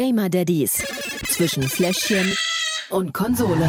Gamer 0.00 0.30
Daddies 0.30 0.82
zwischen 1.26 1.62
Fläschchen 1.62 2.34
und 2.88 3.12
Konsole. 3.12 3.68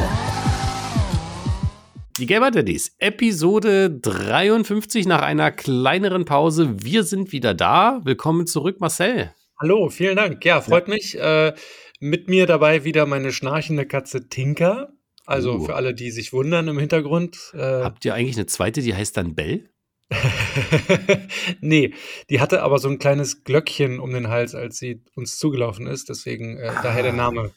Die 2.17 2.25
Gamer 2.25 2.51
Daddies, 2.51 2.96
Episode 3.00 3.92
53 3.92 5.07
nach 5.07 5.23
einer 5.23 5.52
kleineren 5.52 6.23
Pause. 6.23 6.86
Wir 6.86 7.04
sind 7.04 7.33
wieder 7.33 7.54
da. 7.54 7.99
Willkommen 8.05 8.47
zurück, 8.47 8.79
Marcel. 8.79 9.33
Hallo, 9.59 9.89
vielen 9.89 10.15
Dank. 10.15 10.46
Ja, 10.46 10.62
freut 10.62 10.88
ja. 10.88 10.94
mich. 10.94 11.20
Äh, 11.20 11.54
mit 11.99 12.29
mir 12.29 12.46
dabei 12.46 12.86
wieder 12.86 13.06
meine 13.06 13.34
schnarchende 13.34 13.86
Katze 13.86 14.29
Tinker. 14.29 14.94
Also 15.26 15.56
uh. 15.56 15.66
für 15.66 15.76
alle, 15.76 15.94
die 15.94 16.12
sich 16.12 16.32
wundern 16.32 16.70
im 16.70 16.80
Hintergrund. 16.80 17.52
Äh, 17.54 17.58
Habt 17.58 18.05
ihr 18.05 18.13
eigentlich 18.13 18.38
eine 18.38 18.45
zweite, 18.45 18.82
die 18.82 18.95
heißt 18.95 19.18
dann 19.18 19.36
Bell? 19.36 19.70
nee, 21.62 21.93
die 22.30 22.39
hatte 22.39 22.63
aber 22.63 22.80
so 22.80 22.89
ein 22.89 22.99
kleines 22.99 23.43
Glöckchen 23.43 23.99
um 23.99 24.11
den 24.11 24.27
Hals, 24.27 24.55
als 24.55 24.77
sie 24.77 25.02
uns 25.16 25.38
zugelaufen 25.38 25.88
ist. 25.88 26.09
Deswegen 26.09 26.57
äh, 26.57 26.67
ah. 26.67 26.81
daher 26.81 27.03
der 27.03 27.13
Name. 27.13 27.52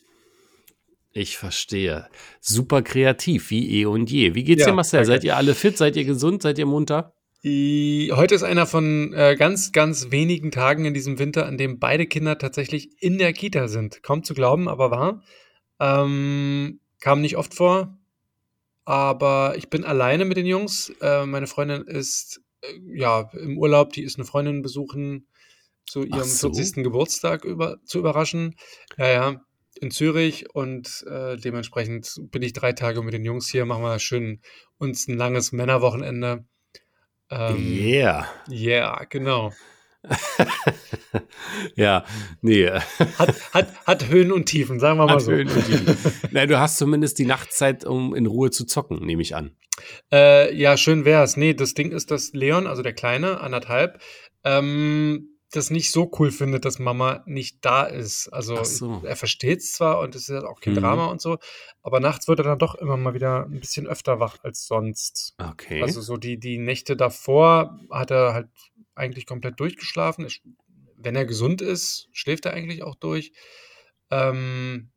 Ich 1.12 1.36
verstehe. 1.36 2.08
Super 2.40 2.82
kreativ, 2.82 3.50
wie 3.50 3.80
eh 3.80 3.86
und 3.86 4.10
je. 4.10 4.34
Wie 4.34 4.44
geht's 4.44 4.62
ja, 4.62 4.68
dir, 4.68 4.74
Marcel? 4.74 5.00
Danke. 5.00 5.06
Seid 5.06 5.24
ihr 5.24 5.36
alle 5.36 5.54
fit? 5.54 5.76
Seid 5.76 5.96
ihr 5.96 6.04
gesund? 6.04 6.42
Seid 6.42 6.58
ihr 6.58 6.66
munter? 6.66 7.14
Heute 7.44 8.34
ist 8.34 8.42
einer 8.42 8.66
von 8.66 9.12
äh, 9.12 9.36
ganz, 9.36 9.70
ganz 9.72 10.10
wenigen 10.10 10.50
Tagen 10.50 10.86
in 10.86 10.94
diesem 10.94 11.18
Winter, 11.18 11.44
an 11.44 11.58
dem 11.58 11.78
beide 11.78 12.06
Kinder 12.06 12.38
tatsächlich 12.38 12.90
in 13.02 13.18
der 13.18 13.34
Kita 13.34 13.68
sind. 13.68 14.02
Kaum 14.02 14.24
zu 14.24 14.32
glauben, 14.32 14.66
aber 14.66 14.90
wahr. 14.90 15.22
Ähm, 15.78 16.80
kam 17.00 17.20
nicht 17.20 17.36
oft 17.36 17.54
vor. 17.54 17.98
Aber 18.86 19.54
ich 19.56 19.68
bin 19.68 19.84
alleine 19.84 20.24
mit 20.24 20.36
den 20.36 20.46
Jungs. 20.46 20.90
Äh, 21.00 21.26
meine 21.26 21.46
Freundin 21.46 21.82
ist 21.82 22.40
ja 22.94 23.30
im 23.32 23.58
Urlaub, 23.58 23.92
die 23.92 24.02
ist 24.02 24.16
eine 24.16 24.24
Freundin 24.24 24.62
besuchen 24.62 25.26
zu 25.86 26.04
ihrem 26.04 26.24
so. 26.24 26.52
40. 26.52 26.82
Geburtstag 26.82 27.44
über, 27.44 27.78
zu 27.84 27.98
überraschen. 27.98 28.56
Ja, 28.96 29.08
ja, 29.08 29.40
in 29.80 29.90
Zürich 29.90 30.54
und 30.54 31.04
äh, 31.08 31.36
dementsprechend 31.36 32.20
bin 32.30 32.42
ich 32.42 32.52
drei 32.52 32.72
Tage 32.72 33.02
mit 33.02 33.14
den 33.14 33.24
Jungs 33.24 33.48
hier, 33.48 33.66
machen 33.66 33.82
wir 33.82 33.98
schön 33.98 34.40
uns 34.78 35.08
ein 35.08 35.16
langes 35.16 35.52
Männerwochenende. 35.52 36.44
Ähm, 37.30 37.56
yeah. 37.56 38.28
Yeah, 38.50 39.04
genau. 39.08 39.52
ja, 41.76 42.04
nee. 42.42 42.70
Hat, 42.70 43.54
hat, 43.54 43.86
hat 43.86 44.08
Höhen 44.08 44.32
und 44.32 44.46
Tiefen, 44.46 44.78
sagen 44.78 44.98
wir 44.98 45.06
mal 45.06 45.14
hat 45.14 45.22
so. 45.22 45.32
Höhen 45.32 45.48
und 45.48 45.64
Tiefen. 45.64 45.96
Nein, 46.30 46.48
du 46.48 46.58
hast 46.58 46.76
zumindest 46.76 47.18
die 47.18 47.24
Nachtzeit, 47.24 47.84
um 47.84 48.14
in 48.14 48.26
Ruhe 48.26 48.50
zu 48.50 48.66
zocken, 48.66 49.04
nehme 49.04 49.22
ich 49.22 49.34
an. 49.34 49.56
Äh, 50.12 50.54
ja, 50.54 50.76
schön 50.76 51.04
wär's. 51.04 51.36
Nee, 51.36 51.54
das 51.54 51.74
Ding 51.74 51.90
ist, 51.90 52.10
dass 52.10 52.32
Leon, 52.32 52.66
also 52.66 52.82
der 52.82 52.92
Kleine, 52.92 53.40
anderthalb, 53.40 54.00
ähm, 54.44 55.34
das 55.50 55.70
nicht 55.70 55.90
so 55.92 56.10
cool 56.18 56.30
findet, 56.30 56.64
dass 56.64 56.78
Mama 56.78 57.22
nicht 57.26 57.64
da 57.64 57.84
ist. 57.84 58.28
Also 58.28 58.62
so. 58.64 59.02
er 59.04 59.16
versteht 59.16 59.60
es 59.60 59.72
zwar 59.72 60.00
und 60.00 60.14
es 60.14 60.28
ist 60.28 60.44
auch 60.44 60.60
kein 60.60 60.74
mhm. 60.74 60.80
Drama 60.80 61.06
und 61.06 61.20
so, 61.20 61.38
aber 61.82 62.00
nachts 62.00 62.28
wird 62.28 62.40
er 62.40 62.44
dann 62.44 62.58
doch 62.58 62.74
immer 62.74 62.96
mal 62.96 63.14
wieder 63.14 63.44
ein 63.44 63.60
bisschen 63.60 63.86
öfter 63.86 64.20
wach 64.20 64.38
als 64.42 64.66
sonst. 64.66 65.34
Okay. 65.38 65.82
Also 65.82 66.00
so 66.00 66.16
die, 66.16 66.38
die 66.38 66.58
Nächte 66.58 66.96
davor 66.96 67.78
hat 67.90 68.10
er 68.10 68.34
halt 68.34 68.48
eigentlich 68.94 69.26
komplett 69.26 69.60
durchgeschlafen. 69.60 70.26
Wenn 70.96 71.16
er 71.16 71.24
gesund 71.24 71.62
ist, 71.62 72.08
schläft 72.12 72.46
er 72.46 72.54
eigentlich 72.54 72.82
auch 72.82 72.96
durch. 72.96 73.32
Ähm, 74.10 74.90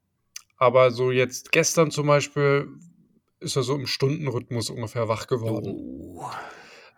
aber 0.57 0.91
so 0.91 1.11
jetzt 1.11 1.51
gestern 1.51 1.91
zum 1.91 2.07
Beispiel 2.07 2.67
ist 3.39 3.55
er 3.55 3.63
so 3.63 3.75
im 3.75 3.87
Stundenrhythmus 3.87 4.69
ungefähr 4.69 5.07
wach 5.07 5.27
geworden. 5.27 5.75
Oh. 5.77 6.25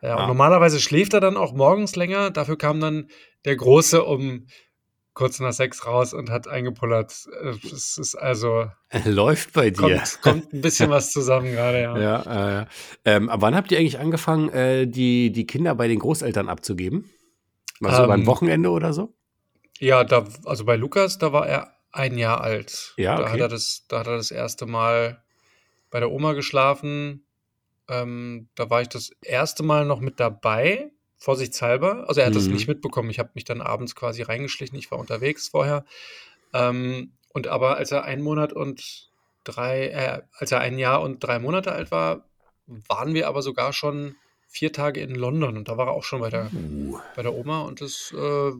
Ja, 0.02 0.22
und 0.22 0.28
normalerweise 0.28 0.80
schläft 0.80 1.14
er 1.14 1.20
dann 1.20 1.36
auch 1.36 1.54
morgens 1.54 1.96
länger. 1.96 2.31
Dafür 2.31 2.58
kam 2.58 2.80
dann 2.80 3.09
der 3.46 3.58
Große 3.58 4.04
um 4.04 4.48
kurz 5.14 5.40
nach 5.42 5.52
sechs 5.52 5.86
raus 5.86 6.14
und 6.14 6.30
hat 6.30 6.48
eingepullert. 6.48 7.14
Es 7.70 7.98
ist 7.98 8.16
also. 8.16 8.72
Läuft 9.06 9.52
bei 9.54 9.70
dir. 9.70 9.98
Kommt, 9.98 10.22
kommt 10.22 10.54
ein 10.54 10.62
bisschen 10.62 10.90
was 10.90 11.12
zusammen 11.12 11.52
gerade, 11.52 11.81
ja. 11.81 11.98
Ja, 11.98 12.62
äh, 12.62 12.66
ähm, 13.03 13.30
aber 13.30 13.42
wann 13.42 13.56
habt 13.56 13.72
ihr 13.72 13.80
eigentlich 13.80 14.00
angefangen, 14.00 14.50
äh, 14.50 14.88
die, 14.88 15.31
die 15.31 15.46
Kinder 15.46 15.75
bei 15.75 15.90
den 15.90 16.00
Großeltern 16.00 16.47
abzugeben? 16.47 17.09
Mal 17.81 17.96
so 17.96 18.03
ähm, 18.03 18.08
beim 18.08 18.25
Wochenende 18.25 18.69
oder 18.69 18.94
so? 18.94 19.13
Ja, 19.80 20.06
da, 20.06 20.25
also 20.46 20.63
bei 20.63 20.78
Lukas, 20.78 21.18
da 21.18 21.34
war 21.34 21.47
er 21.47 21.74
ein 21.92 22.18
Jahr 22.18 22.42
alt. 22.42 22.94
Ja, 22.97 23.16
okay. 23.16 23.24
da, 23.24 23.31
hat 23.31 23.40
er 23.40 23.47
das, 23.50 23.86
da 23.90 24.00
hat 24.00 24.08
er 24.08 24.18
das 24.18 24.31
erste 24.31 24.66
Mal 24.66 25.22
bei 25.89 26.00
der 26.00 26.11
Oma 26.11 26.33
geschlafen. 26.33 27.25
Ähm, 27.88 28.50
da 28.55 28.69
war 28.69 28.81
ich 28.81 28.89
das 28.89 29.11
erste 29.22 29.63
Mal 29.63 29.85
noch 29.85 30.00
mit 30.00 30.19
dabei 30.19 30.91
vorsichtshalber. 31.17 32.07
Also 32.07 32.22
er 32.22 32.27
hat 32.27 32.33
mhm. 32.33 32.38
das 32.38 32.47
nicht 32.47 32.67
mitbekommen. 32.67 33.09
Ich 33.09 33.19
habe 33.19 33.31
mich 33.33 33.45
dann 33.45 33.61
abends 33.61 33.95
quasi 33.95 34.22
reingeschlichen. 34.22 34.77
Ich 34.77 34.91
war 34.91 35.00
unterwegs 35.00 35.50
vorher. 35.50 35.85
Ähm, 36.53 37.13
und 37.33 37.47
aber 37.47 37.77
als 37.77 37.91
er 37.91 38.03
ein 38.03 38.22
Monat 38.22 38.53
und 38.53 39.09
drei, 39.44 39.88
äh, 39.88 40.22
als 40.33 40.51
er 40.51 40.59
ein 40.61 40.77
Jahr 40.77 41.01
und 41.01 41.19
drei 41.19 41.39
Monate 41.39 41.72
alt 41.72 41.91
war, 41.91 42.25
waren 42.66 43.13
wir 43.13 43.27
aber 43.27 43.41
sogar 43.41 43.73
schon 43.73 44.16
vier 44.47 44.73
Tage 44.73 45.01
in 45.01 45.13
London 45.13 45.57
und 45.57 45.67
da 45.67 45.77
war 45.77 45.88
er 45.88 45.94
auch 45.94 46.03
schon 46.03 46.21
bei 46.21 46.29
der, 46.29 46.50
uh. 46.53 47.00
bei 47.16 47.21
der 47.21 47.35
Oma 47.35 47.61
und 47.61 47.81
das 47.81 48.13
äh, 48.17 48.51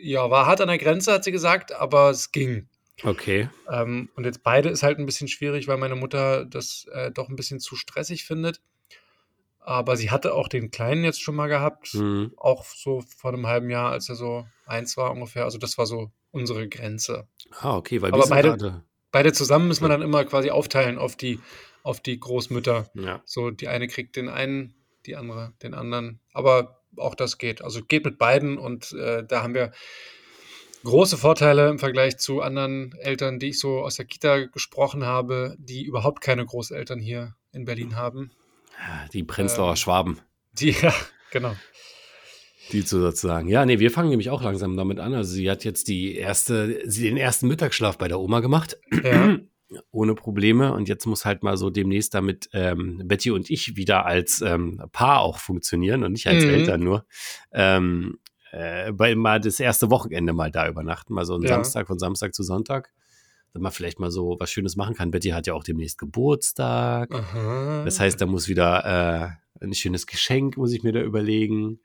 ja, 0.00 0.30
war 0.30 0.46
hart 0.46 0.60
an 0.60 0.68
der 0.68 0.78
Grenze, 0.78 1.12
hat 1.12 1.24
sie 1.24 1.32
gesagt, 1.32 1.72
aber 1.72 2.10
es 2.10 2.30
ging. 2.30 2.68
Okay. 3.04 3.48
Ähm, 3.70 4.08
und 4.16 4.24
jetzt 4.24 4.42
beide 4.42 4.68
ist 4.68 4.82
halt 4.82 4.98
ein 4.98 5.06
bisschen 5.06 5.28
schwierig, 5.28 5.68
weil 5.68 5.76
meine 5.76 5.94
Mutter 5.94 6.44
das 6.44 6.86
äh, 6.92 7.10
doch 7.10 7.28
ein 7.28 7.36
bisschen 7.36 7.60
zu 7.60 7.76
stressig 7.76 8.24
findet. 8.24 8.60
Aber 9.60 9.96
sie 9.96 10.10
hatte 10.10 10.32
auch 10.34 10.48
den 10.48 10.70
Kleinen 10.70 11.04
jetzt 11.04 11.22
schon 11.22 11.34
mal 11.34 11.48
gehabt, 11.48 11.92
mhm. 11.94 12.32
auch 12.36 12.64
so 12.64 13.02
vor 13.02 13.32
einem 13.32 13.46
halben 13.46 13.68
Jahr, 13.68 13.90
als 13.92 14.08
er 14.08 14.14
so 14.14 14.46
eins 14.66 14.96
war 14.96 15.10
ungefähr. 15.12 15.44
Also 15.44 15.58
das 15.58 15.76
war 15.76 15.86
so 15.86 16.10
unsere 16.30 16.68
Grenze. 16.68 17.28
Ah, 17.60 17.76
okay, 17.76 18.00
weil 18.00 18.12
Aber 18.12 18.26
beide, 18.28 18.82
beide 19.12 19.32
zusammen 19.32 19.68
müssen 19.68 19.84
wir 19.84 19.88
dann 19.88 20.02
immer 20.02 20.24
quasi 20.24 20.50
aufteilen 20.50 20.98
auf 20.98 21.16
die, 21.16 21.38
auf 21.82 22.00
die 22.00 22.18
Großmütter. 22.18 22.90
Ja. 22.94 23.20
So, 23.24 23.50
die 23.50 23.68
eine 23.68 23.88
kriegt 23.88 24.16
den 24.16 24.28
einen, 24.28 24.74
die 25.06 25.16
andere 25.16 25.52
den 25.62 25.74
anderen. 25.74 26.20
Aber 26.32 26.80
auch 26.96 27.14
das 27.14 27.38
geht. 27.38 27.62
Also 27.62 27.82
geht 27.82 28.04
mit 28.04 28.18
beiden 28.18 28.58
und 28.58 28.92
äh, 28.92 29.24
da 29.24 29.42
haben 29.42 29.54
wir 29.54 29.72
große 30.84 31.16
Vorteile 31.16 31.68
im 31.68 31.78
Vergleich 31.78 32.18
zu 32.18 32.40
anderen 32.40 32.94
Eltern, 33.00 33.38
die 33.38 33.48
ich 33.48 33.58
so 33.58 33.80
aus 33.80 33.96
der 33.96 34.04
Kita 34.04 34.46
gesprochen 34.46 35.04
habe, 35.04 35.56
die 35.58 35.84
überhaupt 35.84 36.20
keine 36.20 36.44
Großeltern 36.44 37.00
hier 37.00 37.34
in 37.52 37.64
Berlin 37.64 37.96
haben. 37.96 38.30
Die 39.12 39.24
Prenzlauer 39.24 39.70
ähm, 39.70 39.76
Schwaben. 39.76 40.20
Die, 40.52 40.70
ja, 40.70 40.92
genau. 41.30 41.54
Die 42.72 42.84
zu 42.84 43.00
sozusagen. 43.00 43.48
Ja, 43.48 43.64
nee, 43.64 43.78
wir 43.78 43.90
fangen 43.90 44.10
nämlich 44.10 44.30
auch 44.30 44.42
langsam 44.42 44.76
damit 44.76 44.98
an. 44.98 45.14
Also 45.14 45.32
sie 45.32 45.48
hat 45.50 45.64
jetzt 45.64 45.88
die 45.88 46.16
erste, 46.16 46.82
sie 46.84 47.04
den 47.04 47.16
ersten 47.16 47.48
Mittagsschlaf 47.48 47.96
bei 47.96 48.08
der 48.08 48.18
Oma 48.18 48.40
gemacht. 48.40 48.76
Ja. 49.04 49.38
Ohne 49.90 50.14
Probleme. 50.14 50.72
Und 50.72 50.88
jetzt 50.88 51.06
muss 51.06 51.24
halt 51.24 51.42
mal 51.42 51.56
so 51.56 51.70
demnächst 51.70 52.14
damit 52.14 52.48
ähm, 52.52 53.02
Betty 53.04 53.30
und 53.30 53.50
ich 53.50 53.76
wieder 53.76 54.06
als 54.06 54.40
ähm, 54.40 54.82
Paar 54.92 55.20
auch 55.20 55.38
funktionieren 55.38 56.02
und 56.04 56.12
nicht 56.12 56.26
als 56.26 56.44
mhm. 56.44 56.50
Eltern 56.50 56.80
nur. 56.80 57.06
Ähm, 57.52 58.18
äh, 58.52 58.92
bei, 58.92 59.14
mal 59.14 59.40
das 59.40 59.60
erste 59.60 59.90
Wochenende 59.90 60.32
mal 60.32 60.50
da 60.50 60.68
übernachten, 60.68 61.14
mal 61.14 61.24
so 61.24 61.34
einen 61.34 61.44
ja. 61.44 61.50
Samstag 61.50 61.86
von 61.86 61.98
Samstag 61.98 62.34
zu 62.34 62.42
Sonntag 62.42 62.90
dass 63.52 63.62
man 63.62 63.72
vielleicht 63.72 63.98
mal 63.98 64.10
so 64.10 64.36
was 64.38 64.50
Schönes 64.50 64.76
machen 64.76 64.94
kann. 64.94 65.10
Betty 65.10 65.30
hat 65.30 65.46
ja 65.46 65.54
auch 65.54 65.64
demnächst 65.64 65.98
Geburtstag. 65.98 67.14
Aha. 67.14 67.82
Das 67.84 68.00
heißt, 68.00 68.20
da 68.20 68.26
muss 68.26 68.48
wieder 68.48 69.38
äh, 69.60 69.64
ein 69.64 69.74
schönes 69.74 70.06
Geschenk, 70.06 70.56
muss 70.56 70.72
ich 70.72 70.82
mir 70.82 70.92
da 70.92 71.00
überlegen. 71.00 71.80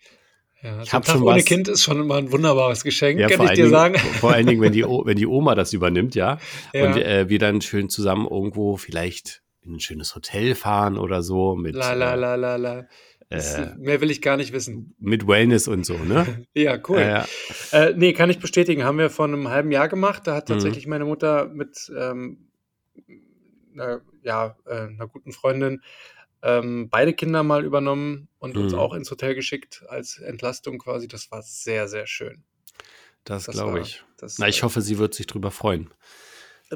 Ja, 0.62 0.82
ich 0.82 0.94
habe 0.94 1.06
schon 1.06 1.24
ohne 1.24 1.38
was, 1.38 1.46
Kind 1.46 1.68
ist 1.68 1.84
schon 1.84 2.00
immer 2.00 2.16
ein 2.16 2.32
wunderbares 2.32 2.84
Geschenk, 2.84 3.20
ja, 3.20 3.28
kann 3.28 3.46
ich 3.46 3.52
dir 3.52 3.56
Dingen, 3.56 3.70
sagen. 3.70 3.98
Vor 3.98 4.32
allen 4.32 4.46
Dingen, 4.46 4.62
wenn 4.62 4.72
die, 4.72 4.84
wenn 5.06 5.18
die 5.18 5.28
Oma 5.28 5.56
das 5.56 5.74
übernimmt, 5.74 6.16
ja. 6.16 6.38
ja. 6.74 6.88
Und 6.88 6.98
äh, 6.98 7.28
wir 7.28 7.40
dann 7.40 7.60
schön 7.62 7.90
zusammen 7.90 8.28
irgendwo 8.30 8.78
vielleicht 8.78 9.42
in 9.62 9.76
ein 9.76 9.80
schönes 9.80 10.16
Hotel 10.16 10.56
fahren 10.56 10.98
oder 10.98 11.22
so. 11.22 11.56
Mit, 11.56 11.76
la, 11.76 11.94
la, 11.94 12.16
la, 12.16 12.36
la, 12.36 12.56
la. 12.56 12.86
Äh, 13.30 13.76
mehr 13.78 14.02
will 14.02 14.12
ich 14.12 14.22
gar 14.22 14.38
nicht 14.38 14.54
wissen. 14.54 14.96
Mit 15.00 15.28
Wellness 15.28 15.68
und 15.68 15.86
so, 15.86 15.98
ne? 15.98 16.46
ja, 16.54 16.80
cool. 16.88 17.00
Äh, 17.00 17.24
äh, 17.72 17.94
nee, 17.96 18.14
kann 18.14 18.30
ich 18.30 18.40
bestätigen. 18.40 18.84
Haben 18.84 18.98
wir 18.98 19.10
vor 19.10 19.26
einem 19.26 19.50
halben 19.50 19.72
Jahr 19.72 19.88
gemacht. 19.88 20.28
Da 20.28 20.36
hat 20.36 20.50
mhm. 20.50 20.54
tatsächlich 20.54 20.86
mhm. 20.86 20.92
meine 20.92 21.06
Mutter 21.06 21.48
mit 21.48 21.92
ähm, 21.98 22.50
einer, 23.74 24.02
ja, 24.22 24.56
äh, 24.66 24.88
einer 24.88 25.08
guten 25.08 25.32
Freundin 25.32 25.82
ähm, 26.44 26.90
beide 26.90 27.14
Kinder 27.14 27.42
mal 27.42 27.64
übernommen 27.64 28.28
und 28.38 28.56
mhm. 28.56 28.64
uns 28.64 28.74
auch 28.74 28.94
ins 28.94 29.10
Hotel 29.10 29.34
geschickt 29.34 29.84
als 29.88 30.18
Entlastung 30.20 30.78
quasi. 30.78 31.08
Das 31.08 31.32
war 31.32 31.42
sehr, 31.42 31.88
sehr 31.88 32.06
schön. 32.06 32.44
Das, 33.24 33.46
das 33.46 33.56
glaube 33.56 33.80
ich. 33.80 34.04
Das, 34.18 34.38
Na, 34.38 34.48
ich 34.48 34.64
hoffe, 34.64 34.82
sie 34.82 34.98
wird 34.98 35.14
sich 35.14 35.26
drüber 35.26 35.52
freuen. 35.52 35.90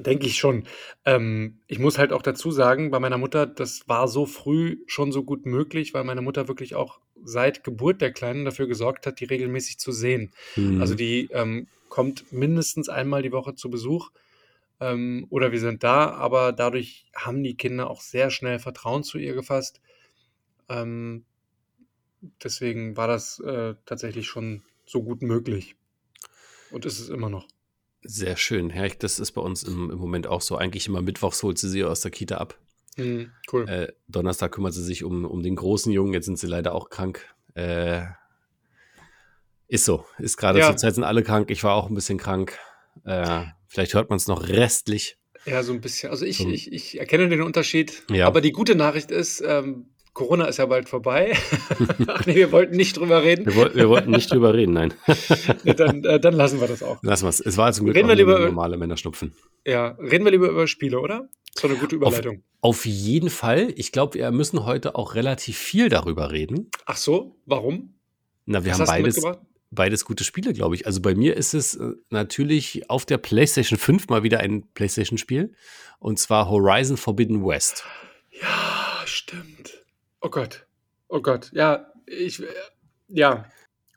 Denke 0.02 0.28
ich 0.28 0.38
schon. 0.38 0.64
Ähm, 1.06 1.60
ich 1.68 1.80
muss 1.80 1.98
halt 1.98 2.14
auch 2.14 2.22
dazu 2.22 2.52
sagen, 2.52 2.92
bei 2.92 3.00
meiner 3.00 3.18
Mutter, 3.18 3.46
das 3.46 3.88
war 3.88 4.08
so 4.08 4.26
früh 4.26 4.78
schon 4.86 5.12
so 5.12 5.24
gut 5.24 5.46
möglich, 5.46 5.94
weil 5.94 6.04
meine 6.04 6.22
Mutter 6.22 6.48
wirklich 6.48 6.76
auch 6.76 7.00
seit 7.24 7.64
Geburt 7.64 8.02
der 8.02 8.12
Kleinen 8.12 8.46
dafür 8.46 8.68
gesorgt 8.68 9.08
hat, 9.08 9.20
die 9.20 9.26
regelmäßig 9.26 9.80
zu 9.80 9.92
sehen. 9.92 10.34
Mhm. 10.56 10.82
Also 10.82 10.96
die 10.96 11.30
ähm, 11.32 11.68
kommt 11.90 12.32
mindestens 12.32 12.90
einmal 12.90 13.22
die 13.22 13.32
Woche 13.32 13.56
zu 13.56 13.70
Besuch 13.70 14.12
ähm, 14.80 15.28
oder 15.30 15.52
wir 15.52 15.60
sind 15.60 15.84
da, 15.84 16.12
aber 16.12 16.52
dadurch 16.52 17.06
haben 17.16 17.44
die 17.44 17.56
Kinder 17.56 17.90
auch 17.90 18.02
sehr 18.02 18.30
schnell 18.30 18.60
Vertrauen 18.60 19.04
zu 19.04 19.18
ihr 19.18 19.34
gefasst. 19.34 19.82
Ähm, 20.70 21.26
deswegen 22.44 22.98
war 22.98 23.08
das 23.08 23.40
äh, 23.40 23.76
tatsächlich 23.86 24.28
schon 24.28 24.64
so 24.86 25.02
gut 25.04 25.22
möglich. 25.22 25.76
Und 26.72 26.86
ist 26.86 27.00
es 27.00 27.10
immer 27.10 27.30
noch. 27.30 27.48
Sehr 28.04 28.38
schön. 28.38 28.70
Ja, 28.70 28.88
das 28.88 29.20
ist 29.20 29.32
bei 29.32 29.42
uns 29.42 29.64
im, 29.64 29.90
im 29.92 29.98
Moment 29.98 30.28
auch 30.28 30.42
so. 30.42 30.56
Eigentlich 30.58 30.88
immer 30.88 31.02
mittwochs 31.02 31.44
holt 31.44 31.58
sie 31.58 31.70
sie 31.70 31.84
aus 31.84 32.02
der 32.02 32.12
Kita 32.12 32.38
ab. 32.38 32.58
Mhm, 32.96 33.32
cool. 33.52 33.68
Äh, 33.70 33.92
Donnerstag 34.08 34.52
kümmert 34.54 34.74
sie 34.74 34.84
sich 34.84 35.04
um, 35.04 35.26
um 35.26 35.44
den 35.44 35.56
großen 35.56 35.92
Jungen. 35.92 36.14
Jetzt 36.14 36.26
sind 36.26 36.40
sie 36.40 36.48
leider 36.48 36.74
auch 36.74 36.90
krank. 36.90 37.26
Äh, 37.56 38.04
ist 39.68 39.86
so. 39.86 40.06
Ist 40.20 40.38
gerade 40.38 40.60
Ja. 40.60 40.68
zur 40.68 40.78
Zeit 40.78 40.96
sind 40.96 41.04
alle 41.04 41.24
krank. 41.24 41.50
Ich 41.52 41.64
war 41.64 41.74
auch 41.76 41.90
ein 41.90 41.96
bisschen 41.96 42.18
krank. 42.18 42.58
Äh, 43.04 43.44
vielleicht 43.68 43.94
hört 43.94 44.10
man 44.10 44.18
es 44.18 44.28
noch 44.28 44.48
restlich. 44.48 45.18
Ja, 45.46 45.64
so 45.64 45.74
ein 45.74 45.82
bisschen. 45.82 46.10
Also 46.10 46.26
ich, 46.26 46.38
So. 46.38 46.50
ich, 46.50 46.72
ich 46.72 47.00
erkenne 47.00 47.30
den 47.30 47.42
Unterschied. 47.42 48.04
Ja. 48.10 48.28
Aber 48.28 48.42
die 48.42 48.52
gute 48.52 48.76
Nachricht 48.76 49.12
ist, 49.12 49.42
ähm, 49.46 49.90
Corona 50.18 50.46
ist 50.46 50.58
ja 50.58 50.66
bald 50.66 50.90
vorbei. 50.90 51.38
Ach 52.08 52.26
nee, 52.26 52.34
wir 52.34 52.52
wollten 52.52 52.76
nicht 52.76 52.98
drüber 52.98 53.22
reden. 53.22 53.46
Wir, 53.46 53.56
woll, 53.56 53.76
wir 53.76 53.88
wollten 53.88 54.10
nicht 54.10 54.32
drüber 54.32 54.56
reden, 54.56 54.74
nein. 54.74 54.94
Nee, 55.64 55.76
dann, 55.76 56.04
äh, 56.04 56.20
dann 56.20 56.34
lassen 56.34 56.60
wir 56.60 56.68
das 56.68 56.82
auch. 56.82 56.98
Lassen 57.04 57.26
wir 57.26 57.30
es. 57.30 57.40
Es 57.40 57.56
war 57.56 57.72
zum 57.72 57.86
Glück 57.86 57.96
Reden 57.96 58.08
wir 58.08 58.16
lieber- 58.16 58.40
normale 58.40 58.78
Männerschnupfen. 58.78 59.34
Ja, 59.64 59.90
reden 60.00 60.26
wir 60.26 60.32
lieber 60.32 60.50
über 60.50 60.66
Spiele, 60.66 61.00
oder? 61.00 61.30
So 61.56 61.68
eine 61.68 61.78
gute 61.78 61.96
Überleitung. 61.96 62.42
Auf 62.62 62.86
jeden 62.88 63.30
Fall. 63.30 63.72
Ich 63.76 63.92
glaube, 63.92 64.16
wir 64.16 64.32
müssen 64.32 64.66
heute 64.66 64.96
auch 64.96 65.14
relativ 65.14 65.56
viel 65.58 65.88
darüber 65.90 66.32
reden. 66.32 66.72
Ach 66.88 66.98
so, 66.98 67.36
warum? 67.46 67.94
Na, 68.48 68.66
wir 68.66 68.72
Was 68.72 68.80
haben 68.80 68.88
beides, 68.88 69.22
beides 69.70 70.04
gute 70.04 70.24
Spiele, 70.24 70.52
glaube 70.54 70.74
ich. 70.74 70.88
Also 70.88 71.00
bei 71.00 71.14
mir 71.14 71.38
ist 71.38 71.54
es 71.54 71.76
äh, 71.76 71.92
natürlich 72.10 72.90
auf 72.90 73.06
der 73.06 73.20
PlayStation 73.20 73.78
5 73.78 74.08
mal 74.08 74.24
wieder 74.24 74.40
ein 74.40 74.64
PlayStation-Spiel. 74.74 75.54
Und 76.00 76.18
zwar 76.18 76.50
Horizon 76.50 76.98
Forbidden 76.98 77.46
West. 77.46 77.84
Ja, 78.42 79.04
stimmt. 79.06 79.77
Oh 80.28 80.30
Gott. 80.30 80.66
Oh 81.08 81.22
Gott. 81.22 81.50
Ja, 81.54 81.94
ich. 82.06 82.42
äh, 82.42 82.46
Ja, 83.08 83.46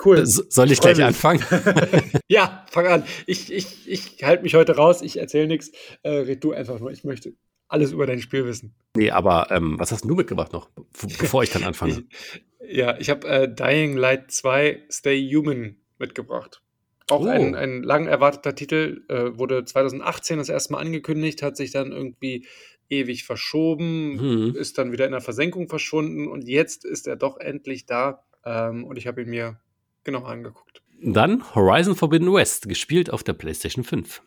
cool. 0.04 0.18
S 0.18 0.36
soll 0.48 0.70
ich 0.70 0.80
gleich 0.80 0.96
mich. 0.98 1.06
anfangen? 1.06 1.42
ja, 2.28 2.64
fang 2.70 2.86
an. 2.86 3.04
Ich, 3.26 3.52
ich, 3.52 3.88
ich 3.90 4.22
halte 4.22 4.44
mich 4.44 4.54
heute 4.54 4.76
raus. 4.76 5.02
Ich 5.02 5.18
erzähle 5.18 5.48
nichts. 5.48 5.72
Äh, 6.04 6.10
red 6.10 6.44
du 6.44 6.52
einfach 6.52 6.78
nur. 6.78 6.92
Ich 6.92 7.02
möchte 7.02 7.32
alles 7.66 7.90
über 7.90 8.06
dein 8.06 8.20
Spiel 8.20 8.44
wissen. 8.46 8.74
nee, 8.96 9.10
aber 9.10 9.48
ähm, 9.50 9.76
was 9.78 9.90
hast 9.90 10.02
denn 10.02 10.08
du 10.08 10.14
mitgebracht 10.14 10.52
noch, 10.52 10.68
be- 10.70 10.84
bevor 11.18 11.42
ich 11.42 11.50
dann 11.50 11.64
anfange? 11.64 12.04
Ich, 12.62 12.76
ja, 12.76 12.96
ich 12.98 13.10
habe 13.10 13.26
äh, 13.26 13.52
Dying 13.52 13.96
Light 13.96 14.30
2 14.30 14.84
Stay 14.90 15.28
Human 15.34 15.76
mitgebracht. 15.98 16.62
Auch 17.10 17.22
Oh. 17.22 17.26
ein, 17.28 17.56
ein 17.56 17.82
lang 17.82 18.06
erwarteter 18.06 18.54
Titel, 18.54 19.02
äh, 19.08 19.36
wurde 19.36 19.64
2018 19.64 20.38
das 20.38 20.48
erste 20.48 20.74
Mal 20.74 20.78
angekündigt, 20.80 21.42
hat 21.42 21.56
sich 21.56 21.72
dann 21.72 21.90
irgendwie 21.90 22.46
ewig 22.90 23.24
verschoben, 23.24 24.18
Hm. 24.20 24.54
ist 24.56 24.78
dann 24.78 24.92
wieder 24.92 25.06
in 25.06 25.12
der 25.12 25.20
Versenkung 25.20 25.68
verschwunden 25.68 26.28
und 26.28 26.46
jetzt 26.48 26.84
ist 26.84 27.06
er 27.06 27.16
doch 27.16 27.38
endlich 27.38 27.86
da 27.86 28.24
ähm, 28.44 28.84
und 28.84 28.96
ich 28.96 29.06
habe 29.06 29.22
ihn 29.22 29.30
mir 29.30 29.60
genau 30.04 30.24
angeguckt. 30.24 30.82
Dann 31.02 31.54
Horizon 31.54 31.96
Forbidden 31.96 32.32
West, 32.32 32.68
gespielt 32.68 33.10
auf 33.10 33.22
der 33.22 33.32
PlayStation 33.32 33.84
5. 33.84 34.22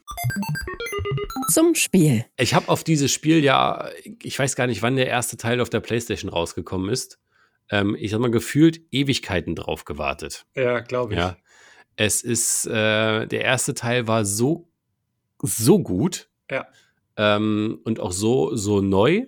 Zum 1.52 1.76
Spiel. 1.76 2.26
Ich 2.38 2.54
habe 2.56 2.70
auf 2.70 2.84
dieses 2.84 3.12
Spiel 3.12 3.44
ja, 3.44 3.90
ich 4.24 4.40
weiß 4.40 4.56
gar 4.56 4.66
nicht, 4.66 4.82
wann 4.82 4.96
der 4.96 5.08
erste 5.08 5.38
Teil 5.38 5.62
auf 5.62 5.70
der 5.70 5.82
PlayStation 5.82 6.30
rausgekommen 6.32 6.90
ist. 6.90 7.20
Ähm, 7.70 7.96
ich 8.00 8.14
habe 8.14 8.22
mal 8.22 8.32
gefühlt 8.32 8.82
Ewigkeiten 8.92 9.56
drauf 9.56 9.86
gewartet. 9.86 10.46
Ja, 10.56 10.80
glaube 10.80 11.14
ich. 11.14 11.20
Ja. 11.20 11.38
Es 11.96 12.24
ist, 12.24 12.66
äh, 12.66 13.28
der 13.28 13.42
erste 13.42 13.74
Teil 13.76 14.08
war 14.08 14.26
so, 14.26 14.68
so 15.42 15.80
gut. 15.80 16.30
Ja. 16.50 16.68
Ähm, 17.18 17.80
und 17.84 18.00
auch 18.00 18.12
so, 18.12 18.56
so 18.56 18.82
neu, 18.82 19.26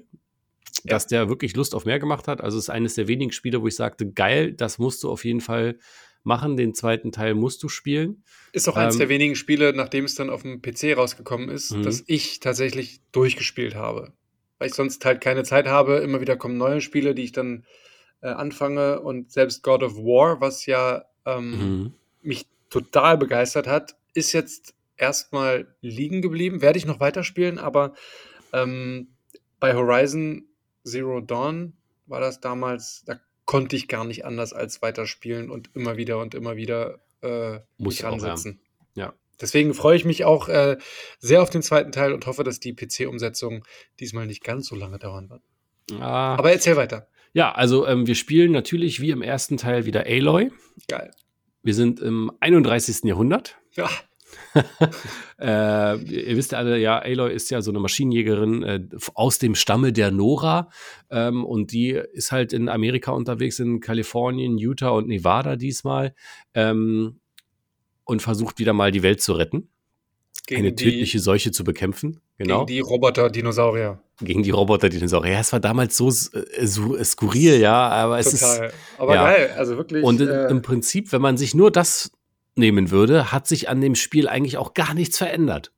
dass 0.84 1.08
der 1.08 1.30
wirklich 1.30 1.56
Lust 1.56 1.74
auf 1.76 1.86
mehr 1.86 2.00
gemacht 2.00 2.28
hat. 2.28 2.42
Also 2.42 2.58
es 2.58 2.66
ist 2.66 2.70
eines 2.70 2.96
der 2.96 3.08
wenigen 3.08 3.32
Spiele, 3.32 3.62
wo 3.62 3.68
ich 3.68 3.76
sagte, 3.76 4.12
geil, 4.12 4.54
das 4.54 4.78
musst 4.78 5.04
du 5.04 5.10
auf 5.10 5.26
jeden 5.26 5.42
Fall 5.42 5.80
machen. 6.24 6.58
Den 6.58 6.74
zweiten 6.74 7.12
Teil 7.12 7.34
musst 7.36 7.64
du 7.64 7.70
spielen. 7.70 8.24
Ist 8.52 8.68
auch 8.68 8.76
eines 8.76 8.96
Ähm, 8.96 9.00
der 9.00 9.10
wenigen 9.10 9.36
Spiele, 9.36 9.74
nachdem 9.74 10.06
es 10.06 10.16
dann 10.16 10.30
auf 10.30 10.42
dem 10.44 10.62
PC 10.62 10.96
rausgekommen 10.96 11.50
ist, 11.50 11.72
Mhm. 11.72 11.84
dass 11.84 12.04
ich 12.08 12.40
tatsächlich 12.40 13.02
durchgespielt 13.12 13.76
habe. 13.76 14.14
Weil 14.58 14.70
ich 14.70 14.74
sonst 14.76 15.04
halt 15.06 15.22
keine 15.22 15.44
Zeit 15.44 15.68
habe. 15.68 15.98
Immer 15.98 16.22
wieder 16.22 16.38
kommen 16.38 16.58
neue 16.58 16.82
Spiele, 16.82 17.16
die 17.16 17.24
ich 17.24 17.32
dann 17.32 17.66
äh, 18.22 18.28
anfange. 18.28 19.02
Und 19.02 19.32
selbst 19.32 19.64
God 19.64 19.84
of 19.84 19.96
War, 19.98 20.40
was 20.42 20.66
ja 20.66 21.06
ähm, 21.26 21.52
Mhm. 21.52 21.94
mich 22.22 22.46
total 22.70 23.18
begeistert 23.18 23.68
hat, 23.68 23.96
ist 24.14 24.32
jetzt 24.34 24.75
erstmal 24.98 25.76
liegen 25.82 26.22
geblieben. 26.22 26.62
Werde 26.62 26.78
ich 26.78 26.86
noch 26.86 27.00
weiterspielen, 27.00 27.60
aber 27.60 27.94
ähm, 28.54 29.16
bei 29.60 29.76
Horizon 29.76 30.48
Zero 30.84 31.22
Dawn 31.22 31.74
war 32.06 32.20
das 32.20 32.40
damals, 32.40 33.04
da 33.06 33.20
konnte 33.46 33.76
ich 33.76 33.88
gar 33.88 34.06
nicht 34.06 34.26
anders 34.26 34.54
als 34.54 34.82
weiterspielen 34.82 35.50
und 35.50 35.70
immer 35.74 35.98
wieder 35.98 36.20
und 36.20 36.36
immer 36.36 36.56
wieder 36.56 37.00
äh, 37.22 37.60
Muss 37.78 38.02
mich 38.02 38.06
auch, 38.06 38.22
ja. 38.22 38.36
Ja. 38.96 39.14
Deswegen 39.42 39.74
freue 39.74 39.98
ich 39.98 40.06
mich 40.06 40.24
auch 40.24 40.48
äh, 40.48 40.78
sehr 41.20 41.42
auf 41.42 41.50
den 41.50 41.62
zweiten 41.62 41.92
Teil 41.92 42.14
und 42.14 42.26
hoffe, 42.26 42.44
dass 42.44 42.60
die 42.60 42.74
PC-Umsetzung 42.74 43.66
diesmal 44.00 44.28
nicht 44.28 44.44
ganz 44.44 44.68
so 44.68 44.76
lange 44.76 44.98
dauern 44.98 45.30
wird. 45.30 45.42
Ah, 46.00 46.36
Aber 46.36 46.52
erzähl 46.52 46.78
weiter. 46.78 47.08
ja, 47.34 47.52
also 47.52 47.86
ähm, 47.86 48.08
wir 48.08 48.16
spielen 48.16 48.52
natürlich 48.52 49.02
wie 49.02 49.12
im 49.12 49.22
ersten 49.22 49.58
Teil 49.58 49.86
wieder 49.86 50.06
Aloy. 50.08 50.52
Geil. 50.88 51.12
Wir 51.64 51.74
sind 51.74 52.00
im 52.00 52.32
31. 52.40 53.04
Jahrhundert. 53.04 53.58
Ja, 53.74 53.90
Äh, 55.38 55.98
ihr 55.98 56.38
wisst 56.38 56.54
ja 56.54 56.60
alle, 56.60 56.80
ja, 56.80 57.00
Aloy 57.00 57.34
ist 57.34 57.52
ja 57.52 57.62
so 57.62 57.70
eine 57.70 57.80
Maschinenjägerin 57.80 58.64
äh, 58.64 58.80
aus 59.16 59.38
dem 59.38 59.54
Stamme 59.54 59.92
der 59.92 60.10
Nora. 60.12 60.70
Ähm, 61.10 61.44
und 61.44 61.74
die 61.74 61.90
ist 62.14 62.32
halt 62.32 62.54
in 62.54 62.70
Amerika 62.70 63.12
unterwegs, 63.12 63.60
in 63.60 63.82
Kalifornien, 63.82 64.58
Utah 64.58 64.92
und 64.92 65.08
Nevada 65.08 65.58
diesmal. 65.58 66.16
Ähm, 66.54 67.20
und 68.06 68.22
versucht 68.22 68.60
wieder 68.60 68.72
mal 68.72 68.92
die 68.92 69.04
Welt 69.04 69.22
zu 69.22 69.34
retten. 69.34 69.68
gegen 70.48 70.62
eine 70.62 70.72
die, 70.74 70.86
tödliche 70.86 71.20
Seuche 71.20 71.52
zu 71.52 71.64
bekämpfen. 71.66 72.22
Genau. 72.38 72.66
gegen 72.66 72.68
die 72.68 72.80
Roboter-Dinosaurier. 72.80 74.00
Gegen 74.22 74.44
die 74.44 74.52
Roboter-Dinosaurier. 74.52 75.34
Ja, 75.34 75.40
es 75.40 75.52
war 75.52 75.60
damals 75.60 75.98
so, 75.98 76.10
äh, 76.10 76.66
so 76.66 77.02
skurril, 77.04 77.60
ja, 77.60 77.90
aber 77.90 78.20
es 78.20 78.34
ist. 78.34 78.42
Total. 78.42 78.74
Aber 78.98 79.16
ja. 79.16 79.24
geil, 79.24 79.54
also 79.58 79.76
wirklich. 79.76 80.04
Und 80.04 80.22
äh, 80.22 80.48
im 80.48 80.62
Prinzip, 80.62 81.12
wenn 81.12 81.22
man 81.22 81.36
sich 81.36 81.56
nur 81.56 81.72
das 81.72 82.12
nehmen 82.56 82.92
würde, 82.92 83.32
hat 83.32 83.48
sich 83.48 83.70
an 83.70 83.82
dem 83.82 83.96
Spiel 83.96 84.28
eigentlich 84.28 84.58
auch 84.58 84.74
gar 84.74 84.94
nichts 84.94 85.18
verändert. 85.18 85.72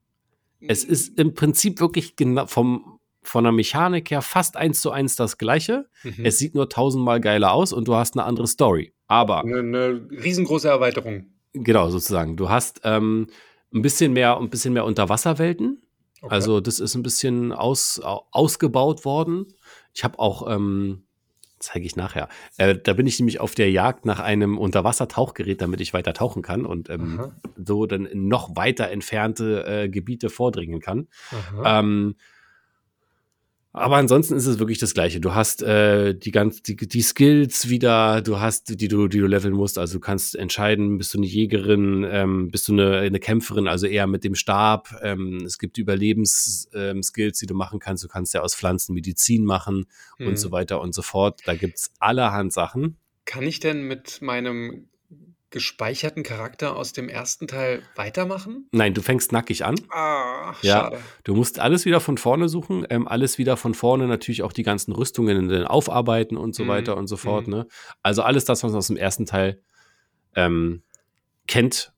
Es 0.60 0.84
ist 0.84 1.20
im 1.20 1.34
Prinzip 1.34 1.80
wirklich 1.80 2.16
genau 2.16 2.48
vom, 2.48 3.00
von 3.22 3.44
der 3.44 3.54
Mechanik 3.54 4.10
her 4.10 4.22
fast 4.22 4.58
eins 4.58 4.82
zu 4.82 4.92
eins 4.92 5.16
das 5.16 5.38
gleiche. 5.38 5.88
Mhm. 6.04 6.26
Es 6.26 6.40
sieht 6.40 6.56
nur 6.56 6.70
tausendmal 6.70 7.20
geiler 7.22 7.52
aus 7.54 7.74
und 7.74 7.88
du 7.88 7.96
hast 7.96 8.16
eine 8.16 8.26
andere 8.26 8.48
Story. 8.48 8.94
Aber 9.08 9.42
eine, 9.42 9.58
eine 9.60 10.08
riesengroße 10.12 10.68
Erweiterung. 10.68 11.28
genau, 11.54 11.90
sozusagen, 11.90 12.38
du 12.38 12.50
hast 12.50 12.82
ähm, 12.84 13.28
ein 13.74 13.82
bisschen 13.82 14.14
mehr, 14.14 14.38
ein 14.38 14.50
bisschen 14.50 14.74
mehr 14.74 14.86
Unterwasserwelten. 14.86 15.82
Okay. 16.22 16.34
Also 16.34 16.60
das 16.60 16.80
ist 16.80 16.96
ein 16.96 17.04
bisschen 17.04 17.52
aus, 17.54 18.02
au- 18.04 18.26
ausgebaut 18.32 19.06
worden. 19.06 19.46
Ich 19.94 20.04
habe 20.04 20.18
auch, 20.20 20.48
ähm, 20.52 21.04
zeige 21.60 21.86
ich 21.86 21.96
nachher, 21.96 22.30
äh, 22.58 22.76
da 22.76 22.94
bin 22.94 23.08
ich 23.08 23.20
nämlich 23.20 23.40
auf 23.40 23.56
der 23.56 23.72
Jagd 23.72 24.06
nach 24.06 24.20
einem 24.20 24.58
Unterwassertauchgerät, 24.58 25.62
damit 25.62 25.82
ich 25.82 25.94
weiter 25.94 26.14
tauchen 26.14 26.42
kann 26.42 26.66
und 26.66 26.90
ähm, 26.90 27.32
so 27.56 27.86
dann 27.86 28.08
noch 28.14 28.56
weiter 28.56 28.90
entfernte 28.90 29.66
äh, 29.66 29.90
Gebiete 29.90 30.30
vordringen 30.30 30.80
kann. 30.80 31.08
Ähm, 31.66 32.16
aber 33.78 33.98
ansonsten 33.98 34.36
ist 34.36 34.46
es 34.46 34.60
wirklich 34.60 34.80
das 34.80 34.94
Gleiche. 34.94 35.20
Du 35.20 35.34
hast 35.34 35.64
äh, 35.64 36.14
die 36.14 36.32
ganz 36.32 36.62
die, 36.62 36.76
die 36.76 37.02
Skills 37.02 37.70
wieder, 37.70 38.22
du 38.22 38.40
hast, 38.40 38.80
die 38.82 38.88
du, 38.88 39.08
die 39.08 39.20
du 39.20 39.28
leveln 39.28 39.54
musst. 39.54 39.78
Also 39.78 39.96
du 39.96 40.00
kannst 40.00 40.36
entscheiden, 40.36 40.98
bist 40.98 41.14
du 41.14 41.20
eine 41.20 41.28
Jägerin, 41.28 42.06
ähm, 42.10 42.50
bist 42.50 42.68
du 42.68 42.74
eine, 42.74 42.98
eine 42.98 43.20
Kämpferin, 43.20 43.68
also 43.68 43.88
eher 43.88 44.08
mit 44.08 44.24
dem 44.24 44.36
Stab. 44.36 44.90
Ähm, 45.02 45.38
es 45.46 45.58
gibt 45.58 45.78
Überlebens-Skills, 45.78 46.70
ähm, 46.74 47.04
Skills, 47.04 47.40
die 47.40 47.46
du 47.46 47.56
machen 47.56 47.80
kannst. 47.80 48.04
Du 48.04 48.08
kannst 48.08 48.34
ja 48.34 48.42
aus 48.42 48.56
Pflanzen 48.56 48.94
Medizin 48.94 49.46
machen 49.46 49.86
Hm. 50.18 50.28
und 50.28 50.38
so 50.38 50.52
weiter 50.52 50.82
und 50.82 50.94
so 50.94 51.02
fort. 51.02 51.42
Da 51.46 51.56
gibt's 51.56 51.92
allerhand 52.00 52.54
Sachen. 52.54 52.98
Kann 53.26 53.44
ich 53.44 53.60
denn 53.60 53.84
mit 53.84 54.22
meinem 54.22 54.88
gespeicherten 55.58 56.22
Charakter 56.22 56.76
aus 56.76 56.94
dem 56.94 57.10
ersten 57.10 57.48
Teil 57.48 57.82
weitermachen? 57.96 58.68
Nein, 58.72 58.94
du 58.94 59.02
fängst 59.02 59.32
nackig 59.32 59.66
an. 59.66 59.76
Ah, 59.90 60.54
Ja. 60.62 60.84
schade. 60.84 61.00
Du 61.24 61.34
musst 61.34 61.60
alles 61.60 61.86
wieder 61.86 62.00
von 62.00 62.20
vorne 62.20 62.48
suchen, 62.48 62.86
ähm, 62.92 63.08
alles 63.08 63.40
wieder 63.40 63.58
von 63.58 63.74
vorne 63.74 64.06
natürlich 64.08 64.44
auch 64.44 64.54
die 64.54 64.62
ganzen 64.64 64.92
Rüstungen 64.92 65.50
dann 65.50 65.66
aufarbeiten 65.66 66.38
und 66.38 66.54
so 66.54 66.64
Mhm, 66.64 66.68
weiter 66.68 66.96
und 66.98 67.08
so 67.08 67.18
fort. 67.18 67.48
mhm. 67.48 67.54
Ne? 67.54 67.68
Also 68.04 68.22
alles 68.22 68.46
das, 68.46 68.64
was 68.64 68.72
man 68.72 68.78
aus 68.78 68.88
dem 68.88 68.98
ersten 68.98 69.26
Teil 69.26 69.62
ähm, 70.36 70.84
kennt, 71.48 71.92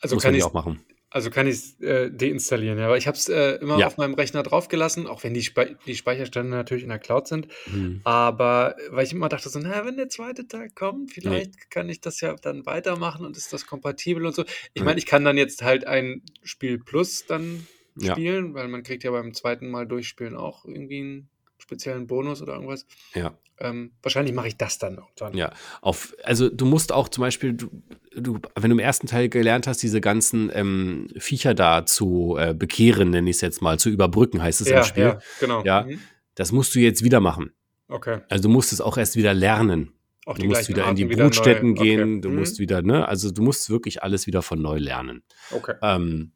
Also 0.00 0.16
muss 0.16 0.22
kann 0.22 0.30
man 0.30 0.36
ich 0.36 0.42
hier 0.42 0.46
auch 0.46 0.54
machen. 0.54 0.82
Also 1.16 1.30
kann 1.30 1.46
ich 1.46 1.80
äh, 1.80 2.10
deinstallieren, 2.10 2.78
ja. 2.78 2.84
Aber 2.86 2.98
ich 2.98 3.06
habe 3.06 3.16
es 3.16 3.28
äh, 3.28 3.52
immer 3.56 3.78
Ja. 3.78 3.86
auf 3.86 3.96
meinem 3.96 4.12
Rechner 4.14 4.42
draufgelassen, 4.42 5.06
auch 5.06 5.24
wenn 5.24 5.32
die, 5.32 5.42
Spe 5.42 5.76
die 5.86 5.94
Speicherstände 5.96 6.50
natürlich 6.50 6.84
in 6.84 6.90
der 6.90 6.98
Cloud 6.98 7.26
sind. 7.26 7.48
Hm. 7.64 8.02
Aber 8.04 8.76
weil 8.90 9.06
ich 9.06 9.12
immer 9.12 9.28
dachte 9.30 9.48
so, 9.48 9.58
na, 9.58 9.84
wenn 9.86 9.96
der 9.96 10.10
zweite 10.10 10.46
Teil 10.46 10.68
kommt, 10.74 11.12
vielleicht 11.12 11.70
kann 11.70 11.88
ich 11.88 12.00
das 12.02 12.20
ja 12.20 12.34
dann 12.36 12.66
weitermachen 12.66 13.24
und 13.24 13.36
ist 13.36 13.52
das 13.52 13.66
kompatibel 13.66 14.26
und 14.26 14.34
so. 14.34 14.44
Ich 14.74 14.80
Ja. 14.80 14.84
meine, 14.84 14.98
ich 14.98 15.06
kann 15.06 15.24
dann 15.24 15.38
jetzt 15.38 15.62
halt 15.62 15.86
ein 15.86 16.22
Spiel 16.42 16.78
Plus 16.78 17.24
dann 17.26 17.66
Ja. 17.98 18.12
spielen, 18.12 18.52
weil 18.52 18.68
man 18.68 18.82
kriegt 18.82 19.02
ja 19.02 19.10
beim 19.10 19.32
zweiten 19.32 19.70
Mal 19.70 19.86
durchspielen 19.86 20.36
auch 20.36 20.66
irgendwie 20.66 21.00
ein 21.00 21.28
speziellen 21.66 22.06
Bonus 22.06 22.40
oder 22.42 22.54
irgendwas. 22.54 22.86
Ja. 23.14 23.36
Ähm, 23.58 23.92
wahrscheinlich 24.02 24.34
mache 24.34 24.48
ich 24.48 24.56
das 24.56 24.78
dann 24.78 24.98
irgendwann. 24.98 25.34
Ja, 25.36 25.52
auf, 25.80 26.14
also 26.22 26.48
du 26.48 26.64
musst 26.66 26.92
auch 26.92 27.08
zum 27.08 27.22
Beispiel, 27.22 27.54
du, 27.54 27.70
du, 28.14 28.38
wenn 28.54 28.70
du 28.70 28.76
im 28.76 28.78
ersten 28.78 29.06
Teil 29.06 29.28
gelernt 29.28 29.66
hast, 29.66 29.82
diese 29.82 30.00
ganzen 30.00 30.50
ähm, 30.54 31.08
Viecher 31.16 31.54
da 31.54 31.84
zu 31.86 32.36
äh, 32.38 32.54
bekehren, 32.54 33.10
nenne 33.10 33.28
ich 33.30 33.36
es 33.36 33.40
jetzt 33.42 33.62
mal, 33.62 33.78
zu 33.78 33.88
überbrücken, 33.88 34.42
heißt 34.42 34.60
es 34.60 34.68
ja, 34.68 34.78
im 34.78 34.84
Spiel. 34.84 35.02
Ja, 35.04 35.18
genau. 35.40 35.64
Ja, 35.64 35.82
Mhm. 35.84 35.98
das 36.34 36.52
musst 36.52 36.74
du 36.74 36.78
jetzt 36.80 37.02
wieder 37.02 37.20
machen. 37.20 37.52
Okay. 37.88 38.20
Also 38.28 38.42
du 38.44 38.48
musst 38.50 38.72
es 38.72 38.80
auch 38.80 38.96
erst 38.98 39.16
wieder 39.16 39.32
lernen. 39.34 39.92
Auch 40.26 40.36
Du 40.38 40.44
musst 40.46 40.68
wieder 40.68 40.88
in 40.88 40.96
die 40.96 41.04
Arten 41.04 41.16
Brutstätten 41.16 41.74
gehen, 41.76 42.00
Okay. 42.14 42.20
du 42.22 42.28
Mhm. 42.30 42.36
musst 42.36 42.58
wieder, 42.58 42.82
ne, 42.82 43.06
also 43.08 43.30
du 43.30 43.42
musst 43.42 43.70
wirklich 43.70 44.02
alles 44.02 44.26
wieder 44.26 44.42
von 44.42 44.60
neu 44.60 44.76
lernen. 44.78 45.22
Okay. 45.52 45.74
Ähm, 45.82 46.32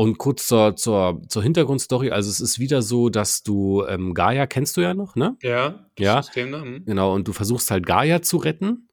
und 0.00 0.16
kurz 0.16 0.46
zur, 0.46 0.76
zur, 0.76 1.20
zur 1.28 1.42
Hintergrundstory, 1.42 2.10
also 2.10 2.30
es 2.30 2.40
ist 2.40 2.58
wieder 2.58 2.80
so, 2.80 3.10
dass 3.10 3.42
du 3.42 3.84
ähm, 3.86 4.14
Gaia 4.14 4.46
kennst 4.46 4.78
du 4.78 4.80
ja 4.80 4.94
noch, 4.94 5.14
ne? 5.14 5.36
Ja, 5.42 5.90
das 5.96 6.04
Ja. 6.06 6.22
System, 6.22 6.48
ne? 6.48 6.58
Mhm. 6.64 6.84
Genau, 6.86 7.12
und 7.14 7.28
du 7.28 7.34
versuchst 7.34 7.70
halt 7.70 7.84
Gaia 7.84 8.22
zu 8.22 8.38
retten 8.38 8.88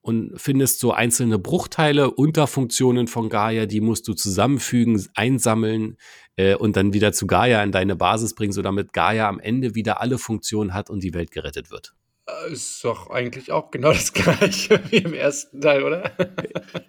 und 0.00 0.32
findest 0.40 0.80
so 0.80 0.90
einzelne 0.90 1.38
Bruchteile, 1.38 2.10
Unterfunktionen 2.10 3.06
von 3.06 3.28
Gaia, 3.28 3.66
die 3.66 3.80
musst 3.80 4.08
du 4.08 4.14
zusammenfügen, 4.14 5.06
einsammeln 5.14 5.96
äh, 6.34 6.56
und 6.56 6.74
dann 6.74 6.92
wieder 6.94 7.12
zu 7.12 7.28
Gaia 7.28 7.62
in 7.62 7.70
deine 7.70 7.94
Basis 7.94 8.34
bringen, 8.34 8.52
so 8.52 8.60
damit 8.62 8.92
Gaia 8.92 9.28
am 9.28 9.38
Ende 9.38 9.76
wieder 9.76 10.00
alle 10.00 10.18
Funktionen 10.18 10.74
hat 10.74 10.90
und 10.90 11.04
die 11.04 11.14
Welt 11.14 11.30
gerettet 11.30 11.70
wird. 11.70 11.94
Äh, 12.26 12.52
Ist 12.52 12.84
doch 12.84 13.08
eigentlich 13.10 13.52
auch 13.52 13.70
genau 13.70 13.92
das 13.92 14.12
gleiche 14.14 14.82
wie 14.90 14.96
im 14.96 15.14
ersten 15.14 15.60
Teil, 15.60 15.84
oder? 15.84 16.10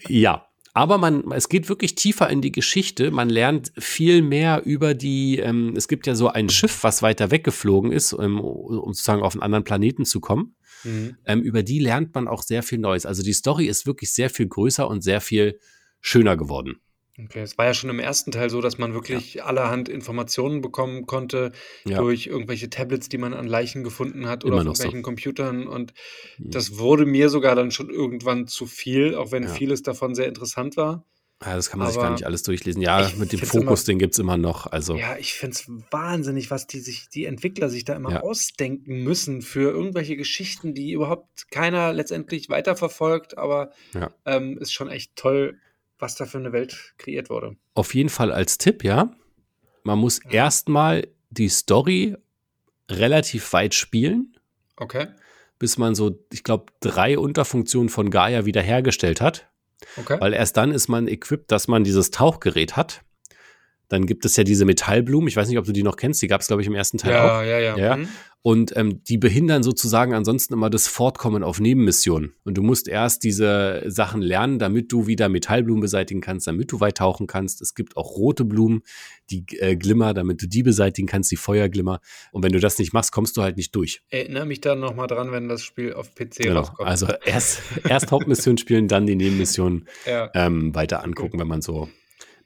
Ja. 0.08 0.48
Aber 0.74 0.98
man, 0.98 1.30
es 1.32 1.50
geht 1.50 1.68
wirklich 1.68 1.96
tiefer 1.96 2.30
in 2.30 2.42
die 2.42 2.52
Geschichte. 2.52 3.12
Man 3.12 3.30
lernt 3.30 3.74
viel 3.78 4.22
mehr 4.22 4.64
über 4.66 4.94
die, 4.94 5.40
ähm, 5.40 5.74
es 5.76 5.88
gibt 5.88 6.08
ja 6.08 6.16
so 6.16 6.30
ein 6.30 6.50
Schiff, 6.50 6.84
was 6.84 7.02
weiter 7.02 7.30
weggeflogen 7.30 7.92
ist, 7.92 8.14
um, 8.14 8.40
um 8.40 8.94
sozusagen 8.94 9.22
auf 9.22 9.34
einen 9.34 9.44
anderen 9.44 9.66
Planeten 9.66 10.06
zu 10.06 10.22
kommen. 10.22 10.56
Mhm. 10.84 11.18
Ähm, 11.26 11.42
über 11.42 11.64
die 11.64 11.80
lernt 11.80 12.16
man 12.16 12.28
auch 12.28 12.42
sehr 12.42 12.64
viel 12.64 12.80
Neues. 12.80 13.06
Also 13.06 13.22
die 13.22 13.34
Story 13.34 13.66
ist 13.66 13.86
wirklich 13.86 14.14
sehr 14.14 14.30
viel 14.30 14.48
größer 14.48 14.88
und 14.88 15.04
sehr 15.04 15.20
viel 15.20 15.60
schöner 16.00 16.38
geworden. 16.38 16.82
Okay, 17.26 17.42
es 17.42 17.58
war 17.58 17.66
ja 17.66 17.74
schon 17.74 17.90
im 17.90 18.00
ersten 18.00 18.32
Teil 18.32 18.50
so, 18.50 18.62
dass 18.62 18.78
man 18.78 18.94
wirklich 18.94 19.44
allerhand 19.44 19.90
Informationen 19.90 20.62
bekommen 20.62 21.06
konnte 21.06 21.52
Ja. 21.86 21.98
durch 22.00 22.28
irgendwelche 22.28 22.70
Tablets, 22.70 23.10
die 23.10 23.18
man 23.18 23.34
an 23.34 23.48
Leichen 23.48 23.84
gefunden 23.84 24.28
hat 24.28 24.44
oder 24.46 24.58
auf 24.58 24.64
noch 24.64 24.76
so. 24.76 24.84
irgendwelchen 24.84 25.04
Computern. 25.04 25.68
Und 25.68 25.94
Mhm. 26.38 26.52
das 26.52 26.78
wurde 26.78 27.06
mir 27.06 27.30
sogar 27.30 27.56
dann 27.56 27.72
schon 27.72 27.90
irgendwann 27.90 28.48
zu 28.48 28.66
viel, 28.66 29.16
auch 29.16 29.32
wenn 29.32 29.44
Ja. 29.44 29.50
vieles 29.50 29.82
davon 29.84 30.16
sehr 30.16 30.28
interessant 30.28 30.78
war. 30.78 31.06
Ja, 31.44 31.56
das 31.56 31.72
kann 31.72 31.80
man 31.80 31.88
sich 31.88 31.98
Aber 31.98 32.06
gar 32.08 32.12
nicht 32.12 32.26
alles 32.28 32.44
durchlesen. 32.44 32.84
Ja, 32.84 33.10
mit 33.18 33.32
dem 33.32 33.40
Fokus, 33.40 33.82
immer- 33.82 33.86
den 33.94 33.98
gibt's 33.98 34.20
immer 34.20 34.38
noch. 34.38 34.68
Also, 34.68 34.96
Ja, 34.96 35.18
ich 35.18 35.34
finde 35.34 35.56
es 35.56 35.68
wahnsinnig, 35.90 36.52
was 36.52 36.68
die 36.68 36.80
sich, 36.80 37.10
die 37.10 37.26
Entwickler 37.26 37.68
sich 37.70 37.84
da 37.84 37.96
immer 37.96 38.12
Ja. 38.12 38.22
ausdenken 38.22 39.04
müssen 39.04 39.42
für 39.42 39.72
irgendwelche 39.72 40.16
Geschichten, 40.18 40.76
die 40.76 40.92
überhaupt 40.92 41.50
keiner 41.50 41.94
letztendlich 41.94 42.50
weiterverfolgt, 42.50 43.40
aber 43.40 43.72
Ja. 43.96 44.12
ähm, 44.28 44.60
ist 44.60 44.72
schon 44.72 44.88
echt 44.90 45.16
toll, 45.16 45.58
was 46.02 46.16
da 46.16 46.26
für 46.26 46.38
eine 46.40 46.52
Welt 46.52 46.94
kreiert 46.98 47.30
wurde. 47.30 47.56
auf 47.76 47.94
jeden 47.94 48.10
Fall 48.10 48.32
als 48.32 48.58
Tipp, 48.58 48.84
ja. 48.84 49.12
Man 49.84 50.00
muss 50.00 50.20
Ja. 50.26 50.32
erstmal 50.32 51.08
die 51.30 51.50
Story 51.50 52.16
relativ 52.90 53.54
weit 53.54 53.74
spielen, 53.74 54.36
Okay, 54.78 55.08
bis 55.60 55.78
man 55.78 55.94
so, 55.96 56.20
ich 56.32 56.44
glaube, 56.44 56.72
drei 56.80 57.18
Unterfunktionen 57.20 57.90
von 57.90 58.10
Gaia 58.10 58.46
wiederhergestellt 58.46 59.22
hat. 59.22 59.48
okay. 59.98 60.18
Weil 60.20 60.34
erst 60.34 60.58
dann 60.58 60.72
ist 60.72 60.88
man 60.88 61.08
equipped, 61.08 61.52
dass 61.52 61.68
man 61.68 61.84
dieses 61.84 62.12
Tauchgerät 62.12 62.76
hat. 62.78 63.02
Dann 63.92 64.06
gibt 64.06 64.24
es 64.24 64.38
ja 64.38 64.46
diese 64.46 64.64
Metallblumen. 64.64 65.28
Ich 65.28 65.36
weiß 65.36 65.50
nicht, 65.50 65.58
ob 65.58 65.66
du 65.66 65.74
die 65.74 65.84
noch 65.84 65.98
kennst. 65.98 66.22
Die 66.22 66.28
gab 66.28 66.40
es, 66.40 66.48
glaube 66.48 66.62
ich, 66.62 66.68
im 66.68 66.76
ersten 66.76 66.98
Teil 66.98 67.18
auch. 67.18 67.42
ja, 67.42 67.44
ja, 67.44 67.60
ja, 67.60 67.78
Ja. 67.78 67.98
Mhm. 67.98 68.08
Und 68.44 68.76
ähm, 68.76 69.04
die 69.04 69.20
behindern 69.20 69.62
sozusagen 69.62 70.16
ansonsten 70.16 70.56
immer 70.56 70.72
das 70.72 70.88
Fortkommen 70.88 71.44
auf 71.44 71.60
Nebenmissionen. 71.60 72.34
Und 72.44 72.58
du 72.58 72.64
musst 72.64 72.88
erst 72.88 73.24
diese 73.24 73.84
Sachen 73.86 74.20
lernen, 74.20 74.58
damit 74.58 74.92
du 74.92 75.06
wieder 75.06 75.30
Metallblumen 75.30 75.80
beseitigen 75.82 76.22
kannst, 76.22 76.48
damit 76.48 76.72
du 76.72 76.80
weit 76.80 76.98
tauchen 76.98 77.28
kannst. 77.28 77.62
Es 77.62 77.76
gibt 77.76 77.98
auch 77.98 78.16
rote 78.18 78.44
Blumen, 78.44 78.82
die 79.30 79.46
äh, 79.60 79.76
Glimmer, 79.76 80.16
damit 80.16 80.42
du 80.42 80.48
die 80.48 80.64
beseitigen 80.64 81.08
kannst, 81.08 81.30
die 81.30 81.36
Feuerglimmer. 81.36 82.00
Und 82.32 82.44
wenn 82.44 82.52
du 82.52 82.60
das 82.60 82.80
nicht 82.80 82.94
machst, 82.94 83.12
kommst 83.12 83.38
du 83.38 83.44
halt 83.44 83.58
nicht 83.58 83.76
durch. 83.76 84.02
Erinnere 84.10 84.48
mich 84.48 84.62
dann 84.62 84.80
nochmal 84.80 85.06
dran, 85.06 85.32
wenn 85.32 85.48
das 85.48 85.62
Spiel 85.62 85.94
auf 85.94 86.16
PC 86.16 86.38
Genau. 86.38 86.62
rauskommt. 86.62 86.90
Also 86.90 87.08
erst, 87.24 87.62
erst 87.88 88.10
Hauptmission 88.10 88.58
spielen, 88.58 88.88
dann 88.88 89.06
die 89.06 89.16
Nebenmissionen 89.16 89.88
ja. 90.08 90.32
ähm, 90.34 90.74
weiter 90.74 91.04
angucken, 91.04 91.40
wenn 91.40 91.48
man 91.48 91.62
so 91.62 91.90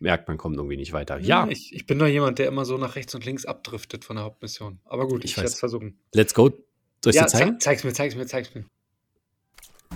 merkt, 0.06 0.28
man 0.30 0.38
kommt 0.38 0.56
irgendwie 0.56 0.78
nicht 0.78 0.94
weiter. 0.94 1.18
Ja, 1.20 1.48
Ich, 1.50 1.74
ich 1.74 1.86
bin 1.86 2.00
doch 2.00 2.08
jemand, 2.08 2.40
der 2.40 2.48
immer 2.48 2.64
so 2.64 2.78
nach 2.78 2.96
rechts 2.96 3.14
und 3.16 3.26
links 3.26 3.46
abdriftet 3.46 4.06
von 4.06 4.16
der 4.16 4.24
Hauptmission. 4.26 4.80
Aber 4.86 5.08
gut, 5.08 5.26
Ich 5.26 5.32
ich, 5.32 5.38
werde 5.38 5.50
es 5.50 5.60
versuchen. 5.60 6.00
let's 6.14 6.34
go. 6.34 6.50
Soll 7.04 7.10
ich 7.12 7.16
ja, 7.16 7.24
dir 7.24 7.28
zeigen? 7.28 7.52
zeig, 7.60 7.62
zeig's 7.62 7.84
mir, 7.84 7.94
zeig's 7.94 8.16
mir, 8.16 8.26
zeig's 8.26 8.56
mir. 8.56 8.66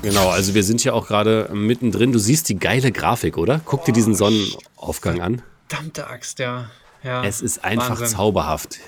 Genau, 0.01 0.29
also 0.29 0.53
wir 0.53 0.63
sind 0.63 0.83
ja 0.83 0.93
auch 0.93 1.07
gerade 1.07 1.49
mittendrin. 1.53 2.11
Du 2.11 2.19
siehst 2.19 2.49
die 2.49 2.57
geile 2.57 2.91
Grafik, 2.91 3.37
oder? 3.37 3.61
Guck 3.65 3.85
dir 3.85 3.91
diesen 3.91 4.15
Sonnenaufgang 4.15 5.21
an. 5.21 5.41
Verdammte 5.67 6.07
Axt, 6.07 6.39
ja. 6.39 6.69
ja. 7.03 7.23
Es 7.23 7.41
ist 7.41 7.63
einfach 7.63 7.99
Wahnsinn. 8.01 8.07
zauberhaft. 8.17 8.79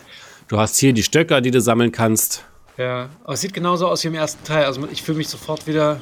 Du 0.48 0.58
hast 0.58 0.78
hier 0.78 0.94
die 0.94 1.04
Stöcker, 1.04 1.42
die 1.42 1.52
du 1.52 1.62
sammeln 1.62 1.92
kannst. 1.92 2.46
Ja, 2.78 3.10
aber 3.24 3.34
es 3.34 3.42
sieht 3.42 3.54
genauso 3.54 3.88
aus 3.88 4.04
wie 4.04 4.08
im 4.08 4.16
ersten 4.16 4.44
Teil. 4.44 4.66
Also 4.66 4.88
ich 4.90 5.02
fühle 5.04 5.18
mich 5.20 5.28
sofort 5.28 5.68
wieder 5.68 6.00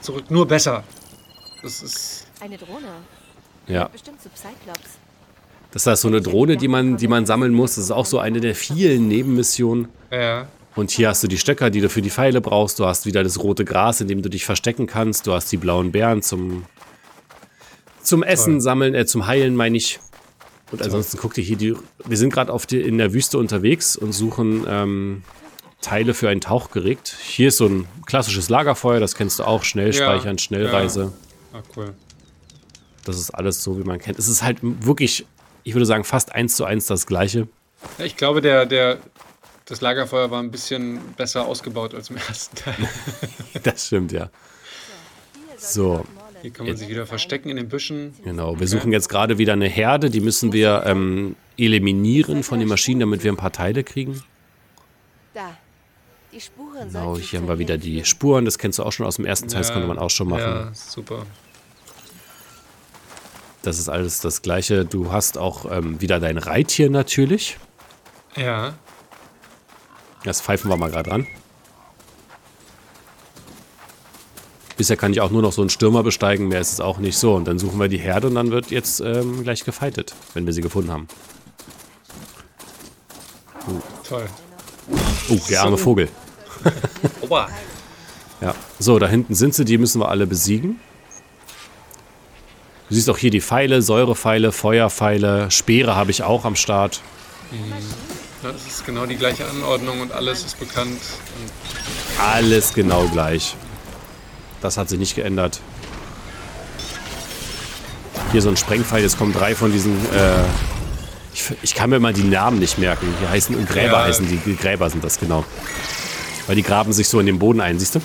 zurück, 0.00 0.30
nur 0.30 0.46
besser. 0.46 0.84
Das 1.62 1.82
ist. 1.82 2.26
Eine 2.40 2.56
Drohne. 2.58 2.88
Ja, 3.68 3.88
Bestimmt 3.88 4.20
zu 4.22 4.28
Cyclops. 4.34 4.98
das 5.72 5.86
ist 5.86 6.00
so 6.00 6.08
eine 6.08 6.20
Drohne, 6.20 6.56
die 6.56 6.68
man, 6.68 6.96
die 6.96 7.08
man 7.08 7.26
sammeln 7.26 7.52
muss. 7.52 7.74
Das 7.74 7.84
ist 7.84 7.90
auch 7.90 8.06
so 8.06 8.18
eine 8.18 8.40
der 8.40 8.54
vielen 8.54 9.08
Nebenmissionen. 9.08 9.88
Ja. 10.10 10.46
Und 10.76 10.90
hier 10.90 11.08
hast 11.08 11.22
du 11.22 11.26
die 11.28 11.38
Stöcker, 11.38 11.70
die 11.70 11.80
du 11.80 11.88
für 11.88 12.02
die 12.02 12.10
Pfeile 12.10 12.40
brauchst. 12.40 12.78
Du 12.78 12.86
hast 12.86 13.06
wieder 13.06 13.22
das 13.24 13.42
rote 13.42 13.64
Gras, 13.64 14.00
in 14.00 14.08
dem 14.08 14.22
du 14.22 14.28
dich 14.28 14.44
verstecken 14.44 14.86
kannst. 14.86 15.26
Du 15.26 15.32
hast 15.32 15.50
die 15.50 15.56
blauen 15.56 15.90
Beeren 15.90 16.22
zum, 16.22 16.64
zum 18.02 18.22
Essen 18.22 18.54
Toll. 18.54 18.60
sammeln, 18.60 18.94
äh, 18.94 19.06
zum 19.06 19.26
Heilen, 19.26 19.56
meine 19.56 19.76
ich. 19.76 20.00
Und 20.70 20.82
ansonsten 20.82 21.16
guck 21.18 21.32
dir 21.34 21.42
hier 21.42 21.56
die. 21.56 21.74
Wir 22.04 22.16
sind 22.16 22.32
gerade 22.32 22.52
in 22.76 22.98
der 22.98 23.12
Wüste 23.12 23.38
unterwegs 23.38 23.96
und 23.96 24.12
suchen 24.12 24.64
ähm, 24.68 25.22
Teile 25.80 26.12
für 26.12 26.28
ein 26.28 26.40
Tauchgerät. 26.40 27.16
Hier 27.22 27.48
ist 27.48 27.56
so 27.58 27.66
ein 27.66 27.86
klassisches 28.04 28.48
Lagerfeuer, 28.48 28.98
das 29.00 29.14
kennst 29.14 29.38
du 29.38 29.44
auch. 29.44 29.62
Schnell 29.62 29.94
Ja, 29.94 30.04
speichern, 30.04 30.38
Schnellreise. 30.38 31.12
Ah, 31.52 31.62
cool. 31.76 31.94
Das 33.08 33.18
ist 33.18 33.30
alles 33.30 33.62
so, 33.62 33.78
wie 33.78 33.84
man 33.84 33.98
kennt. 33.98 34.18
Es 34.18 34.28
ist 34.28 34.42
halt 34.42 34.58
wirklich, 34.62 35.26
ich 35.64 35.74
würde 35.74 35.86
sagen, 35.86 36.04
fast 36.04 36.32
eins 36.32 36.56
zu 36.56 36.64
eins 36.64 36.86
das 36.86 37.06
Gleiche. 37.06 37.48
Ja, 37.98 38.04
ich 38.04 38.16
glaube, 38.16 38.40
der, 38.40 38.66
der, 38.66 38.98
das 39.66 39.80
Lagerfeuer 39.80 40.30
war 40.30 40.42
ein 40.42 40.50
bisschen 40.50 40.98
besser 41.16 41.46
ausgebaut 41.46 41.94
als 41.94 42.10
im 42.10 42.16
ersten 42.16 42.56
Teil. 42.56 42.76
Das 43.62 43.86
stimmt, 43.86 44.12
ja. 44.12 44.30
So. 45.58 46.04
Hier 46.42 46.52
kann 46.52 46.66
man 46.66 46.76
sich 46.76 46.88
wieder 46.88 47.06
verstecken 47.06 47.48
in 47.48 47.56
den 47.56 47.68
Büschen. 47.68 48.14
Genau, 48.22 48.60
wir 48.60 48.68
suchen 48.68 48.92
jetzt 48.92 49.08
gerade 49.08 49.38
wieder 49.38 49.54
eine 49.54 49.68
Herde, 49.68 50.10
die 50.10 50.20
müssen 50.20 50.52
wir 50.52 50.84
ähm, 50.86 51.34
eliminieren 51.56 52.42
von 52.42 52.58
den 52.58 52.68
Maschinen, 52.68 53.00
damit 53.00 53.24
wir 53.24 53.32
ein 53.32 53.36
paar 53.36 53.52
Teile 53.52 53.82
kriegen. 53.82 54.22
Da. 55.34 55.56
Die 56.32 56.40
Spuren 56.40 56.92
Genau, 56.92 57.16
hier 57.16 57.40
haben 57.40 57.48
wir 57.48 57.58
wieder 57.58 57.78
die. 57.78 58.04
Spuren, 58.04 58.44
das 58.44 58.58
kennst 58.58 58.78
du 58.78 58.82
auch 58.82 58.92
schon 58.92 59.06
aus 59.06 59.16
dem 59.16 59.24
ersten 59.24 59.48
Teil, 59.48 59.62
das 59.62 59.72
konnte 59.72 59.88
man 59.88 59.98
auch 59.98 60.10
schon 60.10 60.28
machen. 60.28 60.42
Ja, 60.42 60.70
super. 60.74 61.24
Das 63.66 63.80
ist 63.80 63.88
alles 63.88 64.20
das 64.20 64.42
Gleiche. 64.42 64.84
Du 64.84 65.10
hast 65.10 65.38
auch 65.38 65.70
ähm, 65.70 66.00
wieder 66.00 66.20
dein 66.20 66.38
Reittier 66.38 66.88
natürlich. 66.88 67.58
Ja. 68.36 68.74
Das 70.22 70.40
pfeifen 70.40 70.70
wir 70.70 70.76
mal 70.76 70.88
gerade 70.88 71.10
ran. 71.10 71.26
Bisher 74.76 74.96
kann 74.96 75.12
ich 75.12 75.20
auch 75.20 75.32
nur 75.32 75.42
noch 75.42 75.52
so 75.52 75.62
einen 75.62 75.70
Stürmer 75.70 76.04
besteigen, 76.04 76.46
mehr 76.46 76.60
ist 76.60 76.74
es 76.74 76.80
auch 76.80 76.98
nicht 76.98 77.18
so. 77.18 77.34
Und 77.34 77.46
dann 77.46 77.58
suchen 77.58 77.80
wir 77.80 77.88
die 77.88 77.98
Herde 77.98 78.28
und 78.28 78.36
dann 78.36 78.52
wird 78.52 78.70
jetzt 78.70 79.00
ähm, 79.00 79.42
gleich 79.42 79.64
gefightet, 79.64 80.14
wenn 80.34 80.46
wir 80.46 80.52
sie 80.52 80.60
gefunden 80.60 80.92
haben. 80.92 81.08
Toll. 84.08 84.26
Oh, 85.28 85.38
der 85.50 85.62
arme 85.62 85.76
Vogel. 85.76 86.08
Oba. 87.20 87.48
Ja. 88.38 88.54
So, 88.78 88.98
da 88.98 89.08
hinten 89.08 89.34
sind 89.34 89.54
sie, 89.54 89.64
die 89.64 89.78
müssen 89.78 89.98
wir 89.98 90.10
alle 90.10 90.26
besiegen. 90.26 90.78
Du 92.88 92.94
siehst 92.94 93.10
auch 93.10 93.18
hier 93.18 93.30
die 93.30 93.40
Pfeile, 93.40 93.82
Säurepfeile, 93.82 94.52
Feuerpfeile, 94.52 95.50
Speere 95.50 95.96
habe 95.96 96.10
ich 96.12 96.22
auch 96.22 96.44
am 96.44 96.54
Start. 96.54 97.00
Ja, 98.42 98.52
das 98.52 98.66
ist 98.66 98.86
genau 98.86 99.06
die 99.06 99.16
gleiche 99.16 99.48
Anordnung 99.48 100.00
und 100.00 100.12
alles 100.12 100.44
ist 100.44 100.58
bekannt. 100.60 101.00
Alles 102.20 102.72
genau 102.74 103.08
gleich. 103.08 103.56
Das 104.60 104.76
hat 104.76 104.88
sich 104.88 104.98
nicht 104.98 105.16
geändert. 105.16 105.60
Hier 108.32 108.42
so 108.42 108.48
ein 108.48 108.56
Sprengpfeil, 108.56 109.02
jetzt 109.02 109.18
kommen 109.18 109.32
drei 109.32 109.54
von 109.54 109.72
diesen. 109.72 109.92
Äh, 110.14 110.42
ich, 111.34 111.44
ich 111.62 111.74
kann 111.74 111.90
mir 111.90 111.98
mal 112.00 112.12
die 112.12 112.24
Namen 112.24 112.58
nicht 112.58 112.78
merken. 112.78 113.12
Die 113.20 113.28
heißen 113.28 113.66
Gräber 113.66 113.98
Ja. 113.98 114.04
heißen 114.04 114.28
die. 114.28 114.36
die 114.36 114.56
Gräber 114.56 114.88
sind 114.90 115.02
das 115.04 115.18
genau. 115.18 115.44
Weil 116.46 116.56
die 116.56 116.62
graben 116.62 116.92
sich 116.92 117.08
so 117.08 117.18
in 117.18 117.26
den 117.26 117.38
Boden 117.38 117.60
ein, 117.60 117.78
siehst 117.78 117.96
du? 117.96 118.00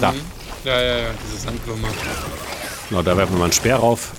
Da. 0.00 0.14
ja, 0.64 0.80
ja, 0.80 0.98
ja, 0.98 1.08
diese 1.26 1.42
Sandblume. 1.42 1.88
Genau, 2.88 3.02
da 3.02 3.16
werfen 3.16 3.34
wir 3.34 3.38
mal 3.38 3.44
einen 3.44 3.52
Speer 3.52 3.76
rauf. 3.76 4.12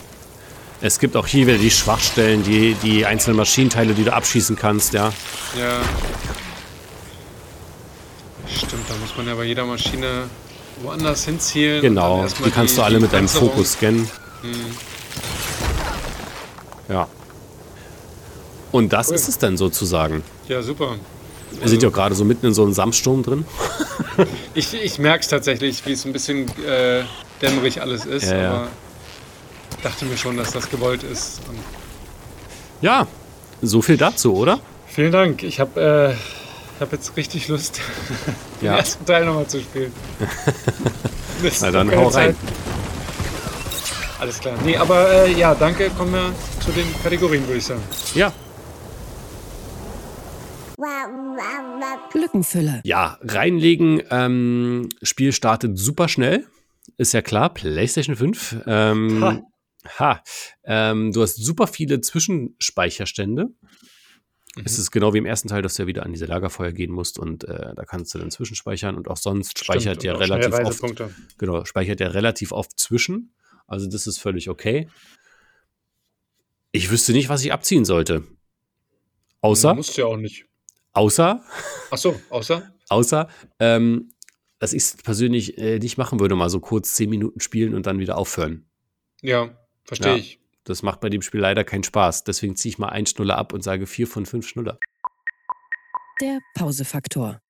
Es 0.82 1.00
gibt 1.00 1.16
auch 1.16 1.28
hier 1.28 1.48
wieder 1.48 1.58
die 1.58 1.72
Schwachstellen, 1.72 2.44
die, 2.44 2.76
die 2.76 3.06
einzelnen 3.06 3.38
Maschinenteile, 3.38 3.94
die 3.94 4.04
du 4.04 4.14
abschießen 4.14 4.56
kannst, 4.56 4.94
ja. 4.94 5.14
Ja. 5.58 5.80
da 8.88 8.96
muss 9.02 9.16
man 9.18 9.28
ja 9.28 9.36
bei 9.36 9.46
jeder 9.46 9.66
Maschine 9.66 10.24
woanders 10.82 11.26
hinzielen. 11.26 11.82
Genau, 11.82 12.26
die 12.44 12.52
kannst 12.52 12.74
die, 12.74 12.78
du 12.78 12.84
alle 12.84 13.00
mit 13.00 13.14
deinem 13.14 13.28
Fokus 13.28 13.74
scannen. 13.74 14.10
Hm. 14.42 14.52
Ja. 16.90 17.08
Und 18.72 18.92
das 18.92 19.10
cool. 19.10 19.16
ist 19.16 19.30
es 19.30 19.38
dann 19.38 19.58
sozusagen. 19.58 20.24
Ja, 20.48 20.62
super. 20.62 20.96
Wir 21.60 21.70
sind 21.70 21.82
ja 21.82 21.90
gerade 21.90 22.16
so 22.16 22.26
mitten 22.26 22.48
in 22.48 22.54
so 22.54 22.64
einem 22.64 22.74
Samststurm 22.74 23.24
drin. 23.24 23.46
ich 24.54 24.74
ich 24.74 25.00
merke 25.00 25.22
es 25.22 25.30
tatsächlich, 25.30 25.86
wie 25.86 25.94
es 25.94 26.06
ein 26.06 26.12
bisschen 26.12 26.48
äh, 26.66 27.04
dämmerig 27.42 27.82
alles 27.82 28.06
ist. 28.06 28.30
Ja, 28.32 28.52
aber 28.52 28.68
ich 29.72 29.84
dachte 29.84 30.06
mir 30.06 30.18
schon, 30.18 30.38
dass 30.38 30.52
das 30.52 30.70
gewollt 30.70 31.04
ist. 31.04 31.42
Und 31.48 31.60
ja, 32.82 33.08
so 33.62 33.82
viel 33.82 33.98
dazu, 33.98 34.36
oder? 34.36 34.60
Vielen 34.88 35.12
Dank. 35.12 35.44
Ich 35.44 35.60
habe 35.60 36.16
äh, 36.18 36.82
hab 36.82 36.92
jetzt 36.92 37.16
richtig 37.18 37.48
Lust, 37.48 37.82
den 38.62 38.68
ja. 38.68 38.78
ersten 38.78 39.06
Teil 39.06 39.26
nochmal 39.26 39.48
zu 39.48 39.60
spielen. 39.60 39.92
Na 41.62 41.72
dann 41.72 41.96
hau 41.96 42.08
rein. 42.08 42.36
Alles 44.20 44.40
klar. 44.40 44.56
Nee, 44.64 44.78
aber 44.78 45.10
äh, 45.12 45.34
ja, 45.34 45.54
danke. 45.54 45.90
Kommen 45.90 46.14
wir 46.14 46.34
zu 46.64 46.72
den 46.72 46.86
Kategorien, 47.04 47.46
würde 47.46 47.58
ich 47.58 47.66
sagen. 47.66 47.84
Ja. 48.14 48.32
Glückenfülle. 52.12 52.82
Ja, 52.84 53.18
reinlegen. 53.22 54.02
Ähm, 54.10 54.90
Spiel 55.02 55.34
startet 55.34 55.78
super 55.78 56.08
schnell. 56.08 56.46
Ist 56.98 57.14
ja 57.14 57.22
klar. 57.22 57.54
PlayStation 57.54 58.16
5. 58.16 58.64
Ähm, 58.66 59.24
ha. 59.24 59.42
ha. 60.00 60.24
Ähm, 60.64 61.12
du 61.12 61.22
hast 61.22 61.36
super 61.36 61.68
viele 61.68 62.02
Zwischenspeicherstände. 62.02 63.46
Mhm. 64.56 64.64
Es 64.64 64.80
ist 64.80 64.92
genau 64.92 65.14
wie 65.14 65.18
im 65.18 65.26
ersten 65.26 65.50
Teil, 65.50 65.62
dass 65.62 65.76
du 65.76 65.84
ja 65.84 65.88
wieder 65.88 66.04
an 66.04 66.14
diese 66.14 66.26
Lagerfeuer 66.26 66.72
gehen 66.72 66.92
musst 66.92 67.20
und 67.20 67.44
äh, 67.44 67.76
da 67.76 67.86
kannst 67.86 68.14
du 68.14 68.20
dann 68.20 68.32
zwischenspeichern 68.32 68.96
und 68.96 69.10
auch 69.10 69.18
sonst 69.18 69.60
speichert 69.60 70.04
ja 70.04 70.16
relativ 70.16 70.54
oft. 70.54 71.04
Genau, 71.38 71.66
speichert 71.66 72.00
ja 72.00 72.08
relativ 72.08 72.52
oft 72.52 72.80
zwischen. 72.80 73.34
Also 73.68 73.88
das 73.90 74.08
ist 74.08 74.18
völlig 74.18 74.50
okay. 74.50 74.88
Ich 76.72 76.90
wüsste 76.92 77.14
nicht, 77.14 77.30
was 77.30 77.44
ich 77.44 77.52
abziehen 77.52 77.86
sollte. 77.86 78.24
Außer. 79.42 79.70
Du 79.70 79.76
musst 79.76 79.98
ja 79.98 80.06
auch 80.06 80.18
nicht. 80.18 80.46
Außer. 80.94 81.44
Ach 81.92 81.98
so, 81.98 82.20
außer. 82.30 82.72
Außer, 82.88 83.28
ähm, 83.60 84.12
dass 84.60 84.74
ich 84.74 84.84
es 84.84 84.98
persönlich 84.98 85.58
äh, 85.58 85.80
nicht 85.80 85.98
machen 85.98 86.20
würde, 86.20 86.36
mal 86.36 86.50
so 86.50 86.60
kurz 86.60 86.94
zehn 86.94 87.10
Minuten 87.10 87.40
spielen 87.40 87.74
und 87.74 87.86
dann 87.86 88.00
wieder 88.00 88.18
aufhören. 88.18 88.66
Ja, 89.22 89.58
verstehe 89.84 90.14
ja, 90.14 90.18
ich. 90.18 90.40
Das 90.64 90.82
macht 90.82 91.00
bei 91.00 91.10
dem 91.10 91.22
Spiel 91.22 91.42
leider 91.42 91.64
keinen 91.64 91.84
Spaß. 91.84 92.24
Deswegen 92.24 92.56
ziehe 92.56 92.72
ich 92.72 92.80
mal 92.80 92.90
ein 92.90 93.06
Schnuller 93.06 93.38
ab 93.38 93.54
und 93.54 93.64
sage 93.64 93.86
vier 93.86 94.08
von 94.08 94.26
fünf 94.26 94.48
Schnuller. 94.48 94.80
Der 96.22 96.40
Pausefaktor. 96.56 97.42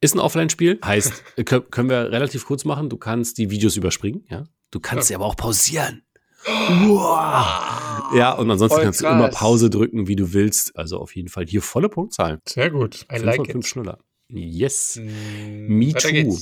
Ist 0.00 0.14
ein 0.14 0.20
Offline-Spiel, 0.20 0.80
heißt, 0.84 1.36
können 1.70 1.88
wir 1.88 2.10
relativ 2.10 2.46
kurz 2.46 2.64
machen. 2.64 2.88
Du 2.88 2.96
kannst 2.96 3.38
die 3.38 3.50
Videos 3.50 3.76
überspringen, 3.76 4.24
ja. 4.28 4.44
Du 4.70 4.80
kannst 4.80 5.08
sie 5.08 5.14
aber 5.14 5.26
auch 5.26 5.36
pausieren. 5.36 6.02
Wow. 6.44 8.14
Ja, 8.14 8.32
und 8.32 8.50
ansonsten 8.50 8.74
Voll 8.74 8.84
kannst 8.84 9.00
krass. 9.00 9.12
du 9.12 9.16
immer 9.16 9.28
Pause 9.28 9.70
drücken, 9.70 10.08
wie 10.08 10.16
du 10.16 10.32
willst. 10.32 10.76
Also 10.76 10.98
auf 10.98 11.14
jeden 11.14 11.28
Fall 11.28 11.46
hier 11.46 11.62
volle 11.62 11.88
Punktzahl. 11.88 12.40
Sehr 12.48 12.70
gut. 12.70 13.06
I 13.12 13.18
like 13.18 13.48
it. 13.48 13.66
Schnuller. 13.66 13.98
Yes. 14.34 14.98
Mm, 14.98 15.68
Me 15.68 15.92
too. 15.92 16.38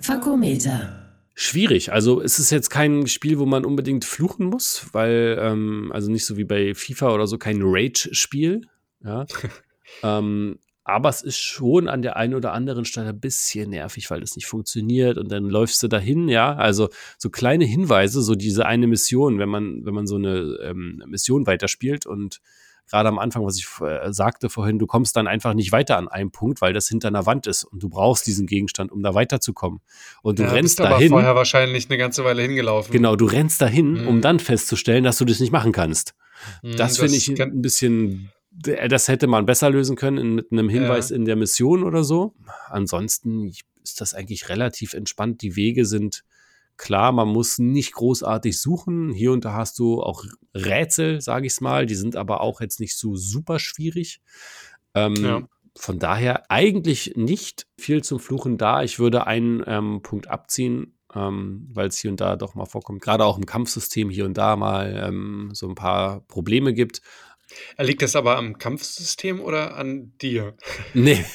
Fakometer. 0.00 0.96
Schwierig. 1.34 1.90
Also 1.90 2.20
es 2.20 2.38
ist 2.38 2.50
jetzt 2.50 2.68
kein 2.68 3.06
Spiel, 3.06 3.38
wo 3.38 3.46
man 3.46 3.64
unbedingt 3.64 4.04
fluchen 4.04 4.46
muss, 4.46 4.88
weil, 4.92 5.38
ähm, 5.40 5.90
also 5.94 6.10
nicht 6.10 6.26
so 6.26 6.36
wie 6.36 6.44
bei 6.44 6.74
FIFA 6.74 7.14
oder 7.14 7.26
so, 7.26 7.38
kein 7.38 7.60
Rage-Spiel. 7.62 8.66
Ja. 9.02 9.24
ähm, 10.02 10.58
aber 10.84 11.08
es 11.08 11.22
ist 11.22 11.38
schon 11.38 11.88
an 11.88 12.02
der 12.02 12.16
einen 12.16 12.34
oder 12.34 12.52
anderen 12.52 12.84
Stelle 12.84 13.10
ein 13.10 13.20
bisschen 13.20 13.70
nervig, 13.70 14.10
weil 14.10 14.20
das 14.20 14.36
nicht 14.36 14.46
funktioniert 14.46 15.16
und 15.16 15.32
dann 15.32 15.44
läufst 15.44 15.82
du 15.82 15.88
dahin, 15.88 16.28
ja. 16.28 16.54
Also 16.54 16.90
so 17.16 17.30
kleine 17.30 17.64
Hinweise, 17.64 18.20
so 18.20 18.34
diese 18.34 18.66
eine 18.66 18.86
Mission, 18.86 19.38
wenn 19.38 19.48
man, 19.48 19.86
wenn 19.86 19.94
man 19.94 20.06
so 20.06 20.16
eine 20.16 20.58
ähm, 20.62 21.02
Mission 21.06 21.46
weiterspielt 21.46 22.04
und 22.04 22.40
gerade 22.90 23.08
am 23.08 23.18
Anfang, 23.18 23.44
was 23.44 23.56
ich 23.56 23.66
äh, 23.80 24.12
sagte 24.12 24.50
vorhin, 24.50 24.78
du 24.78 24.86
kommst 24.86 25.16
dann 25.16 25.26
einfach 25.26 25.54
nicht 25.54 25.72
weiter 25.72 25.96
an 25.96 26.08
einem 26.08 26.30
Punkt, 26.30 26.60
weil 26.60 26.72
das 26.72 26.88
hinter 26.88 27.08
einer 27.08 27.26
Wand 27.26 27.46
ist 27.46 27.64
und 27.64 27.82
du 27.82 27.88
brauchst 27.88 28.26
diesen 28.26 28.46
Gegenstand, 28.46 28.92
um 28.92 29.02
da 29.02 29.14
weiterzukommen. 29.14 29.80
Und 30.22 30.38
du 30.38 30.42
ja, 30.42 30.50
rennst 30.50 30.78
bist 30.78 30.80
dahin. 30.80 31.12
Aber 31.12 31.20
vorher 31.20 31.36
wahrscheinlich 31.36 31.88
eine 31.88 31.98
ganze 31.98 32.24
Weile 32.24 32.42
hingelaufen. 32.42 32.92
Genau, 32.92 33.16
du 33.16 33.26
rennst 33.26 33.62
dahin, 33.62 34.02
mhm. 34.02 34.08
um 34.08 34.20
dann 34.20 34.40
festzustellen, 34.40 35.04
dass 35.04 35.18
du 35.18 35.24
das 35.24 35.40
nicht 35.40 35.52
machen 35.52 35.72
kannst. 35.72 36.14
Mhm, 36.62 36.76
das 36.76 36.98
finde 36.98 37.16
ich 37.16 37.40
ein 37.40 37.62
bisschen 37.62 38.30
das 38.52 39.08
hätte 39.08 39.26
man 39.26 39.46
besser 39.46 39.70
lösen 39.70 39.96
können 39.96 40.34
mit 40.34 40.50
einem 40.50 40.68
Hinweis 40.68 41.10
ja. 41.10 41.16
in 41.16 41.24
der 41.24 41.36
Mission 41.36 41.84
oder 41.84 42.02
so. 42.02 42.34
Ansonsten 42.68 43.52
ist 43.82 44.00
das 44.00 44.12
eigentlich 44.12 44.48
relativ 44.48 44.92
entspannt. 44.92 45.42
Die 45.42 45.56
Wege 45.56 45.86
sind 45.86 46.24
klar, 46.80 47.12
man 47.12 47.28
muss 47.28 47.58
nicht 47.58 47.92
großartig 47.92 48.58
suchen. 48.58 49.12
Hier 49.12 49.32
und 49.32 49.44
da 49.44 49.52
hast 49.52 49.78
du 49.78 50.02
auch 50.02 50.24
Rätsel, 50.54 51.20
sage 51.20 51.46
ich 51.46 51.52
es 51.52 51.60
mal. 51.60 51.84
Die 51.84 51.94
sind 51.94 52.16
aber 52.16 52.40
auch 52.40 52.62
jetzt 52.62 52.80
nicht 52.80 52.96
so 52.96 53.16
super 53.16 53.58
schwierig. 53.58 54.22
Ähm, 54.94 55.14
ja. 55.16 55.42
Von 55.76 55.98
daher 55.98 56.50
eigentlich 56.50 57.12
nicht 57.16 57.66
viel 57.78 58.02
zum 58.02 58.18
Fluchen 58.18 58.56
da. 58.56 58.82
Ich 58.82 58.98
würde 58.98 59.26
einen 59.26 59.62
ähm, 59.66 60.00
Punkt 60.02 60.28
abziehen, 60.28 60.98
ähm, 61.14 61.68
weil 61.70 61.88
es 61.88 61.98
hier 61.98 62.10
und 62.10 62.20
da 62.20 62.36
doch 62.36 62.54
mal 62.54 62.64
vorkommt. 62.64 63.02
Gerade 63.02 63.26
auch 63.26 63.36
im 63.36 63.44
Kampfsystem 63.46 64.08
hier 64.08 64.24
und 64.24 64.38
da 64.38 64.56
mal 64.56 65.04
ähm, 65.06 65.50
so 65.52 65.68
ein 65.68 65.74
paar 65.74 66.20
Probleme 66.28 66.72
gibt. 66.72 67.02
Liegt 67.78 68.02
das 68.02 68.16
aber 68.16 68.36
am 68.36 68.58
Kampfsystem 68.58 69.40
oder 69.40 69.76
an 69.76 70.12
dir? 70.20 70.56
Nee. 70.94 71.24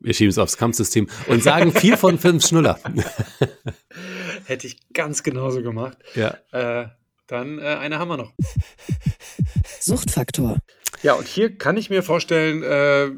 Wir 0.00 0.14
schieben 0.14 0.30
es 0.30 0.38
aufs 0.38 0.56
Kampfsystem 0.56 1.08
und 1.26 1.42
sagen 1.42 1.72
vier 1.72 1.98
von 1.98 2.18
fünf 2.18 2.46
Schnuller. 2.46 2.78
Hätte 4.44 4.66
ich 4.66 4.92
ganz 4.92 5.22
genauso 5.22 5.62
gemacht. 5.62 5.98
Ja. 6.14 6.38
Äh, 6.52 6.88
dann 7.26 7.58
äh, 7.58 7.62
eine 7.62 7.98
haben 7.98 8.08
wir 8.08 8.16
noch. 8.16 8.32
Suchtfaktor. 9.80 10.58
Ja, 11.02 11.14
und 11.14 11.26
hier 11.26 11.56
kann 11.56 11.76
ich 11.76 11.90
mir 11.90 12.02
vorstellen, 12.02 12.62
äh, 12.62 13.10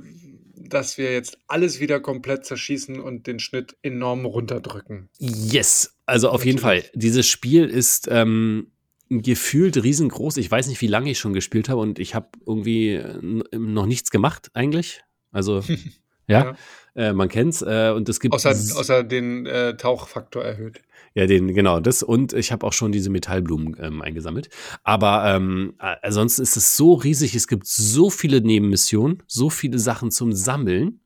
dass 0.55 0.99
wir 0.99 1.13
jetzt 1.13 1.39
alles 1.49 1.81
wieder 1.81 2.01
komplett 2.01 2.47
zerschießen 2.47 2.99
und 3.01 3.27
den 3.27 3.41
Schnitt 3.41 3.77
enorm 3.83 4.25
runterdrücken. 4.25 5.11
Yes, 5.19 5.97
also 6.07 6.29
auf 6.29 6.45
Natürlich. 6.45 6.47
jeden 6.47 6.59
Fall. 6.59 6.85
Dieses 6.95 7.29
Spiel 7.29 7.67
ist 7.67 8.09
ähm, 8.11 8.73
gefühlt 9.11 9.83
riesengroß. 9.83 10.37
Ich 10.37 10.51
weiß 10.51 10.69
nicht, 10.69 10.81
wie 10.81 10.87
lange 10.87 11.11
ich 11.11 11.19
schon 11.19 11.33
gespielt 11.33 11.69
habe 11.69 11.81
und 11.81 11.99
ich 11.99 12.15
habe 12.15 12.29
irgendwie 12.47 12.95
äh, 12.95 13.19
noch 13.53 13.87
nichts 13.87 14.11
gemacht 14.11 14.51
eigentlich. 14.55 15.03
Also 15.33 15.63
ja, 16.29 16.45
ja. 16.45 16.55
Äh, 16.95 17.13
man 17.13 17.29
kennt's 17.29 17.61
äh, 17.63 17.93
und 17.95 18.09
es 18.09 18.21
gibt 18.21 18.35
außer, 18.35 18.51
außer 18.51 19.05
den 19.05 19.47
äh, 19.47 19.77
Tauchfaktor 19.77 20.45
erhöht. 20.45 20.83
Ja, 21.15 21.27
den 21.27 21.53
genau 21.55 21.81
das 21.81 22.05
und 22.05 22.33
ich 22.33 22.53
habe 22.53 22.65
auch 22.65 22.73
schon 22.73 22.93
diese 22.93 23.11
Metallblumen 23.11 23.77
ähm, 23.81 24.01
eingesammelt. 24.01 24.49
Aber 24.85 25.25
ähm, 25.35 25.75
ansonsten 25.79 26.43
ist 26.43 26.57
es 26.57 26.77
so 26.77 26.95
riesig. 26.95 27.35
Es 27.35 27.49
gibt 27.49 27.67
so 27.67 28.11
viele 28.11 28.41
Nebenmissionen, 28.41 29.23
so 29.27 29.51
viele 29.51 29.81
Sachen 29.81 30.13
zum 30.13 30.33
Sammeln. 30.33 31.01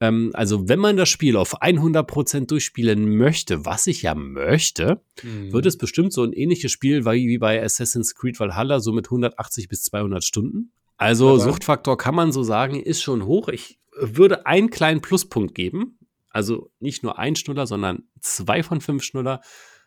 Ähm, 0.00 0.30
also 0.32 0.68
wenn 0.68 0.78
man 0.78 0.96
das 0.96 1.08
Spiel 1.08 1.36
auf 1.36 1.62
100% 1.62 2.46
durchspielen 2.46 3.16
möchte, 3.16 3.64
was 3.64 3.86
ich 3.86 4.02
ja 4.02 4.14
möchte, 4.14 5.02
mhm. 5.22 5.52
wird 5.52 5.66
es 5.66 5.76
bestimmt 5.76 6.12
so 6.12 6.24
ein 6.24 6.32
ähnliches 6.32 6.72
Spiel 6.72 7.04
wie 7.04 7.38
bei 7.38 7.62
Assassin's 7.62 8.14
Creed 8.14 8.40
Valhalla, 8.40 8.80
so 8.80 8.92
mit 8.92 9.06
180 9.06 9.68
bis 9.68 9.84
200 9.84 10.24
Stunden. 10.24 10.72
Also 10.96 11.30
Aber. 11.30 11.40
Suchtfaktor 11.40 11.96
kann 11.96 12.14
man 12.14 12.32
so 12.32 12.42
sagen, 12.42 12.80
ist 12.80 13.02
schon 13.02 13.24
hoch. 13.24 13.48
Ich 13.48 13.78
würde 13.98 14.46
einen 14.46 14.70
kleinen 14.70 15.00
Pluspunkt 15.00 15.54
geben. 15.54 15.98
Also 16.30 16.70
nicht 16.78 17.02
nur 17.02 17.18
ein 17.18 17.36
Schnuller, 17.36 17.66
sondern 17.66 18.04
zwei 18.20 18.62
von 18.62 18.80
fünf 18.80 19.02
Schnuller 19.02 19.40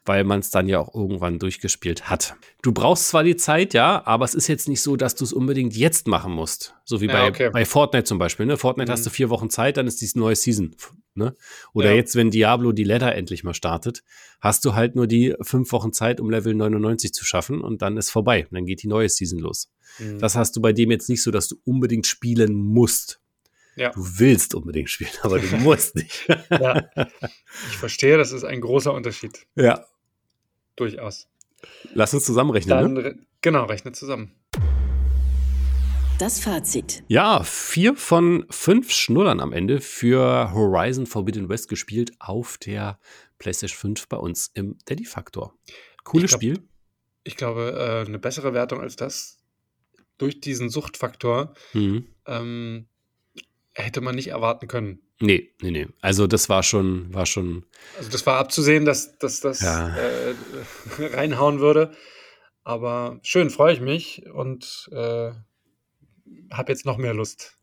weil 0.05 0.23
man 0.23 0.39
es 0.39 0.49
dann 0.49 0.67
ja 0.67 0.79
auch 0.79 0.93
irgendwann 0.93 1.39
durchgespielt 1.39 2.09
hat. 2.09 2.35
Du 2.61 2.73
brauchst 2.73 3.07
zwar 3.07 3.23
die 3.23 3.37
Zeit, 3.37 3.73
ja, 3.73 4.05
aber 4.05 4.25
es 4.25 4.35
ist 4.35 4.47
jetzt 4.47 4.67
nicht 4.67 4.81
so, 4.81 4.95
dass 4.97 5.15
du 5.15 5.23
es 5.23 5.31
unbedingt 5.31 5.75
jetzt 5.75 6.07
machen 6.07 6.33
musst. 6.33 6.75
So 6.83 6.99
wie 6.99 7.07
ja, 7.07 7.13
bei, 7.13 7.29
okay. 7.29 7.49
bei 7.51 7.65
Fortnite 7.65 8.03
zum 8.03 8.19
Beispiel. 8.19 8.45
Ne? 8.45 8.57
Fortnite 8.57 8.89
mhm. 8.89 8.93
hast 8.93 9.05
du 9.05 9.09
vier 9.09 9.29
Wochen 9.29 9.49
Zeit, 9.49 9.77
dann 9.77 9.87
ist 9.87 10.01
die 10.01 10.19
neue 10.19 10.35
Season. 10.35 10.75
Ne? 11.15 11.35
Oder 11.73 11.91
ja. 11.91 11.95
jetzt, 11.95 12.15
wenn 12.15 12.31
Diablo 12.31 12.71
die 12.73 12.83
Ladder 12.83 13.15
endlich 13.15 13.43
mal 13.43 13.53
startet, 13.53 14.03
hast 14.41 14.65
du 14.65 14.73
halt 14.75 14.95
nur 14.95 15.07
die 15.07 15.35
fünf 15.41 15.71
Wochen 15.71 15.93
Zeit, 15.93 16.19
um 16.19 16.29
Level 16.29 16.53
99 16.53 17.13
zu 17.13 17.23
schaffen 17.23 17.61
und 17.61 17.81
dann 17.81 17.97
ist 17.97 18.09
vorbei. 18.09 18.47
dann 18.51 18.65
geht 18.65 18.83
die 18.83 18.87
neue 18.87 19.07
Season 19.07 19.39
los. 19.39 19.69
Mhm. 19.99 20.19
Das 20.19 20.35
hast 20.35 20.55
du 20.55 20.61
bei 20.61 20.73
dem 20.73 20.91
jetzt 20.91 21.09
nicht 21.09 21.23
so, 21.23 21.31
dass 21.31 21.47
du 21.47 21.55
unbedingt 21.63 22.07
spielen 22.07 22.53
musst. 22.53 23.19
Ja. 23.75 23.89
Du 23.89 24.01
willst 24.19 24.53
unbedingt 24.53 24.89
spielen, 24.89 25.11
aber 25.21 25.39
du 25.39 25.47
musst 25.57 25.95
nicht. 25.95 26.27
ja. 26.49 26.89
Ich 27.69 27.77
verstehe, 27.77 28.17
das 28.17 28.31
ist 28.31 28.43
ein 28.43 28.61
großer 28.61 28.93
Unterschied. 28.93 29.47
Ja, 29.55 29.85
Durchaus. 30.75 31.27
Lass 31.93 32.13
uns 32.13 32.25
zusammenrechnen. 32.25 32.77
Dann, 32.77 32.93
ne? 32.93 33.19
Genau, 33.41 33.65
rechne 33.65 33.91
zusammen. 33.91 34.35
Das 36.19 36.39
Fazit. 36.39 37.03
Ja, 37.07 37.43
vier 37.43 37.95
von 37.95 38.45
fünf 38.49 38.91
Schnullern 38.91 39.39
am 39.39 39.51
Ende 39.51 39.81
für 39.81 40.53
Horizon 40.53 41.05
Forbidden 41.05 41.49
West 41.49 41.67
gespielt 41.67 42.13
auf 42.19 42.57
der 42.57 42.99
PlayStation 43.39 43.95
5 43.95 44.07
bei 44.07 44.17
uns 44.17 44.51
im 44.53 44.77
Daddy 44.85 45.05
Factor. 45.05 45.53
Cooles 46.03 46.25
ich 46.25 46.29
glaub, 46.29 46.39
Spiel. 46.39 46.69
Ich 47.23 47.35
glaube, 47.35 47.73
äh, 47.77 48.07
eine 48.07 48.19
bessere 48.19 48.53
Wertung 48.53 48.79
als 48.79 48.95
das 48.95 49.39
durch 50.17 50.39
diesen 50.39 50.69
Suchtfaktor 50.69 51.53
mhm. 51.73 52.07
ähm, 52.27 52.87
hätte 53.73 54.01
man 54.01 54.15
nicht 54.15 54.27
erwarten 54.27 54.67
können. 54.67 55.01
Nee, 55.19 55.51
nee, 55.61 55.71
nee. 55.71 55.87
Also 56.01 56.27
das 56.27 56.49
war 56.49 56.63
schon, 56.63 57.13
war 57.13 57.25
schon. 57.25 57.65
Also 57.97 58.09
das 58.09 58.25
war 58.25 58.37
abzusehen, 58.37 58.85
dass, 58.85 59.17
dass 59.17 59.39
das 59.39 59.61
ja. 59.61 59.95
äh, 59.95 60.35
reinhauen 61.13 61.59
würde. 61.59 61.91
Aber 62.63 63.19
schön, 63.23 63.49
freue 63.49 63.73
ich 63.73 63.81
mich 63.81 64.23
und 64.33 64.89
äh, 64.91 65.31
habe 66.51 66.71
jetzt 66.71 66.85
noch 66.85 66.97
mehr 66.97 67.13
Lust. 67.13 67.57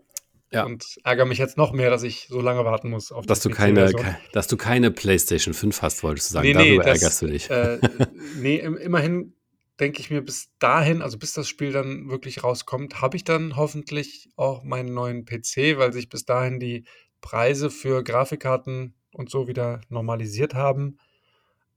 Ja. 0.53 0.64
Und 0.64 0.85
ärgere 1.05 1.27
mich 1.27 1.38
jetzt 1.38 1.57
noch 1.57 1.73
mehr, 1.73 1.90
dass 1.90 2.03
ich 2.03 2.27
so 2.29 2.40
lange 2.40 2.64
warten 2.64 2.90
muss. 2.90 3.12
Auf 3.12 3.25
dass, 3.25 3.40
du 3.40 3.51
keine, 3.51 3.92
ke 3.92 4.18
dass 4.33 4.49
du 4.49 4.57
keine 4.57 4.90
PlayStation 4.90 5.55
5 5.55 5.81
hast, 5.81 6.03
wolltest 6.03 6.31
du 6.31 6.35
sagen. 6.35 6.49
Nee, 6.49 6.55
nee, 6.55 6.68
Darüber 6.77 6.85
das, 6.85 7.03
ärgerst 7.03 7.23
du 7.23 7.27
dich. 7.29 7.51
Äh, 7.51 7.79
nee, 8.37 8.57
immerhin 8.57 9.33
denke 9.80 10.00
ich 10.00 10.10
mir, 10.10 10.20
bis 10.20 10.50
dahin, 10.58 11.02
also 11.02 11.18
bis 11.18 11.32
das 11.32 11.48
Spiel 11.48 11.72
dann 11.72 12.08
wirklich 12.08 12.44
rauskommt, 12.44 13.00
habe 13.00 13.16
ich 13.16 13.24
dann 13.24 13.56
hoffentlich 13.56 14.30
auch 14.36 14.62
meinen 14.62 14.94
neuen 14.94 15.24
PC, 15.24 15.78
weil 15.78 15.92
sich 15.92 16.08
bis 16.08 16.24
dahin 16.24 16.60
die 16.60 16.84
Preise 17.20 17.70
für 17.70 18.02
Grafikkarten 18.02 18.94
und 19.12 19.30
so 19.30 19.48
wieder 19.48 19.80
normalisiert 19.88 20.54
haben. 20.54 20.98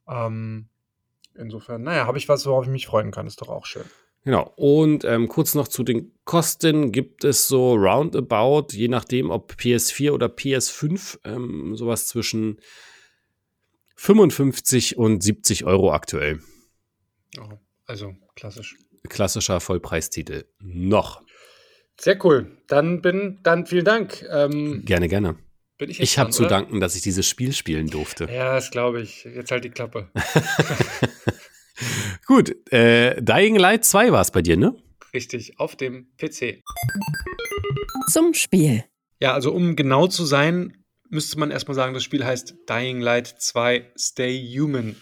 Ähm, 0.08 0.70
insofern, 1.36 1.84
naja, 1.84 2.06
habe 2.06 2.18
ich 2.18 2.30
was, 2.30 2.46
worauf 2.46 2.66
ich 2.66 2.72
mich 2.72 2.88
freuen 2.88 3.12
kann. 3.12 3.28
Ist 3.28 3.42
doch 3.42 3.50
auch 3.50 3.66
schön. 3.66 3.86
Genau. 4.24 4.54
Und 4.56 5.04
ähm, 5.04 5.28
kurz 5.28 5.54
noch 5.54 5.68
zu 5.68 5.84
den 5.84 6.14
Kosten 6.24 6.92
gibt 6.92 7.24
es 7.24 7.48
so 7.48 7.74
roundabout, 7.76 8.68
je 8.72 8.88
nachdem, 8.88 9.32
ob 9.32 9.54
PS4 9.54 10.12
oder 10.12 10.28
PS5, 10.28 11.20
ähm, 11.26 11.76
sowas 11.76 12.08
zwischen 12.08 12.60
55 13.96 14.98
und 14.98 15.22
70 15.22 15.66
Euro 15.66 15.92
aktuell. 15.92 16.40
Oh, 17.40 17.58
also 17.86 18.14
klassisch. 18.36 18.78
Klassischer 19.10 19.60
Vollpreistitel. 19.60 20.46
Noch. 20.60 21.22
Sehr 22.00 22.24
cool. 22.26 22.58
Dann 22.68 23.02
bin, 23.02 23.40
dann 23.44 23.66
vielen 23.66 23.86
Dank. 23.86 24.26
Ähm, 24.32 24.84
gerne, 24.86 25.08
gerne. 25.08 25.38
Bin 25.78 25.90
ich 25.90 26.00
ich 26.00 26.18
habe 26.18 26.30
zu 26.30 26.46
danken, 26.46 26.80
dass 26.80 26.96
ich 26.96 27.02
dieses 27.02 27.28
Spiel 27.28 27.54
spielen 27.54 27.88
durfte. 27.88 28.26
Ja, 28.26 28.56
das 28.56 28.72
glaube 28.72 29.02
ich. 29.02 29.26
Jetzt 29.26 29.52
halt 29.52 29.64
die 29.64 29.70
Klappe. 29.70 30.10
Gut, 32.26 32.72
äh, 32.72 33.22
Dying 33.22 33.56
Light 33.56 33.86
2 33.86 34.12
war 34.12 34.22
es 34.22 34.32
bei 34.32 34.42
dir, 34.42 34.58
ne? 34.58 34.76
Richtig, 35.14 35.60
auf 35.60 35.76
dem 35.76 36.08
PC. 36.18 36.64
Zum 38.12 38.34
Spiel. 38.34 38.84
Ja, 39.20 39.34
also 39.34 39.54
um 39.54 39.76
genau 39.76 40.08
zu 40.08 40.26
sein, 40.26 40.84
müsste 41.10 41.40
man 41.40 41.52
erstmal 41.52 41.76
sagen, 41.76 41.94
das 41.94 42.04
Spiel 42.04 42.26
heißt 42.26 42.56
Dying 42.70 43.00
Light 43.00 43.28
2 43.28 43.92
Stay 43.98 44.40
Human. 44.58 44.96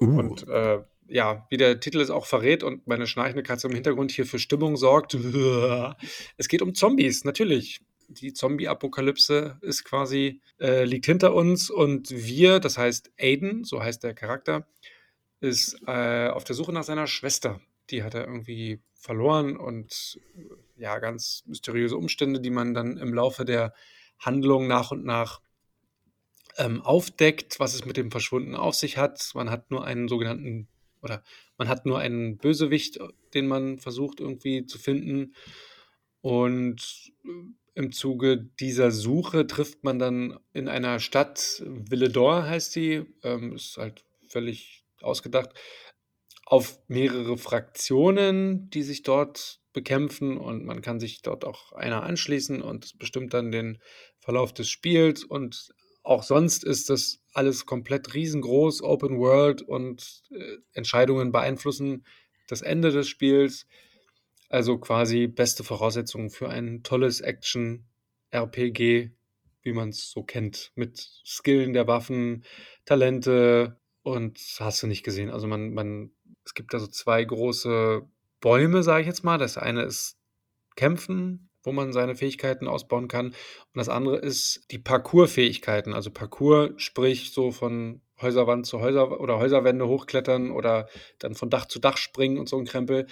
Uh. 0.00 0.18
Und 0.18 0.48
äh, 0.48 0.82
ja, 1.08 1.46
wie 1.50 1.56
der 1.56 1.80
Titel 1.80 2.00
es 2.00 2.10
auch 2.10 2.26
verrät 2.26 2.62
und 2.62 2.86
meine 2.86 3.06
schnarchende 3.06 3.42
Katze 3.42 3.68
im 3.68 3.74
Hintergrund 3.74 4.10
hier 4.10 4.26
für 4.26 4.38
Stimmung 4.38 4.76
sorgt. 4.76 5.14
Es 6.36 6.48
geht 6.48 6.62
um 6.62 6.74
Zombies, 6.74 7.24
natürlich. 7.24 7.80
Die 8.08 8.32
Zombie-Apokalypse 8.32 9.58
ist 9.62 9.84
quasi, 9.84 10.40
äh, 10.60 10.84
liegt 10.84 11.06
hinter 11.06 11.34
uns 11.34 11.70
und 11.70 12.10
wir, 12.10 12.60
das 12.60 12.78
heißt 12.78 13.10
Aiden, 13.18 13.64
so 13.64 13.82
heißt 13.82 14.04
der 14.04 14.14
Charakter, 14.14 14.66
ist 15.40 15.76
äh, 15.86 16.28
auf 16.28 16.44
der 16.44 16.54
Suche 16.54 16.72
nach 16.72 16.84
seiner 16.84 17.06
Schwester. 17.06 17.60
Die 17.90 18.02
hat 18.02 18.14
er 18.14 18.26
irgendwie 18.26 18.80
verloren 18.94 19.56
und 19.56 20.20
ja, 20.76 20.98
ganz 20.98 21.42
mysteriöse 21.46 21.96
Umstände, 21.96 22.40
die 22.40 22.50
man 22.50 22.74
dann 22.74 22.96
im 22.96 23.12
Laufe 23.12 23.44
der 23.44 23.74
Handlung 24.18 24.66
nach 24.66 24.90
und 24.90 25.04
nach 25.04 25.40
ähm, 26.58 26.82
aufdeckt, 26.82 27.60
was 27.60 27.74
es 27.74 27.84
mit 27.84 27.96
dem 27.96 28.10
Verschwunden 28.10 28.54
auf 28.54 28.74
sich 28.74 28.96
hat. 28.96 29.30
Man 29.34 29.50
hat 29.50 29.70
nur 29.70 29.84
einen 29.84 30.08
sogenannten 30.08 30.68
oder 31.06 31.22
man 31.56 31.68
hat 31.68 31.86
nur 31.86 31.98
einen 31.98 32.36
Bösewicht, 32.36 32.98
den 33.34 33.46
man 33.46 33.78
versucht 33.78 34.20
irgendwie 34.20 34.66
zu 34.66 34.78
finden. 34.78 35.34
Und 36.20 37.12
äh, 37.24 37.28
im 37.74 37.92
Zuge 37.92 38.38
dieser 38.58 38.90
Suche 38.90 39.46
trifft 39.46 39.84
man 39.84 39.98
dann 39.98 40.38
in 40.52 40.68
einer 40.68 40.98
Stadt, 40.98 41.62
Villedor 41.64 42.46
heißt 42.46 42.74
die, 42.74 43.04
ähm, 43.22 43.54
ist 43.54 43.76
halt 43.76 44.04
völlig 44.28 44.84
ausgedacht, 45.02 45.50
auf 46.46 46.78
mehrere 46.88 47.36
Fraktionen, 47.36 48.70
die 48.70 48.82
sich 48.82 49.02
dort 49.02 49.60
bekämpfen 49.74 50.38
und 50.38 50.64
man 50.64 50.80
kann 50.80 51.00
sich 51.00 51.20
dort 51.20 51.44
auch 51.44 51.72
einer 51.72 52.02
anschließen 52.02 52.62
und 52.62 52.98
bestimmt 52.98 53.34
dann 53.34 53.52
den 53.52 53.78
Verlauf 54.20 54.54
des 54.54 54.70
Spiels 54.70 55.22
und 55.22 55.74
auch 56.02 56.22
sonst 56.22 56.64
ist 56.64 56.88
das 56.88 57.20
alles 57.36 57.66
komplett 57.66 58.14
riesengroß, 58.14 58.82
Open 58.82 59.18
World 59.18 59.62
und 59.62 60.22
äh, 60.30 60.56
Entscheidungen 60.72 61.32
beeinflussen 61.32 62.04
das 62.48 62.62
Ende 62.62 62.90
des 62.90 63.08
Spiels. 63.08 63.66
Also 64.48 64.78
quasi 64.78 65.26
beste 65.26 65.64
Voraussetzungen 65.64 66.30
für 66.30 66.48
ein 66.48 66.82
tolles 66.82 67.20
Action-RPG, 67.20 69.10
wie 69.62 69.72
man 69.72 69.88
es 69.88 70.10
so 70.10 70.22
kennt, 70.22 70.72
mit 70.76 70.98
Skillen 71.24 71.72
der 71.72 71.88
Waffen, 71.88 72.44
Talente, 72.84 73.76
und 74.06 74.38
hast 74.60 74.84
du 74.84 74.86
nicht 74.86 75.02
gesehen. 75.02 75.30
Also 75.30 75.48
man, 75.48 75.74
man, 75.74 76.12
es 76.44 76.54
gibt 76.54 76.72
da 76.72 76.78
so 76.78 76.86
zwei 76.86 77.24
große 77.24 78.06
Bäume, 78.40 78.84
sage 78.84 79.00
ich 79.00 79.08
jetzt 79.08 79.24
mal. 79.24 79.36
Das 79.36 79.58
eine 79.58 79.82
ist 79.82 80.16
Kämpfen, 80.76 81.48
wo 81.66 81.72
man 81.72 81.92
seine 81.92 82.14
Fähigkeiten 82.14 82.68
ausbauen 82.68 83.08
kann. 83.08 83.26
Und 83.26 83.34
das 83.74 83.88
andere 83.88 84.16
ist 84.16 84.66
die 84.70 84.78
Parcours-Fähigkeiten. 84.78 85.92
Also 85.92 86.10
Parcours, 86.10 86.70
sprich 86.76 87.32
so 87.32 87.50
von 87.50 88.00
Häuserwand 88.20 88.64
zu 88.64 88.80
Häuser 88.80 89.20
oder 89.20 89.38
Häuserwände 89.38 89.86
hochklettern 89.86 90.50
oder 90.50 90.88
dann 91.18 91.34
von 91.34 91.50
Dach 91.50 91.66
zu 91.66 91.78
Dach 91.78 91.98
springen 91.98 92.38
und 92.38 92.48
so 92.48 92.56
ein 92.58 92.64
Krempel. 92.64 93.06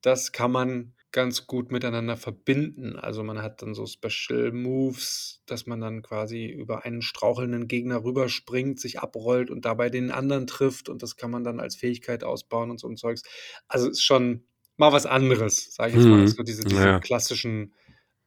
Das 0.00 0.30
kann 0.30 0.52
man 0.52 0.94
ganz 1.14 1.46
gut 1.46 1.70
miteinander 1.70 2.16
verbinden. 2.16 2.96
Also 2.96 3.22
man 3.22 3.40
hat 3.40 3.62
dann 3.62 3.72
so 3.72 3.86
Special 3.86 4.50
Moves, 4.50 5.40
dass 5.46 5.64
man 5.64 5.80
dann 5.80 6.02
quasi 6.02 6.46
über 6.46 6.84
einen 6.84 7.02
strauchelnden 7.02 7.68
Gegner 7.68 8.02
rüberspringt, 8.02 8.80
sich 8.80 8.98
abrollt 8.98 9.48
und 9.48 9.64
dabei 9.64 9.90
den 9.90 10.10
anderen 10.10 10.48
trifft 10.48 10.88
und 10.88 11.04
das 11.04 11.16
kann 11.16 11.30
man 11.30 11.44
dann 11.44 11.60
als 11.60 11.76
Fähigkeit 11.76 12.24
ausbauen 12.24 12.70
und 12.70 12.80
so 12.80 12.88
ein 12.88 12.96
Zeugs. 12.96 13.22
Also 13.68 13.88
ist 13.88 14.02
schon 14.02 14.42
mal 14.76 14.92
was 14.92 15.06
anderes, 15.06 15.72
sage 15.72 15.90
ich 15.90 15.98
jetzt 15.98 16.08
mal, 16.08 16.20
als 16.20 16.32
so 16.32 16.42
diese, 16.42 16.64
diese 16.64 16.84
ja. 16.84 16.98
klassischen 16.98 17.74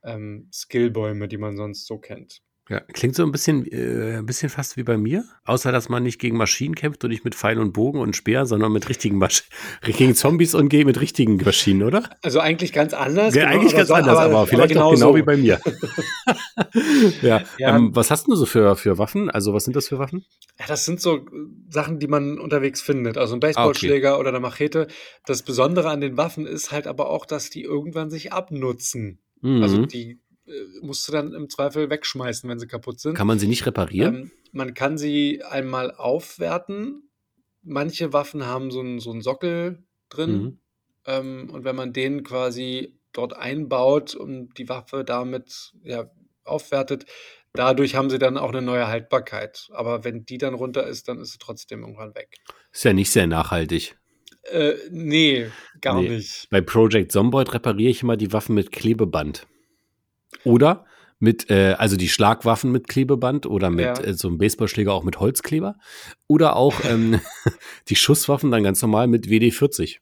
ähm, 0.08 0.50
Skillbäume, 0.52 1.28
die 1.28 1.38
man 1.38 1.56
sonst 1.56 1.86
so 1.86 1.98
kennt. 2.00 2.41
Ja, 2.70 2.82
klingt 2.82 3.15
so 3.15 3.24
ein 3.24 3.32
bisschen, 3.32 3.65
äh, 3.72 4.17
ein 4.17 4.26
bisschen 4.26 4.50
fast 4.50 4.76
wie 4.76 4.84
bei 4.84 4.98
mir. 4.98 5.24
Außer, 5.46 5.72
dass 5.72 5.88
man 5.88 6.04
nicht 6.04 6.20
gegen 6.20 6.36
Maschinen 6.36 6.76
kämpft 6.76 7.02
und 7.06 7.12
nicht 7.12 7.24
mit 7.24 7.34
Pfeil 7.34 7.60
und 7.60 7.72
Bogen 7.72 8.02
und 8.02 8.13
Speer, 8.13 8.46
sondern 8.46 8.74
mit 8.74 8.89
richtigen 8.89 9.17
Maschinen, 9.17 9.50
gegen 9.84 10.15
Zombies 10.15 10.54
und 10.54 10.74
mit 10.74 11.00
richtigen 11.00 11.38
Maschinen, 11.38 11.84
oder? 11.84 12.10
Also 12.22 12.41
eigentlich 12.41 12.74
ganz 12.74 12.93
anders. 12.93 13.36
Ja, 13.36 13.46
genau, 13.46 13.56
eigentlich 13.56 13.74
ganz 13.74 13.88
so, 13.88 13.93
anders, 13.93 14.17
aber, 14.17 14.39
aber 14.39 14.48
vielleicht 14.48 14.74
genau 14.74 14.88
auch 14.88 14.93
genau 14.93 15.12
so. 15.12 15.15
wie 15.15 15.22
bei 15.22 15.38
mir. 15.38 15.62
ja. 17.22 17.41
ja. 17.58 17.76
Ähm, 17.76 17.96
was 17.96 18.12
hast 18.12 18.28
du 18.28 18.36
so 18.36 18.46
für, 18.46 18.76
für 18.76 18.98
Waffen? 18.98 19.30
Also, 19.30 19.54
was 19.54 19.63
sind 19.63 19.78
das 19.78 19.88
für 19.88 19.98
Waffen? 19.98 20.26
Ja, 20.60 20.65
das 20.67 20.84
sind 20.84 21.00
so 21.00 21.26
Sachen, 21.70 22.00
die 22.00 22.08
man 22.08 22.38
unterwegs 22.38 22.82
findet. 22.82 23.17
Also 23.17 23.36
ein 23.36 23.39
Baseballschläger 23.39 24.10
ah, 24.10 24.13
okay. 24.13 24.20
oder 24.20 24.30
eine 24.30 24.39
Machete. 24.41 24.88
Das 25.26 25.41
Besondere 25.41 25.89
an 25.89 26.02
den 26.02 26.17
Waffen 26.17 26.46
ist 26.46 26.74
halt 26.74 26.86
aber 26.86 27.10
auch, 27.10 27.26
dass 27.26 27.50
die 27.50 27.62
irgendwann 27.62 28.10
sich 28.10 28.34
abnutzen. 28.34 29.22
Also 29.41 29.56
mhm. 29.56 29.63
Also 29.63 29.86
die 29.86 30.19
äh, 30.47 30.52
musst 30.82 31.08
du 31.08 31.12
dann 31.12 31.34
im 31.34 31.50
Zweifel 31.50 31.89
wegschmeißen, 31.89 32.50
wenn 32.50 32.60
sie 32.60 32.67
kaputt 32.67 33.00
sind. 33.00 33.15
Kann 33.15 33.28
man 33.28 33.39
sie 33.39 33.47
nicht 33.47 33.65
reparieren? 33.65 34.15
Ähm, 34.15 34.32
man 34.52 34.73
kann 34.73 34.97
sie 34.97 35.43
einmal 35.43 35.91
aufwerten. 35.91 37.10
Manche 37.63 38.13
Waffen 38.13 38.45
haben 38.45 38.71
so 38.71 38.80
einen, 38.80 39.00
so 39.00 39.12
einen 39.12 39.21
Sockel 39.21 39.84
drin. 40.10 40.32
Mhm. 40.32 40.60
Ähm, 41.06 41.50
und 41.52 41.63
wenn 41.63 41.76
man 41.76 41.93
den 41.93 42.23
quasi 42.23 42.97
dort 43.13 43.36
einbaut 43.36 44.15
und 44.15 44.58
die 44.58 44.69
Waffe 44.69 45.04
damit 45.04 45.73
ja, 45.84 46.10
aufwertet, 46.43 47.06
dadurch 47.54 47.95
haben 47.95 48.10
sie 48.10 48.19
dann 48.19 48.38
auch 48.38 48.50
eine 48.50 48.62
neue 48.62 48.88
Haltbarkeit. 48.88 49.67
Aber 49.71 50.04
wenn 50.04 50.26
die 50.26 50.38
dann 50.38 50.54
runter 50.54 50.86
ist, 50.86 51.08
dann 51.08 51.19
ist 51.19 51.34
sie 51.34 51.39
trotzdem 51.39 51.82
irgendwann 51.82 52.15
weg. 52.15 52.38
Ist 52.71 52.86
ja 52.86 52.93
nicht 52.93 53.12
sehr 53.12 53.28
nachhaltig. 53.28 53.97
Äh, 54.52 54.76
nee, 54.92 55.48
gar 55.82 56.02
nee. 56.02 56.10
nicht. 56.10 56.48
Bei 56.50 56.62
Project 56.62 57.12
Zomboid 57.12 57.54
repariere 57.54 57.92
ich 57.92 58.04
immer 58.04 58.18
die 58.18 58.34
Waffen 58.34 58.56
mit 58.56 58.72
Klebeband. 58.72 59.48
Oder 60.44 60.86
mit, 61.20 61.50
äh, 61.50 61.76
also 61.78 61.98
die 61.98 62.10
Schlagwaffen 62.10 62.72
mit 62.72 62.88
Klebeband 62.88 63.46
oder 63.46 63.70
mit 63.70 63.86
ja. 63.86 64.00
äh, 64.00 64.14
so 64.14 64.28
einem 64.28 64.38
Baseballschläger 64.38 64.94
auch 64.94 65.04
mit 65.04 65.20
Holzkleber. 65.20 65.78
Oder 66.28 66.56
auch 66.56 66.76
ähm, 66.90 67.20
die 67.90 67.96
Schusswaffen 67.96 68.52
dann 68.52 68.64
ganz 68.64 68.82
normal 68.82 69.08
mit 69.08 69.28
WD-40. 69.28 69.98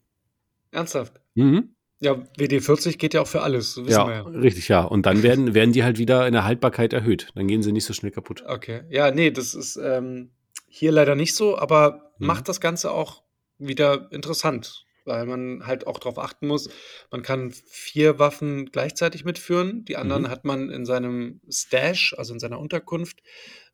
Ernsthaft? 0.72 1.22
Mhm. 1.36 1.76
Ja, 2.02 2.14
WD-40 2.38 2.98
geht 2.98 3.14
ja 3.14 3.22
auch 3.22 3.28
für 3.28 3.42
alles, 3.42 3.78
wissen 3.78 3.90
ja, 3.90 4.08
wir 4.08 4.16
ja. 4.16 4.22
Richtig, 4.24 4.68
ja. 4.68 4.84
Und 4.84 5.06
dann 5.06 5.24
werden, 5.24 5.54
werden 5.54 5.72
die 5.72 5.84
halt 5.84 5.98
wieder 5.98 6.28
in 6.28 6.34
der 6.34 6.44
Haltbarkeit 6.44 6.92
erhöht. 6.92 7.30
Dann 7.36 7.48
gehen 7.48 7.64
sie 7.64 7.72
nicht 7.72 7.86
so 7.86 7.94
schnell 7.94 8.12
kaputt. 8.12 8.44
Okay. 8.46 8.82
Ja, 8.90 9.12
nee, 9.12 9.32
das 9.32 9.56
ist 9.56 9.78
ähm, 9.78 10.32
hier 10.68 10.92
leider 10.92 11.16
nicht 11.16 11.36
so, 11.36 11.58
aber 11.58 12.12
mhm. 12.20 12.28
macht 12.28 12.50
das 12.50 12.60
Ganze 12.60 12.92
auch 12.92 13.24
wieder 13.58 14.10
interessant 14.12 14.86
weil 15.06 15.26
man 15.26 15.66
halt 15.66 15.88
auch 15.88 16.00
darauf 16.00 16.18
achten 16.18 16.48
muss, 16.48 16.70
man 17.12 17.22
kann 17.22 17.52
vier 17.52 18.20
Waffen 18.20 18.66
gleichzeitig 18.72 19.24
mitführen. 19.24 19.86
Die 19.86 19.98
anderen 19.98 20.24
mhm. 20.24 20.30
hat 20.30 20.46
man 20.46 20.70
in 20.70 20.86
seinem 20.86 21.42
Stash, 21.48 22.16
also 22.18 22.34
in 22.34 22.40
seiner 22.40 22.60
Unterkunft. 22.60 23.22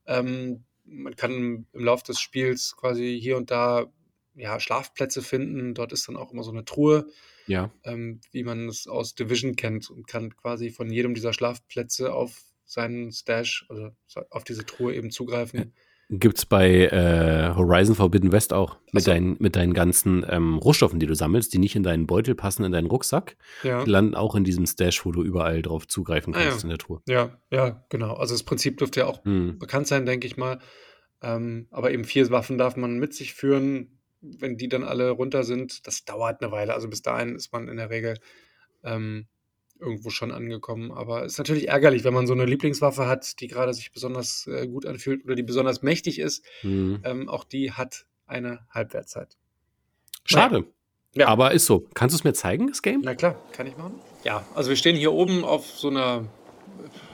Ähm, 0.06 0.66
man 0.84 1.16
kann 1.16 1.32
im 1.72 1.86
Laufe 1.86 2.04
des 2.06 2.20
Spiels 2.20 2.76
quasi 2.76 3.18
hier 3.20 3.38
und 3.38 3.50
da 3.50 3.86
ja, 4.36 4.60
Schlafplätze 4.60 5.22
finden. 5.22 5.74
Dort 5.74 5.94
ist 5.94 6.08
dann 6.08 6.18
auch 6.18 6.32
immer 6.32 6.44
so 6.44 6.52
eine 6.52 6.66
Truhe, 6.66 7.08
Ja. 7.48 7.72
ähm, 7.84 8.20
wie 8.32 8.44
man 8.44 8.68
es 8.68 8.88
aus 8.88 9.16
Division 9.16 9.56
kennt 9.56 9.90
und 9.90 10.08
kann 10.08 10.36
quasi 10.36 10.70
von 10.70 10.90
jedem 10.90 11.14
dieser 11.14 11.34
Schlafplätze 11.34 12.14
auf 12.14 12.44
seinen 12.66 13.12
Stash, 13.12 13.66
also 13.70 13.92
so- 14.06 14.24
auf 14.30 14.44
diese 14.44 14.66
Truhe 14.66 14.96
eben 14.96 15.12
zugreifen. 15.12 15.74
Gibt's 16.14 16.46
bei 16.46 16.88
äh, 16.88 17.56
Horizon 17.56 17.96
Forbidden 17.96 18.34
West 18.34 18.52
auch. 18.52 18.78
Mit, 18.92 19.04
so. 19.04 19.12
deinen, 19.12 19.38
mit 19.40 19.56
deinen 19.56 19.74
ganzen 19.74 20.26
ähm, 20.28 20.58
Rohstoffen, 20.58 21.00
die 21.00 21.06
du 21.06 21.16
sammelst, 21.16 21.54
die 21.54 21.58
nicht 21.58 21.78
in 21.78 21.84
deinen 21.84 22.06
Beutel 22.06 22.36
passen, 22.36 22.66
in 22.66 22.74
deinen 22.74 22.88
Rucksack. 22.88 23.38
Ja. 23.64 23.86
Die 23.86 23.90
landen 23.90 24.14
auch 24.16 24.36
in 24.36 24.44
diesem 24.44 24.66
Stash, 24.66 25.06
wo 25.06 25.14
du 25.14 25.24
überall 25.24 25.62
drauf 25.62 25.88
zugreifen 25.88 26.36
Ah, 26.36 26.40
kannst 26.44 26.58
ja. 26.60 26.64
in 26.64 26.70
der 26.70 26.78
Truhe. 26.80 27.02
Ja, 27.08 27.40
ja, 27.50 27.86
genau. 27.88 28.16
Also 28.16 28.34
das 28.34 28.44
Prinzip 28.44 28.78
dürfte 28.78 29.00
ja 29.00 29.06
auch 29.08 29.24
Hm. 29.24 29.58
bekannt 29.58 29.88
sein, 29.88 30.06
denke 30.06 30.28
ich 30.28 30.36
mal. 30.36 30.60
Ähm, 31.22 31.68
aber 31.72 31.92
eben 31.92 32.04
vier 32.04 32.30
Waffen 32.30 32.58
darf 32.58 32.76
man 32.76 33.00
mit 33.00 33.14
sich 33.14 33.34
führen. 33.34 34.00
Wenn 34.20 34.58
die 34.58 34.68
dann 34.68 34.84
alle 34.84 35.12
runter 35.12 35.44
sind, 35.46 35.88
das 35.88 36.04
dauert 36.04 36.42
eine 36.42 36.52
Weile. 36.52 36.74
Also 36.74 36.90
bis 36.90 37.02
dahin 37.02 37.36
ist 37.36 37.54
man 37.54 37.70
in 37.70 37.78
der 37.78 37.90
Regel 37.90 38.18
ähm, 38.84 39.28
irgendwo 39.82 40.10
schon 40.10 40.32
angekommen. 40.32 40.92
Aber 40.92 41.26
es 41.26 41.34
ist 41.34 41.38
natürlich 41.40 41.68
ärgerlich, 41.68 42.04
wenn 42.04 42.14
man 42.14 42.28
so 42.28 42.34
eine 42.34 42.46
Lieblingswaffe 42.46 43.08
hat, 43.08 43.40
die 43.42 43.48
gerade 43.48 43.74
sich 43.74 43.92
besonders 43.92 44.48
äh, 44.48 44.68
gut 44.68 44.86
anfühlt 44.86 45.26
oder 45.26 45.36
die 45.36 45.44
besonders 45.44 45.82
mächtig 45.82 46.20
ist. 46.20 46.46
Hm. 46.62 47.02
Ähm, 47.04 47.28
auch 47.28 47.44
die 47.44 47.74
hat 47.74 48.06
eine 48.28 48.60
Halbwertzeit. 48.70 49.38
Schade. 50.24 50.66
Ja. 51.14 51.28
Aber 51.28 51.52
ist 51.52 51.66
so. 51.66 51.88
Kannst 51.94 52.14
du 52.14 52.18
es 52.18 52.24
mir 52.24 52.34
zeigen, 52.34 52.68
das 52.68 52.82
Game? 52.82 53.02
Na 53.04 53.16
klar, 53.16 53.36
kann 53.52 53.68
ich 53.68 53.76
machen. 53.76 54.00
Ja, 54.24 54.46
also 54.56 54.70
wir 54.70 54.78
stehen 54.78 54.96
hier 54.96 55.12
oben 55.12 55.44
auf 55.44 55.66
so 55.66 55.90
einer, 55.90 56.26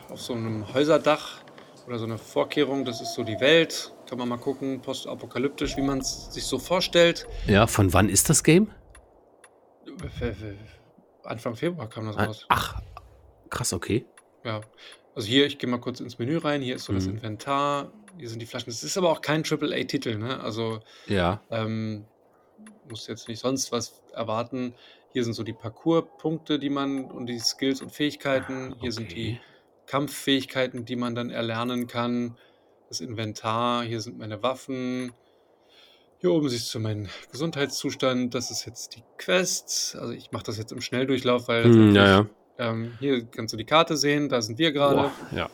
auf 0.10 0.22
so 0.22 0.34
einem 0.34 0.72
Häuserdach 0.74 1.42
oder 1.88 1.98
so 1.98 2.06
eine 2.06 2.20
Vorkehrung. 2.20 2.86
Das 2.86 3.02
ist 3.02 3.16
so 3.16 3.24
die 3.24 3.40
Welt. 3.40 3.94
Kann 4.08 4.20
man 4.20 4.30
mal 4.30 4.38
gucken, 4.38 4.82
postapokalyptisch, 4.82 5.78
wie 5.78 5.82
man 5.82 6.00
es 6.00 6.34
sich 6.34 6.44
so 6.44 6.60
vorstellt. 6.60 7.28
Ja, 7.48 7.66
von 7.66 7.92
wann 7.94 8.08
ist 8.08 8.30
das 8.30 8.44
Game? 8.44 8.70
Anfang 11.28 11.56
Februar 11.56 11.90
kam 11.90 12.06
das 12.08 12.18
Ah, 12.18 12.24
raus. 12.26 12.46
Ach, 12.50 12.82
krass, 13.50 13.74
okay. 13.74 14.06
Ja. 14.44 14.62
Also 15.16 15.28
hier, 15.28 15.46
ich 15.48 15.58
gehe 15.58 15.70
mal 15.70 15.80
kurz 15.80 16.00
ins 16.00 16.20
Menü 16.20 16.38
rein. 16.38 16.62
Hier 16.62 16.76
ist 16.76 16.86
so 16.86 16.94
das 16.94 17.06
Mhm. 17.08 17.16
Inventar. 17.16 17.92
Hier 18.18 18.30
sind 18.30 18.40
die 18.40 18.46
Flaschen. 18.46 18.70
Es 18.70 18.84
ist 18.84 18.98
aber 18.98 19.10
auch 19.12 19.22
kein 19.22 19.44
AAA-Titel, 19.44 20.16
ne? 20.18 20.40
Also 20.40 20.80
Ja. 21.08 21.42
Ähm, 21.50 22.06
muss 22.90 23.08
jetzt 23.08 23.28
nicht 23.28 23.40
sonst 23.40 23.72
was 23.72 24.02
erwarten. 24.14 24.74
Hier 25.14 25.24
sind 25.24 25.34
so 25.34 25.44
die 25.44 25.54
Parcours-Punkte, 25.54 26.60
die 26.60 26.70
man 26.70 27.06
und 27.12 27.26
die 27.28 27.40
Skills 27.40 27.82
und 27.82 27.92
Fähigkeiten. 27.92 28.76
Hier 28.80 28.92
sind 28.92 29.12
die 29.12 29.34
Okay. 29.34 29.42
Kampffähigkeiten, 29.88 30.86
die 30.86 30.96
man 30.96 31.16
dann 31.16 31.30
erlernen 31.30 31.88
kann. 31.88 32.38
Das 32.90 33.02
Inventar, 33.02 33.84
hier 33.84 34.02
sind 34.02 34.18
meine 34.18 34.44
Waffen. 34.44 35.14
Hier 36.20 36.32
oben 36.32 36.50
siehst 36.50 36.74
du 36.74 36.80
meinen 36.80 37.10
Gesundheitszustand. 37.32 38.34
Das 38.34 38.50
ist 38.50 38.66
jetzt 38.66 38.96
die 38.96 39.04
Quest. 39.18 39.96
Also 40.00 40.14
ich 40.14 40.32
mache 40.32 40.44
das 40.46 40.58
jetzt 40.58 40.72
im 40.72 40.82
Schnelldurchlauf, 40.82 41.48
weil 41.48 41.64
Hm, 41.66 41.96
ja, 41.96 42.06
ja. 42.08 42.26
ähm, 42.58 42.94
hier 43.00 43.24
kannst 43.26 43.54
du 43.54 43.58
die 43.58 43.66
Karte 43.66 43.96
sehen. 43.98 44.28
Da 44.30 44.42
sind 44.42 44.58
wir 44.58 44.72
gerade. 44.72 45.12
Ja. 45.32 45.48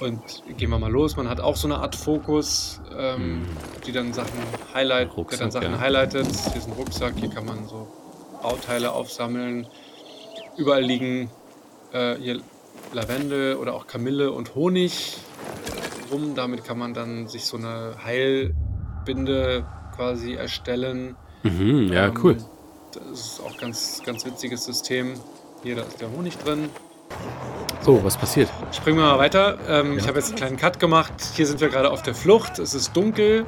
Und 0.00 0.20
gehen 0.56 0.70
wir 0.70 0.78
mal 0.78 0.90
los. 0.90 1.16
Man 1.16 1.28
hat 1.28 1.40
auch 1.40 1.56
so 1.56 1.66
eine 1.66 1.78
Art 1.78 1.96
Fokus, 1.96 2.80
ähm, 2.96 3.40
Mhm. 3.40 3.46
die 3.86 3.92
dann 3.92 4.12
Sachen 4.12 4.38
highlight, 4.74 5.08
der 5.08 5.16
Rucksack, 5.16 5.40
dann 5.40 5.50
Sachen 5.50 5.72
ja. 5.72 5.80
highlightet. 5.80 6.26
Hier 6.26 6.56
ist 6.56 6.66
ein 6.66 6.72
Rucksack, 6.72 7.14
hier 7.16 7.30
kann 7.30 7.44
man 7.46 7.66
so 7.66 7.86
Bauteile 8.42 8.92
aufsammeln. 8.92 9.66
Überall 10.56 10.82
liegen 10.82 11.30
äh, 11.92 12.14
hier 12.16 12.40
Lavendel 12.92 13.56
oder 13.56 13.74
auch 13.74 13.86
Kamille 13.86 14.32
und 14.32 14.54
Honig 14.54 15.18
rum. 16.10 16.34
Damit 16.34 16.64
kann 16.64 16.78
man 16.78 16.94
dann 16.94 17.28
sich 17.28 17.44
so 17.46 17.56
eine 17.56 17.96
Heilbinde 18.04 19.66
quasi 20.00 20.32
erstellen. 20.32 21.14
Mhm, 21.42 21.92
ja, 21.92 22.06
Ähm, 22.06 22.14
cool. 22.24 22.36
Das 22.92 23.02
ist 23.20 23.40
auch 23.46 23.54
ganz, 23.58 24.00
ganz 24.04 24.24
witziges 24.24 24.64
System. 24.64 25.12
Hier, 25.62 25.76
da 25.76 25.82
ist 25.82 26.00
der 26.00 26.10
Honig 26.10 26.38
drin. 26.38 26.70
So, 27.82 28.02
was 28.02 28.16
passiert? 28.16 28.48
Springen 28.72 28.96
wir 28.96 29.04
mal 29.04 29.18
weiter. 29.18 29.58
Ähm, 29.68 29.98
Ich 29.98 30.02
Ja. 30.04 30.08
habe 30.08 30.18
jetzt 30.18 30.28
einen 30.28 30.36
kleinen 30.36 30.56
Cut 30.56 30.80
gemacht. 30.80 31.12
Hier 31.34 31.46
sind 31.46 31.60
wir 31.60 31.68
gerade 31.68 31.90
auf 31.90 32.02
der 32.02 32.14
Flucht. 32.14 32.58
Es 32.58 32.72
ist 32.74 32.96
dunkel. 32.96 33.44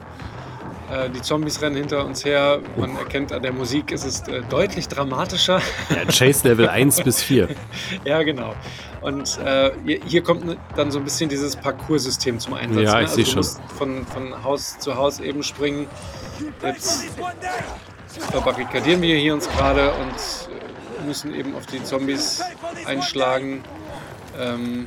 Äh, 0.92 1.08
die 1.08 1.22
Zombies 1.22 1.62
rennen 1.62 1.76
hinter 1.76 2.04
uns 2.04 2.22
her. 2.22 2.60
Man 2.76 2.96
erkennt 2.98 3.32
an 3.32 3.40
der 3.42 3.52
Musik, 3.54 3.92
es 3.92 4.04
ist 4.04 4.28
äh, 4.28 4.42
deutlich 4.50 4.88
dramatischer. 4.88 5.62
Ja, 5.88 6.04
Chase 6.04 6.46
Level 6.48 6.68
1 6.68 7.00
bis 7.02 7.22
4. 7.22 7.48
ja, 8.04 8.22
genau. 8.24 8.54
Und 9.00 9.38
äh, 9.44 9.70
hier, 9.86 10.00
hier 10.06 10.22
kommt 10.22 10.44
ne- 10.44 10.58
dann 10.76 10.90
so 10.90 10.98
ein 10.98 11.04
bisschen 11.04 11.30
dieses 11.30 11.56
Parcours-System 11.56 12.38
zum 12.38 12.52
Einsatz. 12.54 12.84
Ja, 12.84 12.96
ne? 12.98 13.04
ich 13.04 13.08
seh 13.10 13.22
du 13.22 13.26
schon. 13.30 13.36
musst 13.38 13.60
von, 13.78 14.06
von 14.06 14.44
Haus 14.44 14.78
zu 14.80 14.96
Haus 14.96 15.18
eben 15.18 15.42
springen. 15.42 15.86
Jetzt 16.62 17.04
verbarrikadieren 18.30 19.00
wir 19.02 19.16
hier 19.16 19.34
uns 19.34 19.48
gerade 19.48 19.90
und 19.92 20.10
äh, 20.10 21.06
müssen 21.06 21.34
eben 21.34 21.54
auf 21.56 21.66
die 21.66 21.82
Zombies 21.82 22.42
einschlagen, 22.86 23.64
ähm, 24.38 24.86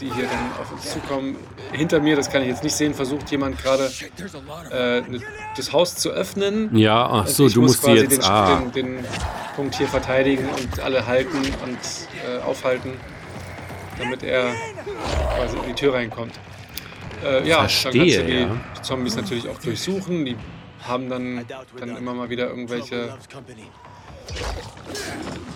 die 0.00 0.12
hier 0.12 0.24
dann 0.26 0.52
auf 0.60 0.72
uns 0.72 0.92
zukommen. 0.92 1.36
Hinter 1.72 2.00
mir, 2.00 2.14
das 2.16 2.30
kann 2.30 2.42
ich 2.42 2.48
jetzt 2.48 2.62
nicht 2.62 2.76
sehen, 2.76 2.94
versucht 2.94 3.30
jemand 3.30 3.58
gerade 3.62 3.90
äh, 4.70 5.00
ne, 5.02 5.20
das 5.56 5.72
Haus 5.72 5.96
zu 5.96 6.10
öffnen. 6.10 6.76
Ja, 6.76 7.06
ach 7.06 7.26
so, 7.26 7.44
Also 7.44 7.46
ich 7.46 7.54
du 7.54 7.62
muss 7.62 7.70
musst 7.72 7.82
quasi 7.84 8.02
jetzt. 8.02 8.18
den, 8.18 8.24
Ah, 8.24 8.62
den, 8.74 8.96
den 8.96 9.04
Punkt 9.56 9.74
hier 9.76 9.88
verteidigen 9.88 10.46
und 10.48 10.80
alle 10.80 11.06
halten 11.06 11.38
und 11.38 11.78
äh, 12.28 12.42
aufhalten, 12.42 12.92
damit 13.98 14.22
er 14.22 14.52
quasi 15.36 15.56
in 15.56 15.66
die 15.68 15.74
Tür 15.74 15.94
reinkommt. 15.94 16.34
Äh, 17.24 17.48
ja, 17.48 17.56
dann 17.56 17.66
kannst 17.66 17.84
du 17.84 17.90
Verstehe, 17.90 18.24
die, 18.24 18.40
ja. 18.40 18.82
Zombies 18.82 19.16
natürlich 19.16 19.48
auch 19.48 19.58
durchsuchen. 19.58 20.24
Die 20.24 20.36
haben 20.86 21.08
dann, 21.08 21.44
dann 21.78 21.96
immer 21.96 22.14
mal 22.14 22.30
wieder 22.30 22.48
irgendwelche 22.48 23.16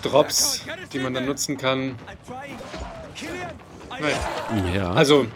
Drops, 0.01 0.65
die 0.93 0.99
man 0.99 1.13
dann 1.13 1.25
nutzen 1.25 1.57
kann. 1.57 1.95
Naja. 3.89 4.73
ja. 4.73 4.91
Also 4.91 5.27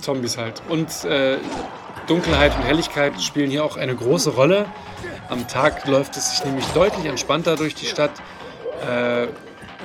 Zombies 0.00 0.36
halt. 0.36 0.62
Und 0.68 1.04
äh, 1.04 1.38
Dunkelheit 2.06 2.56
und 2.56 2.62
Helligkeit 2.62 3.20
spielen 3.20 3.50
hier 3.50 3.64
auch 3.64 3.76
eine 3.76 3.94
große 3.94 4.30
Rolle. 4.30 4.66
Am 5.28 5.48
Tag 5.48 5.86
läuft 5.86 6.16
es 6.16 6.30
sich 6.30 6.44
nämlich 6.44 6.66
deutlich 6.68 7.06
entspannter 7.06 7.56
durch 7.56 7.74
die 7.74 7.86
Stadt, 7.86 8.12
äh, 8.88 9.26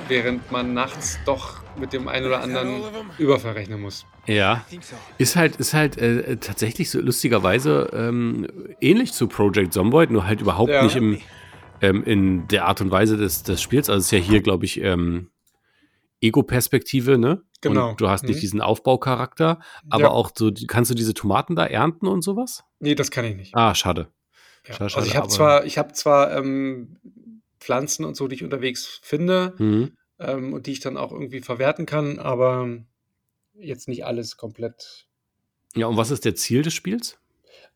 während 0.08 0.50
man 0.52 0.72
nachts 0.74 1.18
doch 1.24 1.61
mit 1.78 1.92
dem 1.92 2.08
einen 2.08 2.26
oder 2.26 2.40
anderen 2.40 2.82
Überfall 3.18 3.52
rechnen 3.52 3.80
muss. 3.80 4.04
Ja, 4.26 4.64
ist 5.18 5.36
halt, 5.36 5.56
ist 5.56 5.74
halt 5.74 5.96
äh, 5.98 6.36
tatsächlich 6.36 6.90
so 6.90 7.00
lustigerweise 7.00 7.90
ähm, 7.92 8.46
ähnlich 8.80 9.12
zu 9.12 9.26
Project 9.26 9.72
Zomboid, 9.72 10.10
nur 10.10 10.26
halt 10.26 10.40
überhaupt 10.40 10.70
Ja. 10.70 10.84
nicht 10.84 10.96
im, 10.96 11.18
ähm, 11.80 12.04
in 12.04 12.46
der 12.48 12.66
Art 12.66 12.80
und 12.80 12.90
Weise 12.90 13.16
des, 13.16 13.42
des 13.42 13.60
Spiels. 13.60 13.88
Also 13.90 13.98
es 14.00 14.04
ist 14.06 14.10
ja 14.12 14.18
hier, 14.18 14.40
glaube 14.42 14.64
ich, 14.64 14.80
ähm, 14.80 15.30
Ego-Perspektive, 16.20 17.18
ne? 17.18 17.42
Genau. 17.60 17.90
Und 17.90 18.00
du 18.00 18.08
hast 18.08 18.24
nicht 18.24 18.36
Mhm. 18.36 18.40
diesen 18.40 18.60
Aufbaucharakter, 18.60 19.60
aber 19.90 20.04
Ja. 20.04 20.10
auch 20.10 20.30
so, 20.34 20.52
kannst 20.66 20.90
du 20.90 20.94
diese 20.94 21.14
Tomaten 21.14 21.56
da 21.56 21.66
ernten 21.66 22.06
und 22.06 22.22
sowas? 22.22 22.64
Nee, 22.80 22.94
das 22.94 23.10
kann 23.10 23.24
ich 23.24 23.36
nicht. 23.36 23.54
Ah, 23.56 23.74
schade. 23.74 24.08
Ja. 24.66 24.74
schade, 24.74 24.84
also 24.94 24.98
ich 25.00 25.12
schade, 25.12 25.16
habe 25.16 25.28
zwar, 25.28 25.64
ich 25.64 25.78
habe 25.78 25.92
zwar 25.92 26.36
ähm, 26.36 26.96
Pflanzen 27.58 28.04
und 28.04 28.16
so, 28.16 28.28
die 28.28 28.36
ich 28.36 28.44
unterwegs 28.44 29.00
finde 29.02 29.54
Mhm. 29.58 29.92
Ähm, 30.22 30.52
und 30.52 30.66
die 30.66 30.72
ich 30.72 30.80
dann 30.80 30.96
auch 30.96 31.12
irgendwie 31.12 31.40
verwerten 31.40 31.86
kann, 31.86 32.18
aber 32.18 32.68
jetzt 33.54 33.88
nicht 33.88 34.04
alles 34.04 34.36
komplett. 34.36 35.06
Ja, 35.74 35.86
und 35.86 35.96
was 35.96 36.10
ist 36.10 36.24
der 36.24 36.34
Ziel 36.34 36.62
des 36.62 36.74
Spiels? 36.74 37.18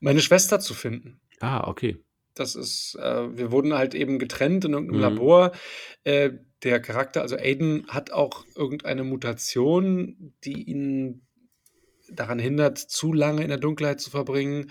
Meine 0.01 0.21
Schwester 0.21 0.61
zu 0.61 0.75
finden. 0.75 1.21
Ah, 1.41 1.67
okay. 1.69 1.97
Das 2.35 2.55
ist, 2.55 2.97
äh, 3.01 3.37
wir 3.37 3.51
wurden 3.51 3.73
halt 3.75 3.95
eben 3.95 4.19
getrennt 4.19 4.65
in 4.67 4.73
irgendeinem 4.75 4.99
Mhm. 4.99 5.03
Labor. 5.03 5.53
Äh, 6.05 6.33
der 6.63 6.81
Charakter, 6.81 7.23
also 7.23 7.37
Aiden, 7.37 7.87
hat 7.89 8.11
auch 8.11 8.45
irgendeine 8.55 9.05
Mutation, 9.05 10.35
die 10.45 10.63
ihn 10.65 11.27
daran 12.11 12.39
hindert, 12.39 12.79
zu 12.79 13.13
lange 13.13 13.43
in 13.43 13.49
der 13.49 13.59
Dunkelheit 13.59 14.01
zu 14.01 14.11
verbringen, 14.11 14.71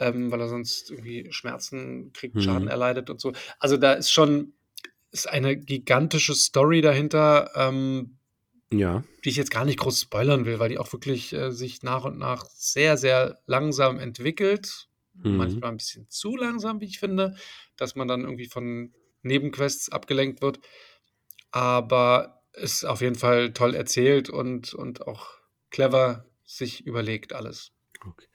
ähm, 0.00 0.30
weil 0.30 0.40
er 0.40 0.48
sonst 0.48 0.90
irgendwie 0.90 1.26
Schmerzen 1.30 2.12
kriegt, 2.12 2.34
Mhm. 2.34 2.40
Schaden 2.40 2.68
erleidet 2.68 3.10
und 3.10 3.20
so. 3.20 3.32
Also 3.58 3.76
da 3.76 3.92
ist 3.94 4.10
schon 4.10 4.54
ist 5.10 5.28
eine 5.28 5.56
gigantische 5.56 6.34
Story 6.34 6.80
dahinter, 6.80 7.50
ähm, 7.54 8.18
Ja. 8.70 9.02
die 9.24 9.30
ich 9.30 9.36
jetzt 9.36 9.50
gar 9.50 9.64
nicht 9.64 9.78
groß 9.78 10.00
spoilern 10.02 10.44
will, 10.44 10.58
weil 10.58 10.68
die 10.68 10.78
auch 10.78 10.92
wirklich 10.92 11.32
äh, 11.32 11.50
sich 11.50 11.82
nach 11.82 12.04
und 12.04 12.18
nach 12.18 12.44
sehr, 12.54 12.96
sehr 12.96 13.40
langsam 13.46 13.98
entwickelt 13.98 14.88
Mhm. 15.14 15.36
manchmal 15.36 15.70
ein 15.70 15.76
bisschen 15.78 16.08
zu 16.08 16.36
langsam, 16.36 16.80
wie 16.80 16.84
ich 16.84 17.00
finde, 17.00 17.34
dass 17.76 17.96
man 17.96 18.06
dann 18.06 18.20
irgendwie 18.22 18.46
von 18.46 18.92
Nebenquests 19.22 19.88
abgelenkt 19.90 20.42
wird. 20.42 20.60
Aber 21.50 22.42
ist 22.52 22.84
auf 22.84 23.00
jeden 23.00 23.16
Fall 23.16 23.52
toll 23.52 23.74
erzählt 23.74 24.30
und, 24.30 24.74
und 24.74 25.06
auch 25.06 25.26
clever 25.70 26.26
sich 26.44 26.86
überlegt 26.86 27.32
alles. 27.32 27.72
Okay. 28.00 28.26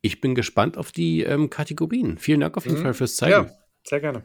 Ich 0.00 0.20
bin 0.20 0.34
gespannt 0.34 0.76
auf 0.76 0.90
die 0.92 1.22
ähm, 1.22 1.48
Kategorien. 1.48 2.18
Vielen 2.18 2.40
Dank 2.40 2.56
auf 2.56 2.64
jeden 2.64 2.78
Mhm. 2.78 2.82
Fall 2.82 2.94
fürs 2.94 3.16
Zeigen. 3.16 3.48
Ja, 3.48 3.54
sehr 3.84 4.00
gerne. 4.00 4.24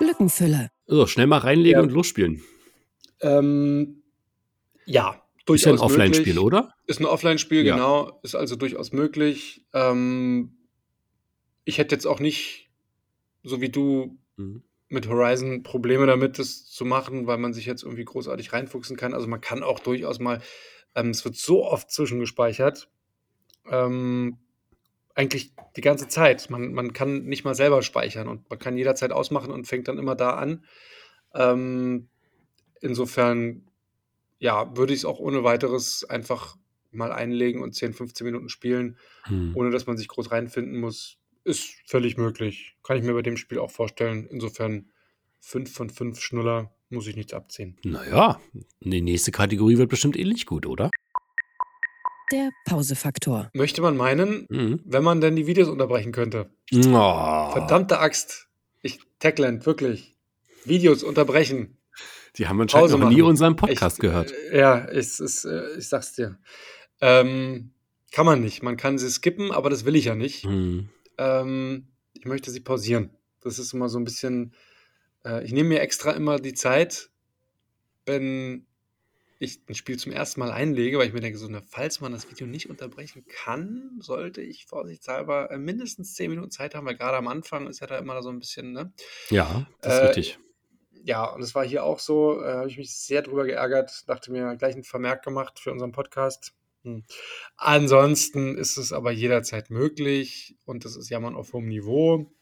Lückenfüller. 0.00 0.70
So, 0.86 1.06
schnell 1.06 1.26
mal 1.26 1.38
reinlegen 1.38 1.80
Ja. 1.80 1.82
und 1.82 1.92
losspielen. 1.92 2.42
Ähm, 3.20 4.02
ja, 4.84 5.22
durchaus 5.46 5.60
Ist 5.60 5.66
ja 5.66 5.72
ein 5.72 5.78
Offline-Spiel, 5.78 6.38
oder? 6.38 6.74
Ist 6.86 7.00
ein 7.00 7.06
Offline-Spiel, 7.06 7.64
Ja. 7.64 7.74
genau. 7.74 8.20
Ist 8.22 8.34
also 8.34 8.56
durchaus 8.56 8.92
möglich. 8.92 9.64
Ähm, 9.72 10.56
ich 11.64 11.78
hätte 11.78 11.94
jetzt 11.94 12.06
auch 12.06 12.20
nicht, 12.20 12.70
so 13.42 13.60
wie 13.60 13.68
du, 13.68 14.18
mhm. 14.36 14.62
mit 14.88 15.08
Horizon 15.08 15.62
Probleme 15.64 16.06
damit, 16.06 16.38
das 16.38 16.66
zu 16.66 16.84
machen, 16.84 17.26
weil 17.26 17.38
man 17.38 17.52
sich 17.52 17.66
jetzt 17.66 17.82
irgendwie 17.82 18.04
großartig 18.04 18.52
reinfuchsen 18.52 18.96
kann. 18.96 19.14
Also 19.14 19.26
man 19.26 19.40
kann 19.40 19.62
auch 19.64 19.80
durchaus 19.80 20.20
mal, 20.20 20.40
ähm, 20.94 21.10
es 21.10 21.24
wird 21.24 21.36
so 21.36 21.64
oft 21.64 21.90
zwischengespeichert, 21.90 22.88
ähm, 23.68 24.38
eigentlich 25.16 25.52
die 25.74 25.80
ganze 25.80 26.06
Zeit. 26.08 26.48
Man, 26.50 26.72
man 26.72 26.92
kann 26.92 27.24
nicht 27.24 27.44
mal 27.44 27.54
selber 27.54 27.82
speichern 27.82 28.28
und 28.28 28.48
man 28.48 28.58
kann 28.58 28.76
jederzeit 28.76 29.10
ausmachen 29.10 29.50
und 29.50 29.66
fängt 29.66 29.88
dann 29.88 29.98
immer 29.98 30.14
da 30.14 30.34
an. 30.34 30.64
Ähm, 31.34 32.08
insofern, 32.80 33.66
ja, 34.38 34.76
würde 34.76 34.92
ich 34.92 35.00
es 35.00 35.04
auch 35.04 35.18
ohne 35.18 35.42
weiteres 35.42 36.04
einfach 36.04 36.56
mal 36.92 37.12
einlegen 37.12 37.62
und 37.62 37.74
10, 37.74 37.94
15 37.94 38.24
Minuten 38.24 38.48
spielen, 38.48 38.98
hm. 39.24 39.52
ohne 39.54 39.70
dass 39.70 39.86
man 39.86 39.96
sich 39.96 40.08
groß 40.08 40.30
reinfinden 40.30 40.78
muss. 40.78 41.18
Ist 41.44 41.76
völlig 41.86 42.16
möglich. 42.16 42.76
Kann 42.82 42.98
ich 42.98 43.02
mir 43.02 43.14
bei 43.14 43.22
dem 43.22 43.36
Spiel 43.36 43.58
auch 43.58 43.70
vorstellen. 43.70 44.26
Insofern 44.30 44.90
5 45.40 45.72
von 45.72 45.90
5 45.90 46.20
Schnuller 46.20 46.74
muss 46.90 47.06
ich 47.06 47.16
nichts 47.16 47.32
abziehen. 47.32 47.78
Naja, 47.84 48.40
die 48.80 49.00
nächste 49.00 49.32
Kategorie 49.32 49.78
wird 49.78 49.88
bestimmt 49.88 50.16
ähnlich 50.16 50.46
gut, 50.46 50.66
oder? 50.66 50.90
Der 52.32 52.50
Pausefaktor. 52.64 53.50
Möchte 53.54 53.82
man 53.82 53.96
meinen, 53.96 54.46
mhm. 54.48 54.80
wenn 54.84 55.04
man 55.04 55.20
denn 55.20 55.36
die 55.36 55.46
Videos 55.46 55.68
unterbrechen 55.68 56.12
könnte. 56.12 56.50
Oh. 56.74 57.50
Verdammte 57.52 58.00
Axt. 58.00 58.48
Ich, 58.82 58.98
Techland, 59.18 59.64
wirklich. 59.66 60.16
Videos 60.64 61.02
unterbrechen. 61.02 61.78
Die 62.36 62.48
haben 62.48 62.60
anscheinend 62.60 62.90
Pause 62.90 62.98
noch 62.98 63.10
nie 63.10 63.22
unseren 63.22 63.56
Podcast 63.56 63.98
ich, 63.98 64.00
gehört. 64.00 64.32
Äh, 64.50 64.58
ja, 64.58 64.90
ich, 64.90 65.20
ich, 65.20 65.44
äh, 65.44 65.78
ich 65.78 65.88
sag's 65.88 66.14
dir. 66.14 66.38
Ähm, 67.00 67.72
kann 68.12 68.26
man 68.26 68.40
nicht. 68.40 68.62
Man 68.62 68.76
kann 68.76 68.98
sie 68.98 69.10
skippen, 69.10 69.52
aber 69.52 69.70
das 69.70 69.84
will 69.84 69.96
ich 69.96 70.06
ja 70.06 70.14
nicht. 70.14 70.44
Mhm. 70.44 70.88
Ähm, 71.18 71.88
ich 72.14 72.24
möchte 72.24 72.50
sie 72.50 72.60
pausieren. 72.60 73.10
Das 73.40 73.58
ist 73.58 73.72
immer 73.72 73.88
so 73.88 73.98
ein 73.98 74.04
bisschen. 74.04 74.52
Äh, 75.24 75.44
ich 75.44 75.52
nehme 75.52 75.70
mir 75.70 75.80
extra 75.80 76.10
immer 76.10 76.38
die 76.38 76.54
Zeit, 76.54 77.10
wenn 78.04 78.65
ich 79.38 79.60
ein 79.68 79.74
Spiel 79.74 79.98
zum 79.98 80.12
ersten 80.12 80.40
Mal 80.40 80.50
einlege, 80.50 80.98
weil 80.98 81.08
ich 81.08 81.12
mir 81.12 81.20
denke, 81.20 81.38
so, 81.38 81.48
ne, 81.48 81.62
falls 81.66 82.00
man 82.00 82.12
das 82.12 82.30
Video 82.30 82.46
nicht 82.46 82.70
unterbrechen 82.70 83.24
kann, 83.26 83.98
sollte 84.00 84.40
ich 84.40 84.66
vorsichtshalber 84.66 85.50
äh, 85.50 85.58
mindestens 85.58 86.14
zehn 86.14 86.30
Minuten 86.30 86.50
Zeit 86.50 86.74
haben, 86.74 86.86
weil 86.86 86.96
gerade 86.96 87.18
am 87.18 87.28
Anfang 87.28 87.66
ist 87.66 87.80
ja 87.80 87.86
da 87.86 87.98
immer 87.98 88.22
so 88.22 88.30
ein 88.30 88.38
bisschen, 88.38 88.72
ne? 88.72 88.92
Ja, 89.30 89.66
das 89.82 89.94
ist 89.94 90.00
äh, 90.00 90.06
richtig. 90.06 90.38
Ja, 91.04 91.24
und 91.26 91.42
es 91.42 91.54
war 91.54 91.64
hier 91.64 91.84
auch 91.84 92.00
so, 92.00 92.42
äh, 92.42 92.52
habe 92.52 92.68
ich 92.68 92.78
mich 92.78 92.96
sehr 92.96 93.22
drüber 93.22 93.44
geärgert, 93.44 94.08
dachte 94.08 94.32
mir, 94.32 94.56
gleich 94.56 94.74
einen 94.74 94.84
Vermerk 94.84 95.22
gemacht 95.22 95.60
für 95.60 95.70
unseren 95.70 95.92
Podcast. 95.92 96.54
Hm. 96.82 97.04
Ansonsten 97.56 98.56
ist 98.56 98.76
es 98.76 98.92
aber 98.92 99.12
jederzeit 99.12 99.70
möglich 99.70 100.56
und 100.64 100.84
das 100.84 100.96
ist 100.96 101.10
Jammern 101.10 101.36
auf 101.36 101.52
hohem 101.52 101.66
Niveau. 101.66 102.32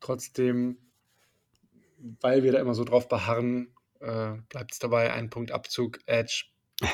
Trotzdem, 0.00 0.78
weil 2.20 2.42
wir 2.42 2.52
da 2.52 2.58
immer 2.60 2.74
so 2.74 2.84
drauf 2.84 3.08
beharren, 3.08 3.75
äh, 4.00 4.40
bleibt 4.48 4.72
es 4.72 4.78
dabei, 4.78 5.12
ein 5.12 5.30
Punkt 5.30 5.50
Abzug, 5.52 5.98
Edge, 6.06 6.44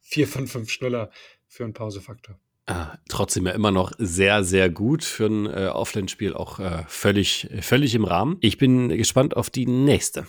4 0.00 0.28
von 0.28 0.46
5 0.46 0.70
Schnuller 0.70 1.10
für 1.48 1.64
einen 1.64 1.72
Pausefaktor. 1.72 2.38
Ah, 2.68 2.98
trotzdem 3.08 3.46
ja 3.46 3.52
immer 3.52 3.70
noch 3.70 3.92
sehr, 3.96 4.42
sehr 4.42 4.68
gut 4.68 5.04
für 5.04 5.26
ein 5.26 5.46
äh, 5.46 5.68
Offline-Spiel, 5.68 6.34
auch 6.34 6.58
äh, 6.58 6.82
völlig, 6.88 7.48
völlig 7.60 7.94
im 7.94 8.04
Rahmen. 8.04 8.38
Ich 8.40 8.58
bin 8.58 8.88
gespannt 8.88 9.36
auf 9.36 9.50
die 9.50 9.66
nächste. 9.66 10.26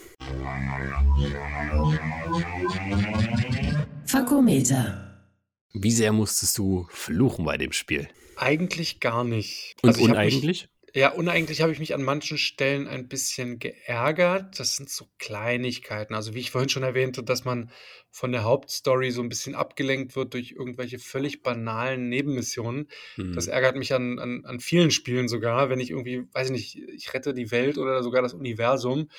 Fakometer. 4.05 5.25
Wie 5.73 5.91
sehr 5.91 6.11
musstest 6.11 6.57
du 6.59 6.87
fluchen 6.91 7.43
bei 7.43 7.57
dem 7.57 7.71
Spiel? 7.71 8.07
Eigentlich 8.35 8.99
gar 8.99 9.23
nicht. 9.23 9.75
Und 9.81 9.89
also 9.89 10.03
uneigentlich? 10.03 10.69
Ja, 10.97 11.09
uneigentlich 11.09 11.61
habe 11.61 11.71
ich 11.71 11.77
mich 11.77 11.93
an 11.93 12.01
manchen 12.01 12.39
Stellen 12.39 12.87
ein 12.87 13.07
bisschen 13.07 13.59
geärgert. 13.59 14.59
Das 14.59 14.77
sind 14.77 14.89
so 14.89 15.05
Kleinigkeiten. 15.19 16.15
Also 16.15 16.33
wie 16.33 16.39
ich 16.39 16.49
vorhin 16.49 16.69
schon 16.69 16.81
erwähnte, 16.81 17.21
dass 17.21 17.45
man 17.45 17.69
von 18.09 18.31
der 18.31 18.43
Hauptstory 18.43 19.11
so 19.11 19.21
ein 19.21 19.29
bisschen 19.29 19.53
abgelenkt 19.53 20.15
wird 20.15 20.33
durch 20.33 20.53
irgendwelche 20.53 20.97
völlig 20.97 21.43
banalen 21.43 22.09
Nebenmissionen. 22.09 22.87
Mhm. 23.15 23.33
Das 23.33 23.45
ärgert 23.45 23.75
mich 23.75 23.93
an, 23.93 24.17
an, 24.17 24.43
an 24.45 24.59
vielen 24.59 24.89
Spielen 24.89 25.27
sogar, 25.27 25.69
wenn 25.69 25.79
ich 25.79 25.91
irgendwie, 25.91 26.23
weiß 26.33 26.47
ich 26.47 26.51
nicht, 26.51 26.89
ich 26.95 27.13
rette 27.13 27.35
die 27.35 27.51
Welt 27.51 27.77
oder 27.77 28.01
sogar 28.01 28.23
das 28.23 28.33
Universum. 28.33 29.09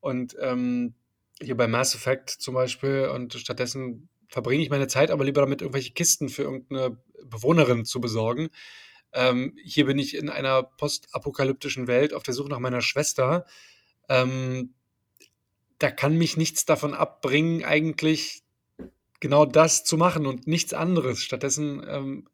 Und 0.00 0.34
ähm, 0.40 0.94
hier 1.40 1.56
bei 1.56 1.68
Mass 1.68 1.94
Effect 1.94 2.30
zum 2.30 2.54
Beispiel 2.54 3.10
und 3.14 3.34
stattdessen 3.34 4.08
verbringe 4.26 4.64
ich 4.64 4.70
meine 4.70 4.88
Zeit 4.88 5.12
aber 5.12 5.24
lieber 5.24 5.42
damit, 5.42 5.62
irgendwelche 5.62 5.92
Kisten 5.92 6.30
für 6.30 6.42
irgendeine 6.42 6.98
Bewohnerin 7.22 7.84
zu 7.84 8.00
besorgen 8.00 8.50
ähm, 9.12 9.56
hier 9.62 9.86
bin 9.86 9.98
ich 9.98 10.14
in 10.14 10.28
einer 10.28 10.62
postapokalyptischen 10.62 11.86
Welt 11.86 12.12
auf 12.12 12.22
der 12.22 12.34
Suche 12.34 12.50
nach 12.50 12.58
meiner 12.58 12.82
Schwester. 12.82 13.46
Ähm, 14.08 14.74
da 15.78 15.90
kann 15.90 16.16
mich 16.16 16.36
nichts 16.36 16.64
davon 16.64 16.94
abbringen, 16.94 17.64
eigentlich 17.64 18.42
genau 19.20 19.44
das 19.44 19.84
zu 19.84 19.96
machen 19.96 20.26
und 20.26 20.46
nichts 20.46 20.74
anderes. 20.74 21.22
Stattdessen 21.22 21.84
ähm, 21.88 22.28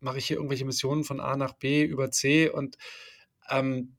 mache 0.00 0.18
ich 0.18 0.26
hier 0.26 0.36
irgendwelche 0.36 0.64
Missionen 0.64 1.04
von 1.04 1.20
A 1.20 1.36
nach 1.36 1.54
B 1.54 1.84
über 1.84 2.10
C 2.10 2.48
und 2.48 2.76
ähm, 3.48 3.96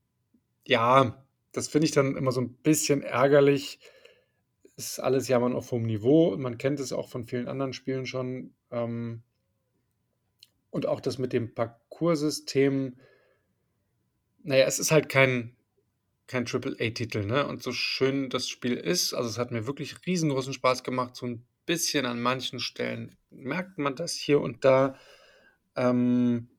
ja, 0.66 1.24
das 1.52 1.68
finde 1.68 1.86
ich 1.86 1.92
dann 1.92 2.16
immer 2.16 2.32
so 2.32 2.42
ein 2.42 2.54
bisschen 2.54 3.02
ärgerlich. 3.02 3.80
Ist 4.76 5.00
alles 5.00 5.28
ja 5.28 5.40
man 5.40 5.56
auf 5.56 5.72
hohem 5.72 5.84
Niveau. 5.84 6.36
Man 6.38 6.58
kennt 6.58 6.80
es 6.80 6.94
auch 6.94 7.10
von 7.10 7.24
vielen 7.24 7.48
anderen 7.48 7.74
Spielen 7.74 8.06
schon. 8.06 8.54
Ähm, 8.70 9.24
und 10.70 10.86
auch 10.86 11.00
das 11.00 11.18
mit 11.18 11.34
dem 11.34 11.54
Parcoursystem, 11.98 12.96
naja, 14.44 14.66
es 14.66 14.80
ist 14.80 14.92
halt 14.92 15.10
kein, 15.10 15.56
kein 16.28 16.46
Triple-A-Titel, 16.46 17.26
ne? 17.26 17.46
Und 17.48 17.64
so 17.64 17.72
schön 17.72 18.30
das 18.30 18.48
Spiel 18.48 18.76
ist, 18.76 19.14
also 19.14 19.30
es 19.30 19.38
hat 19.38 19.52
mir 19.52 19.68
wirklich 19.68 20.06
riesengroßen 20.06 20.54
Spaß 20.54 20.84
gemacht, 20.84 21.16
so 21.16 21.26
ein 21.26 21.46
bisschen 21.66 22.06
an 22.06 22.22
manchen 22.22 22.60
Stellen 22.60 23.16
merkt 23.30 23.78
man 23.78 23.96
das 23.96 24.14
hier 24.14 24.40
und 24.40 24.64
da, 24.64 24.98
ähm, 25.76 26.50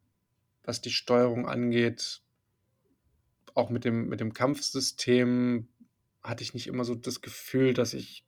was 0.64 0.80
die 0.82 0.90
Steuerung 0.90 1.48
angeht. 1.48 2.22
Auch 3.54 3.70
mit 3.70 3.84
dem, 3.84 4.08
mit 4.08 4.20
dem 4.20 4.34
Kampfsystem 4.34 5.68
hatte 6.22 6.42
ich 6.42 6.52
nicht 6.52 6.66
immer 6.66 6.84
so 6.84 6.94
das 6.94 7.22
Gefühl, 7.22 7.72
dass 7.74 7.94
ich 7.94 8.24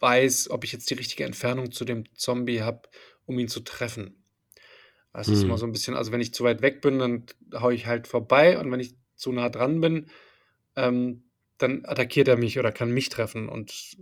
weiß, 0.00 0.50
ob 0.50 0.64
ich 0.64 0.72
jetzt 0.72 0.90
die 0.90 0.94
richtige 0.94 1.24
Entfernung 1.24 1.70
zu 1.70 1.84
dem 1.84 2.04
Zombie 2.16 2.62
habe 2.62 2.88
um 3.24 3.38
ihn 3.38 3.48
zu 3.48 3.60
treffen. 3.60 4.21
Das 5.12 5.28
mhm. 5.28 5.34
ist 5.34 5.42
immer 5.42 5.52
hm. 5.54 5.58
so 5.58 5.66
ein 5.66 5.72
bisschen, 5.72 5.94
also 5.94 6.12
wenn 6.12 6.20
ich 6.20 6.34
zu 6.34 6.44
weit 6.44 6.62
weg 6.62 6.80
bin, 6.80 6.98
dann 6.98 7.26
haue 7.54 7.74
ich 7.74 7.86
halt 7.86 8.06
vorbei 8.06 8.58
und 8.58 8.70
wenn 8.70 8.80
ich 8.80 8.94
zu 9.16 9.32
nah 9.32 9.48
dran 9.48 9.80
bin, 9.80 10.06
ähm, 10.76 11.24
dann 11.58 11.84
attackiert 11.84 12.28
er 12.28 12.36
mich 12.36 12.58
oder 12.58 12.72
kann 12.72 12.90
mich 12.90 13.08
treffen. 13.08 13.48
Und 13.48 13.96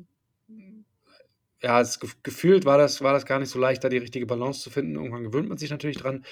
ja, 1.63 1.81
es, 1.81 2.01
gefühlt 2.23 2.65
war 2.65 2.79
das, 2.79 3.03
war 3.03 3.13
das 3.13 3.27
gar 3.27 3.39
nicht 3.39 3.51
so 3.51 3.59
leicht, 3.59 3.85
da 3.85 3.89
die 3.89 3.99
richtige 3.99 4.27
Balance 4.27 4.61
zu 4.61 4.71
finden. 4.71 4.97
Irgendwann 4.97 5.25
gewöhnt 5.25 5.49
man 5.49 5.59
sich 5.59 5.71
natürlich 5.71 5.99
dran. 5.99 6.25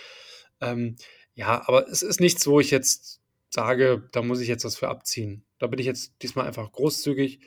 Ähm, 0.60 0.96
ja, 1.34 1.66
aber 1.68 1.86
es 1.88 2.02
ist 2.02 2.20
nichts, 2.20 2.46
wo 2.46 2.60
ich 2.60 2.70
jetzt 2.70 3.20
sage, 3.50 4.08
da 4.12 4.22
muss 4.22 4.40
ich 4.40 4.48
jetzt 4.48 4.64
was 4.64 4.76
für 4.76 4.88
abziehen. 4.88 5.44
Da 5.58 5.66
bin 5.66 5.78
ich 5.78 5.86
jetzt 5.86 6.14
diesmal 6.22 6.46
einfach 6.46 6.72
großzügig 6.72 7.40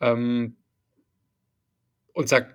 ähm, 0.00 0.56
und 2.12 2.28
sage, 2.28 2.54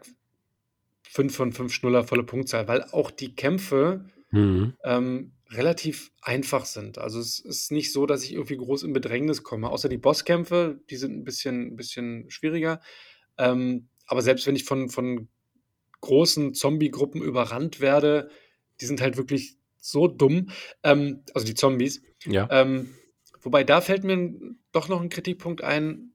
5 1.11 1.35
von 1.35 1.51
5 1.51 1.73
Schnuller 1.73 2.05
volle 2.05 2.23
Punktzahl, 2.23 2.67
weil 2.69 2.83
auch 2.91 3.11
die 3.11 3.35
Kämpfe 3.35 4.05
mhm. 4.31 4.73
ähm, 4.83 5.33
relativ 5.49 6.11
einfach 6.21 6.63
sind. 6.63 6.97
Also 6.97 7.19
es 7.19 7.39
ist 7.39 7.71
nicht 7.71 7.91
so, 7.91 8.05
dass 8.05 8.23
ich 8.23 8.33
irgendwie 8.33 8.55
groß 8.55 8.83
in 8.83 8.93
Bedrängnis 8.93 9.43
komme, 9.43 9.69
außer 9.69 9.89
die 9.89 9.97
Bosskämpfe, 9.97 10.79
die 10.89 10.95
sind 10.95 11.13
ein 11.13 11.25
bisschen, 11.25 11.73
ein 11.73 11.75
bisschen 11.75 12.29
schwieriger. 12.31 12.79
Ähm, 13.37 13.89
aber 14.05 14.21
selbst 14.21 14.47
wenn 14.47 14.55
ich 14.55 14.63
von, 14.63 14.89
von 14.89 15.27
großen 15.99 16.53
Zombie-Gruppen 16.53 17.21
überrannt 17.21 17.81
werde, 17.81 18.29
die 18.79 18.85
sind 18.85 19.01
halt 19.01 19.17
wirklich 19.17 19.57
so 19.77 20.07
dumm, 20.07 20.49
ähm, 20.83 21.23
also 21.33 21.45
die 21.45 21.55
Zombies. 21.55 22.01
Ja. 22.25 22.47
Ähm, 22.49 22.95
wobei 23.41 23.65
da 23.65 23.81
fällt 23.81 24.05
mir 24.05 24.39
doch 24.71 24.87
noch 24.87 25.01
ein 25.01 25.09
Kritikpunkt 25.09 25.61
ein, 25.61 26.13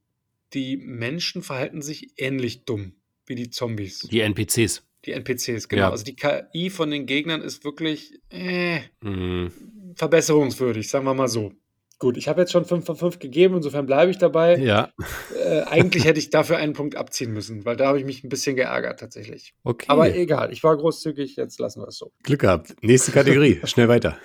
die 0.53 0.77
Menschen 0.77 1.43
verhalten 1.43 1.83
sich 1.83 2.13
ähnlich 2.17 2.65
dumm 2.65 2.95
wie 3.27 3.35
die 3.35 3.49
Zombies. 3.49 3.99
Die 3.99 4.21
NPCs. 4.21 4.86
Die 5.07 5.13
NPCs, 5.13 5.69
genau. 5.69 5.83
Ja. 5.83 5.89
Also 5.89 6.03
die 6.03 6.15
KI 6.15 6.69
von 6.69 6.91
den 6.91 7.05
Gegnern 7.05 7.41
ist 7.41 7.63
wirklich 7.63 8.19
äh, 8.29 8.81
mhm. 9.01 9.51
verbesserungswürdig, 9.95 10.89
sagen 10.89 11.05
wir 11.05 11.13
mal 11.13 11.29
so. 11.29 11.53
Gut, 11.99 12.15
ich 12.15 12.27
habe 12.27 12.41
jetzt 12.41 12.51
schon 12.51 12.65
5 12.65 12.85
von 12.85 12.95
5 12.95 13.17
gegeben, 13.17 13.55
insofern 13.55 13.87
bleibe 13.87 14.11
ich 14.11 14.19
dabei. 14.19 14.57
Ja. 14.57 14.91
Äh, 15.33 15.61
eigentlich 15.61 16.05
hätte 16.05 16.19
ich 16.19 16.29
dafür 16.29 16.57
einen 16.57 16.73
Punkt 16.73 16.95
abziehen 16.95 17.33
müssen, 17.33 17.65
weil 17.65 17.75
da 17.75 17.87
habe 17.87 17.97
ich 17.97 18.05
mich 18.05 18.23
ein 18.23 18.29
bisschen 18.29 18.55
geärgert 18.55 18.99
tatsächlich. 18.99 19.55
Okay. 19.63 19.85
Aber 19.87 20.13
egal, 20.13 20.51
ich 20.51 20.63
war 20.63 20.77
großzügig, 20.77 21.37
jetzt 21.37 21.59
lassen 21.59 21.81
wir 21.81 21.87
es 21.87 21.97
so. 21.97 22.11
Glück 22.21 22.41
gehabt. 22.41 22.75
Nächste 22.81 23.11
Kategorie, 23.11 23.61
schnell 23.63 23.87
weiter. 23.87 24.19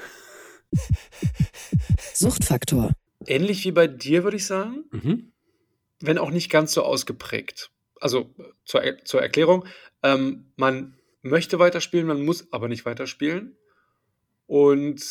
Suchtfaktor. 2.13 2.91
Ähnlich 3.27 3.65
wie 3.65 3.73
bei 3.73 3.87
dir, 3.87 4.25
würde 4.25 4.37
ich 4.37 4.47
sagen. 4.47 4.85
Mhm. 4.91 5.33
Wenn 6.01 6.19
auch 6.19 6.31
nicht 6.31 6.51
ganz 6.51 6.73
so 6.73 6.83
ausgeprägt. 6.83 7.72
Also 8.03 8.35
zur, 8.65 8.83
zur 9.05 9.23
Erklärung, 9.23 9.65
ähm, 10.03 10.47
man 10.57 10.95
möchte 11.23 11.59
weiterspielen, 11.59 12.07
man 12.07 12.25
muss 12.25 12.53
aber 12.53 12.69
nicht 12.69 12.85
weiterspielen. 12.85 13.57
Und 14.47 15.03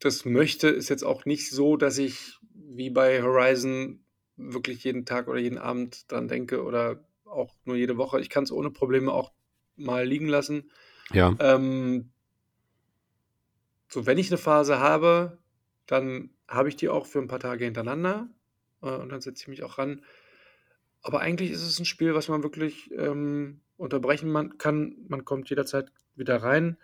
das 0.00 0.24
möchte 0.24 0.68
ist 0.68 0.90
jetzt 0.90 1.04
auch 1.04 1.24
nicht 1.24 1.50
so, 1.50 1.76
dass 1.76 1.98
ich 1.98 2.38
wie 2.52 2.90
bei 2.90 3.22
Horizon 3.22 4.04
wirklich 4.36 4.84
jeden 4.84 5.04
Tag 5.04 5.26
oder 5.26 5.38
jeden 5.38 5.58
Abend 5.58 6.10
dran 6.12 6.28
denke 6.28 6.62
oder 6.62 7.04
auch 7.24 7.54
nur 7.64 7.76
jede 7.76 7.96
Woche. 7.96 8.20
Ich 8.20 8.30
kann 8.30 8.44
es 8.44 8.52
ohne 8.52 8.70
Probleme 8.70 9.12
auch 9.12 9.32
mal 9.76 10.06
liegen 10.06 10.28
lassen. 10.28 10.70
Ja. 11.12 11.34
Ähm, 11.40 12.10
so, 13.88 14.06
wenn 14.06 14.18
ich 14.18 14.30
eine 14.30 14.38
Phase 14.38 14.78
habe, 14.78 15.38
dann 15.86 16.30
habe 16.46 16.68
ich 16.68 16.76
die 16.76 16.88
auch 16.88 17.06
für 17.06 17.18
ein 17.20 17.28
paar 17.28 17.40
Tage 17.40 17.64
hintereinander 17.64 18.28
äh, 18.82 18.90
und 18.90 19.08
dann 19.08 19.20
setze 19.20 19.42
ich 19.42 19.48
mich 19.48 19.62
auch 19.62 19.78
ran. 19.78 20.02
Aber 21.02 21.20
eigentlich 21.20 21.50
ist 21.50 21.62
es 21.62 21.78
ein 21.78 21.84
Spiel, 21.84 22.14
was 22.14 22.28
man 22.28 22.42
wirklich 22.42 22.90
ähm, 22.92 23.60
unterbrechen 23.76 24.30
man 24.30 24.58
kann. 24.58 24.96
Man 25.08 25.24
kommt 25.24 25.48
jederzeit 25.50 25.90
wieder 26.16 26.42
rein. 26.42 26.76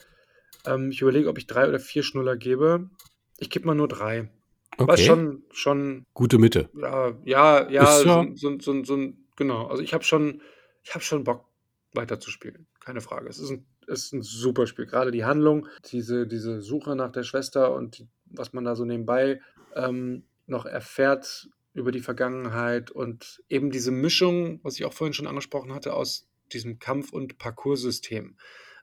Ähm, 0.67 0.91
ich 0.91 1.03
überlege, 1.03 1.29
ob 1.29 1.39
ich 1.39 1.47
drei 1.47 1.69
oder 1.69 1.81
vier 1.81 2.03
Schnuller 2.03 2.37
gebe. 2.37 2.91
Ich 3.39 3.51
gebe 3.51 3.67
mal 3.67 3.75
nur 3.75 3.89
drei. 3.89 4.31
Okay. 4.77 4.83
Aber 4.83 4.97
schon, 4.97 5.43
schon. 5.53 6.07
Gute 6.15 6.39
Mitte. 6.39 6.69
Ja, 6.75 7.13
ja, 7.25 7.71
ja, 7.71 7.87
so, 7.87 8.27
so, 8.35 8.59
so, 8.59 8.85
so, 8.85 9.13
genau. 9.37 9.67
Also 9.67 9.83
ich 9.83 9.95
habe 9.95 10.05
schon, 10.05 10.43
ich 10.83 10.95
habe 10.95 11.05
schon 11.05 11.25
Bock 11.25 11.45
weiterzuspielen. 11.93 12.67
Keine 12.81 13.01
Frage. 13.01 13.29
Es 13.29 13.39
ist 13.39 13.51
ein, 13.51 13.67
es 13.87 14.05
ist 14.05 14.13
ein 14.13 14.23
super 14.23 14.67
Spiel. 14.67 14.87
Gerade 14.87 15.11
die 15.11 15.25
Handlung, 15.25 15.69
diese, 15.87 16.27
diese 16.27 16.61
Suche 16.61 16.97
nach 16.97 17.13
der 17.13 17.23
Schwester 17.23 17.73
und 17.73 17.99
die, 17.99 18.09
was 18.27 18.53
man 18.53 18.65
da 18.65 18.75
so 18.75 18.85
nebenbei 18.85 19.41
ähm, 19.75 20.25
noch 20.47 20.67
erfährt 20.67 21.49
über 21.75 21.93
die 21.93 22.01
Vergangenheit 22.01 22.91
und 22.91 23.43
eben 23.49 23.71
diese 23.71 23.91
Mischung, 23.91 24.61
was 24.63 24.77
ich 24.77 24.85
auch 24.85 24.93
vorhin 24.93 25.13
schon 25.13 25.27
angesprochen 25.27 25.75
hatte, 25.75 25.95
aus 25.95 26.29
diesem 26.53 26.79
Kampf- 26.79 27.13
und 27.13 27.39
Parcoursystem. 27.39 28.37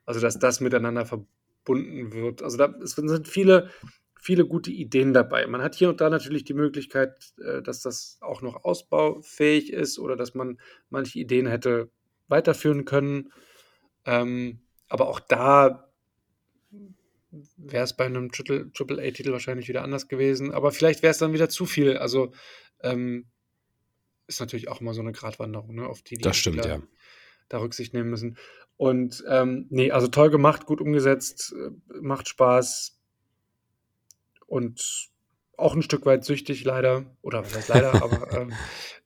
Also, 0.05 0.19
dass 0.19 0.37
das 0.37 0.59
miteinander 0.59 1.05
verbunden 1.05 2.11
wird. 2.11 2.43
Also, 2.43 2.57
da 2.57 2.73
es 2.83 2.91
sind 2.91 3.27
viele, 3.27 3.69
viele 4.19 4.45
gute 4.45 4.71
Ideen 4.71 5.13
dabei. 5.13 5.47
Man 5.47 5.61
hat 5.61 5.75
hier 5.75 5.89
und 5.89 6.01
da 6.01 6.09
natürlich 6.09 6.43
die 6.43 6.53
Möglichkeit, 6.53 7.33
äh, 7.43 7.61
dass 7.61 7.81
das 7.81 8.17
auch 8.21 8.41
noch 8.41 8.65
ausbaufähig 8.65 9.71
ist 9.71 9.97
oder 9.97 10.15
dass 10.15 10.35
man 10.35 10.59
manche 10.89 11.19
Ideen 11.19 11.47
hätte 11.47 11.89
weiterführen 12.27 12.85
können. 12.85 13.31
Ähm, 14.05 14.61
aber 14.89 15.07
auch 15.07 15.19
da 15.21 15.90
wäre 17.57 17.84
es 17.84 17.95
bei 17.95 18.05
einem 18.05 18.32
Triple-A-Titel 18.32 19.32
wahrscheinlich 19.32 19.67
wieder 19.67 19.84
anders 19.84 20.07
gewesen. 20.07 20.51
Aber 20.51 20.71
vielleicht 20.71 21.01
wäre 21.01 21.11
es 21.11 21.17
dann 21.17 21.34
wieder 21.34 21.49
zu 21.49 21.65
viel. 21.65 21.97
Also 21.97 22.34
ähm, 22.82 23.25
ist 24.27 24.39
natürlich 24.39 24.69
auch 24.69 24.82
immer 24.82 24.93
so 24.93 25.01
eine 25.01 25.11
Gratwanderung, 25.11 25.75
ne, 25.75 25.86
auf 25.88 26.01
die 26.01 26.15
die 26.15 26.23
das 26.23 26.38
stimmt, 26.38 26.65
ja. 26.65 26.82
da 27.49 27.59
Rücksicht 27.59 27.93
nehmen 27.93 28.09
müssen. 28.09 28.38
Und 28.77 29.23
ähm, 29.27 29.67
nee, 29.69 29.91
also 29.91 30.07
toll 30.07 30.29
gemacht, 30.29 30.65
gut 30.65 30.82
umgesetzt, 30.82 31.53
äh, 31.53 31.71
macht 32.01 32.27
Spaß 32.27 32.99
und 34.47 35.09
auch 35.57 35.75
ein 35.75 35.84
Stück 35.84 36.05
weit 36.05 36.25
süchtig, 36.25 36.63
leider. 36.63 37.05
Oder 37.21 37.45
was 37.45 37.55
heißt 37.55 37.69
leider, 37.69 38.01
aber 38.01 38.32
ähm, 38.41 38.53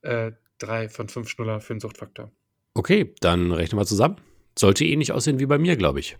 äh, 0.01 0.31
drei 0.57 0.89
von 0.89 1.09
fünf 1.09 1.29
Schnuller 1.29 1.59
für 1.59 1.73
den 1.73 1.79
Suchtfaktor. 1.79 2.31
Okay, 2.73 3.13
dann 3.19 3.51
rechnen 3.51 3.79
wir 3.79 3.85
zusammen. 3.85 4.17
Sollte 4.57 4.85
ähnlich 4.85 5.11
aussehen 5.11 5.39
wie 5.39 5.45
bei 5.45 5.57
mir, 5.57 5.75
glaube 5.75 5.99
ich. 5.99 6.17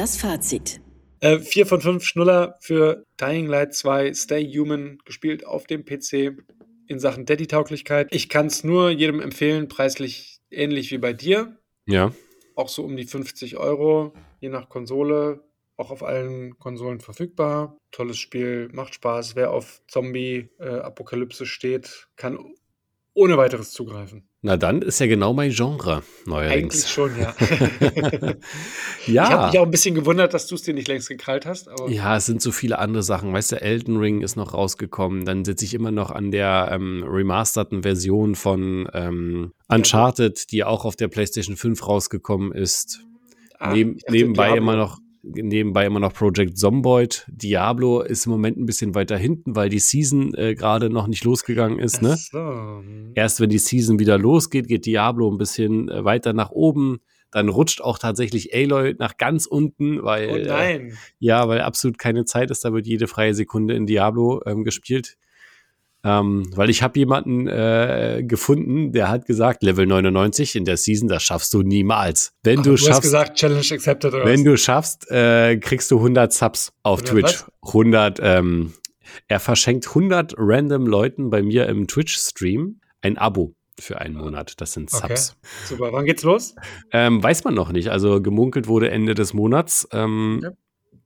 Das 0.00 0.16
Fazit. 0.16 0.80
Äh, 1.20 1.40
vier 1.40 1.66
von 1.66 1.82
fünf 1.82 2.04
Schnuller 2.04 2.56
für 2.60 3.04
Dying 3.20 3.46
Light 3.46 3.74
2 3.74 4.14
Stay 4.14 4.50
Human, 4.50 4.96
gespielt 5.04 5.46
auf 5.46 5.66
dem 5.66 5.84
PC 5.84 6.38
in 6.86 6.98
Sachen 6.98 7.26
Daddy-Tauglichkeit. 7.26 8.08
Ich 8.10 8.30
kann 8.30 8.46
es 8.46 8.64
nur 8.64 8.88
jedem 8.88 9.20
empfehlen, 9.20 9.68
preislich 9.68 10.40
ähnlich 10.50 10.90
wie 10.90 10.96
bei 10.96 11.12
dir. 11.12 11.58
Ja. 11.84 12.14
Auch 12.56 12.70
so 12.70 12.82
um 12.82 12.96
die 12.96 13.04
50 13.04 13.58
Euro, 13.58 14.14
je 14.40 14.48
nach 14.48 14.70
Konsole. 14.70 15.44
Auch 15.76 15.90
auf 15.90 16.02
allen 16.02 16.58
Konsolen 16.58 17.00
verfügbar. 17.00 17.76
Tolles 17.90 18.16
Spiel, 18.16 18.70
macht 18.72 18.94
Spaß. 18.94 19.36
Wer 19.36 19.50
auf 19.50 19.82
Zombie-Apokalypse 19.86 21.44
äh, 21.44 21.46
steht, 21.46 22.08
kann 22.16 22.38
ohne 23.14 23.36
weiteres 23.36 23.72
zugreifen. 23.72 24.28
Na 24.42 24.56
dann 24.56 24.82
ist 24.82 25.00
ja 25.00 25.06
genau 25.06 25.32
mein 25.32 25.50
Genre 25.50 26.02
neuerdings. 26.26 26.74
Eigentlich 26.74 26.88
schon, 26.88 27.18
ja. 27.18 27.34
ja. 29.06 29.24
Ich 29.24 29.30
habe 29.30 29.46
mich 29.48 29.58
auch 29.58 29.64
ein 29.64 29.70
bisschen 29.70 29.94
gewundert, 29.94 30.32
dass 30.32 30.46
du 30.46 30.54
es 30.54 30.62
dir 30.62 30.74
nicht 30.74 30.88
längst 30.88 31.08
gekrallt 31.08 31.44
hast. 31.44 31.68
ja, 31.88 32.16
es 32.16 32.26
sind 32.26 32.40
so 32.40 32.52
viele 32.52 32.78
andere 32.78 33.02
Sachen. 33.02 33.32
Weißt 33.32 33.52
du, 33.52 33.60
Elden 33.60 33.96
Ring 33.96 34.22
ist 34.22 34.36
noch 34.36 34.54
rausgekommen. 34.54 35.24
Dann 35.24 35.44
sitze 35.44 35.64
ich 35.64 35.74
immer 35.74 35.90
noch 35.90 36.10
an 36.10 36.30
der 36.30 36.70
ähm, 36.72 37.04
remasterten 37.06 37.82
Version 37.82 38.34
von 38.34 38.88
ähm, 38.94 39.52
Uncharted, 39.68 40.50
die 40.52 40.64
auch 40.64 40.84
auf 40.84 40.96
der 40.96 41.08
PlayStation 41.08 41.56
5 41.56 41.86
rausgekommen 41.86 42.52
ist. 42.52 43.00
Ah, 43.58 43.72
Neben, 43.72 43.98
nebenbei 44.08 44.56
immer 44.56 44.76
noch 44.76 44.98
nebenbei 45.22 45.86
immer 45.86 46.00
noch 46.00 46.12
Project 46.12 46.58
Zomboid. 46.58 47.26
Diablo 47.28 48.00
ist 48.00 48.26
im 48.26 48.32
Moment 48.32 48.58
ein 48.58 48.66
bisschen 48.66 48.94
weiter 48.94 49.16
hinten, 49.16 49.56
weil 49.56 49.68
die 49.68 49.78
Season 49.78 50.34
äh, 50.34 50.54
gerade 50.54 50.90
noch 50.90 51.06
nicht 51.06 51.24
losgegangen 51.24 51.78
ist. 51.78 52.02
Ne? 52.02 52.16
So. 52.16 52.38
Hm. 52.38 53.12
Erst 53.14 53.40
wenn 53.40 53.50
die 53.50 53.58
Season 53.58 53.98
wieder 53.98 54.18
losgeht, 54.18 54.68
geht 54.68 54.86
Diablo 54.86 55.30
ein 55.30 55.38
bisschen 55.38 55.88
äh, 55.88 56.04
weiter 56.04 56.32
nach 56.32 56.50
oben. 56.50 57.00
Dann 57.30 57.48
rutscht 57.48 57.80
auch 57.80 57.98
tatsächlich 57.98 58.54
Aloy 58.54 58.94
nach 58.98 59.16
ganz 59.16 59.46
unten, 59.46 60.02
weil 60.02 60.30
oh 60.30 60.52
äh, 60.52 60.92
ja, 61.18 61.46
weil 61.48 61.60
absolut 61.60 61.98
keine 61.98 62.24
Zeit 62.24 62.50
ist. 62.50 62.64
Da 62.64 62.72
wird 62.72 62.86
jede 62.86 63.06
freie 63.06 63.34
Sekunde 63.34 63.74
in 63.74 63.86
Diablo 63.86 64.42
ähm, 64.46 64.64
gespielt. 64.64 65.16
Ähm, 66.02 66.50
weil 66.54 66.70
ich 66.70 66.82
habe 66.82 66.98
jemanden 66.98 67.46
äh, 67.46 68.22
gefunden, 68.26 68.92
der 68.92 69.08
hat 69.08 69.26
gesagt, 69.26 69.62
Level 69.62 69.86
99 69.86 70.56
in 70.56 70.64
der 70.64 70.78
Season, 70.78 71.08
das 71.08 71.22
schaffst 71.22 71.52
du 71.52 71.62
niemals. 71.62 72.32
Wenn 72.42 72.60
Ach, 72.60 72.64
du, 72.64 72.70
du 72.70 72.76
schaffst, 72.78 72.92
hast 72.92 73.02
gesagt, 73.02 73.38
Challenge 73.38 73.60
accepted 73.60 74.14
oder 74.14 74.24
Wenn 74.24 74.40
was? 74.40 74.44
du 74.44 74.56
schaffst, 74.56 75.10
äh, 75.10 75.58
kriegst 75.58 75.90
du 75.90 75.98
100 75.98 76.32
Subs 76.32 76.72
auf 76.82 77.02
100 77.02 77.08
Twitch. 77.10 77.44
Was? 77.62 77.74
100, 77.74 78.18
ähm, 78.22 78.72
er 79.28 79.40
verschenkt 79.40 79.88
100 79.88 80.34
random 80.38 80.86
Leuten 80.86 81.28
bei 81.28 81.42
mir 81.42 81.66
im 81.66 81.86
Twitch-Stream 81.86 82.80
ein 83.02 83.18
Abo 83.18 83.54
für 83.78 84.00
einen 84.00 84.14
Monat. 84.14 84.60
Das 84.60 84.72
sind 84.72 84.90
Subs. 84.90 85.04
Okay. 85.04 85.16
Super. 85.66 85.92
Wann 85.92 86.06
geht's 86.06 86.22
los? 86.22 86.54
Ähm, 86.92 87.22
weiß 87.22 87.44
man 87.44 87.54
noch 87.54 87.72
nicht. 87.72 87.90
Also 87.90 88.22
gemunkelt 88.22 88.68
wurde 88.68 88.90
Ende 88.90 89.14
des 89.14 89.34
Monats. 89.34 89.86
Ähm, 89.92 90.40
ja 90.42 90.50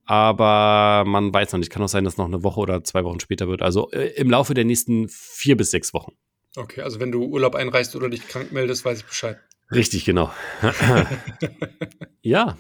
aber 0.07 1.05
man 1.09 1.33
weiß 1.33 1.53
noch 1.53 1.59
nicht. 1.59 1.71
Kann 1.71 1.83
auch 1.83 1.89
sein, 1.89 2.05
dass 2.05 2.17
noch 2.17 2.27
eine 2.27 2.43
Woche 2.43 2.61
oder 2.61 2.85
zwei 2.85 3.05
Wochen 3.05 3.21
später 3.21 3.49
wird. 3.49 3.63
Also 3.63 3.91
äh, 3.91 4.09
im 4.17 4.31
Laufe 4.31 4.55
der 4.55 4.65
nächsten 4.65 5.09
vier 5.09 5.57
bis 5.57 5.71
sechs 5.71 5.95
Wochen. 5.95 6.13
Okay, 6.57 6.83
also 6.83 7.01
wenn 7.01 7.11
du 7.11 7.25
Urlaub 7.25 7.55
einreichst 7.55 7.97
oder 7.97 8.09
dich 8.09 8.29
krank 8.29 8.53
meldest, 8.53 8.85
weiß 8.85 8.99
ich 8.99 9.05
Bescheid. 9.05 9.39
Richtig, 9.73 10.05
genau. 10.05 10.31
ja. 12.23 12.57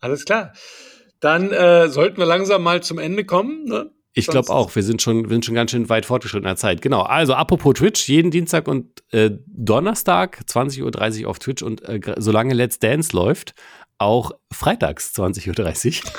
Alles 0.00 0.24
klar. 0.24 0.52
Dann 1.20 1.50
äh, 1.52 1.88
sollten 1.88 2.18
wir 2.18 2.26
langsam 2.26 2.62
mal 2.62 2.82
zum 2.82 2.98
Ende 2.98 3.24
kommen. 3.24 3.64
Ne? 3.64 3.90
Ich 4.12 4.26
glaube 4.26 4.50
auch, 4.50 4.74
wir 4.74 4.82
sind 4.82 5.00
schon, 5.00 5.24
wir 5.24 5.30
sind 5.30 5.44
schon 5.44 5.54
ganz 5.54 5.70
schön 5.70 5.88
weit 5.88 6.04
fortgeschritten 6.04 6.44
in 6.44 6.50
der 6.50 6.56
Zeit. 6.56 6.82
Genau, 6.82 7.02
also 7.02 7.34
apropos 7.34 7.74
Twitch, 7.74 8.08
jeden 8.08 8.30
Dienstag 8.30 8.66
und 8.66 9.02
äh, 9.12 9.30
Donnerstag 9.46 10.40
20.30 10.46 11.22
Uhr 11.22 11.30
auf 11.30 11.38
Twitch 11.38 11.62
und 11.62 11.82
äh, 11.82 12.00
solange 12.16 12.54
Let's 12.54 12.78
Dance 12.80 13.14
läuft, 13.14 13.54
auch 13.98 14.32
freitags 14.52 15.12
20.30 15.16 16.04
Uhr. 16.04 16.12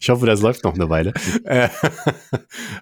ich 0.00 0.08
hoffe, 0.10 0.26
das 0.26 0.42
läuft 0.42 0.64
noch 0.64 0.74
eine 0.74 0.88
Weile. 0.90 1.14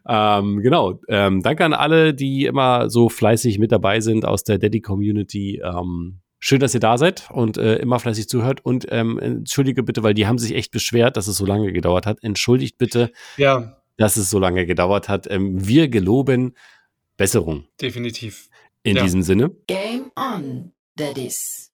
ähm, 0.09 0.61
genau. 0.61 1.01
Ähm, 1.09 1.43
danke 1.43 1.65
an 1.65 1.73
alle, 1.73 2.15
die 2.15 2.47
immer 2.47 2.91
so 2.91 3.09
fleißig 3.09 3.59
mit 3.59 3.73
dabei 3.73 4.01
sind 4.01 4.25
aus 4.25 4.43
der 4.45 4.59
Daddy-Community. 4.59 5.63
Ähm, 5.65 6.21
schön, 6.41 6.61
dass 6.61 6.75
ihr 6.75 6.81
da 6.81 6.99
seid 6.99 7.29
und 7.31 7.59
äh, 7.59 7.77
immer 7.77 8.01
fleißig 8.01 8.29
zuhört. 8.29 8.65
Und 8.65 8.87
ähm, 8.91 9.19
entschuldige 9.19 9.83
bitte, 9.85 10.03
weil 10.03 10.15
die 10.15 10.27
haben 10.27 10.39
sich 10.39 10.55
echt 10.55 10.73
beschwert, 10.73 11.17
dass 11.17 11.29
es 11.29 11.37
so 11.37 11.47
lange 11.47 11.73
gedauert 11.73 12.07
hat. 12.07 12.19
Entschuldigt 12.23 12.77
bitte, 12.79 13.13
ja. 13.37 13.81
dass 13.97 14.17
es 14.17 14.31
so 14.31 14.39
lange 14.39 14.67
gedauert 14.67 15.09
hat. 15.09 15.31
Ähm, 15.31 15.67
wir 15.67 15.89
geloben 15.89 16.57
Besserung. 17.17 17.67
Definitiv. 17.81 18.49
In 18.83 18.97
ja. 18.97 19.03
diesem 19.03 19.23
Sinne. 19.23 19.51
Game 19.67 20.11
on, 20.17 20.73
Daddies. 20.97 21.68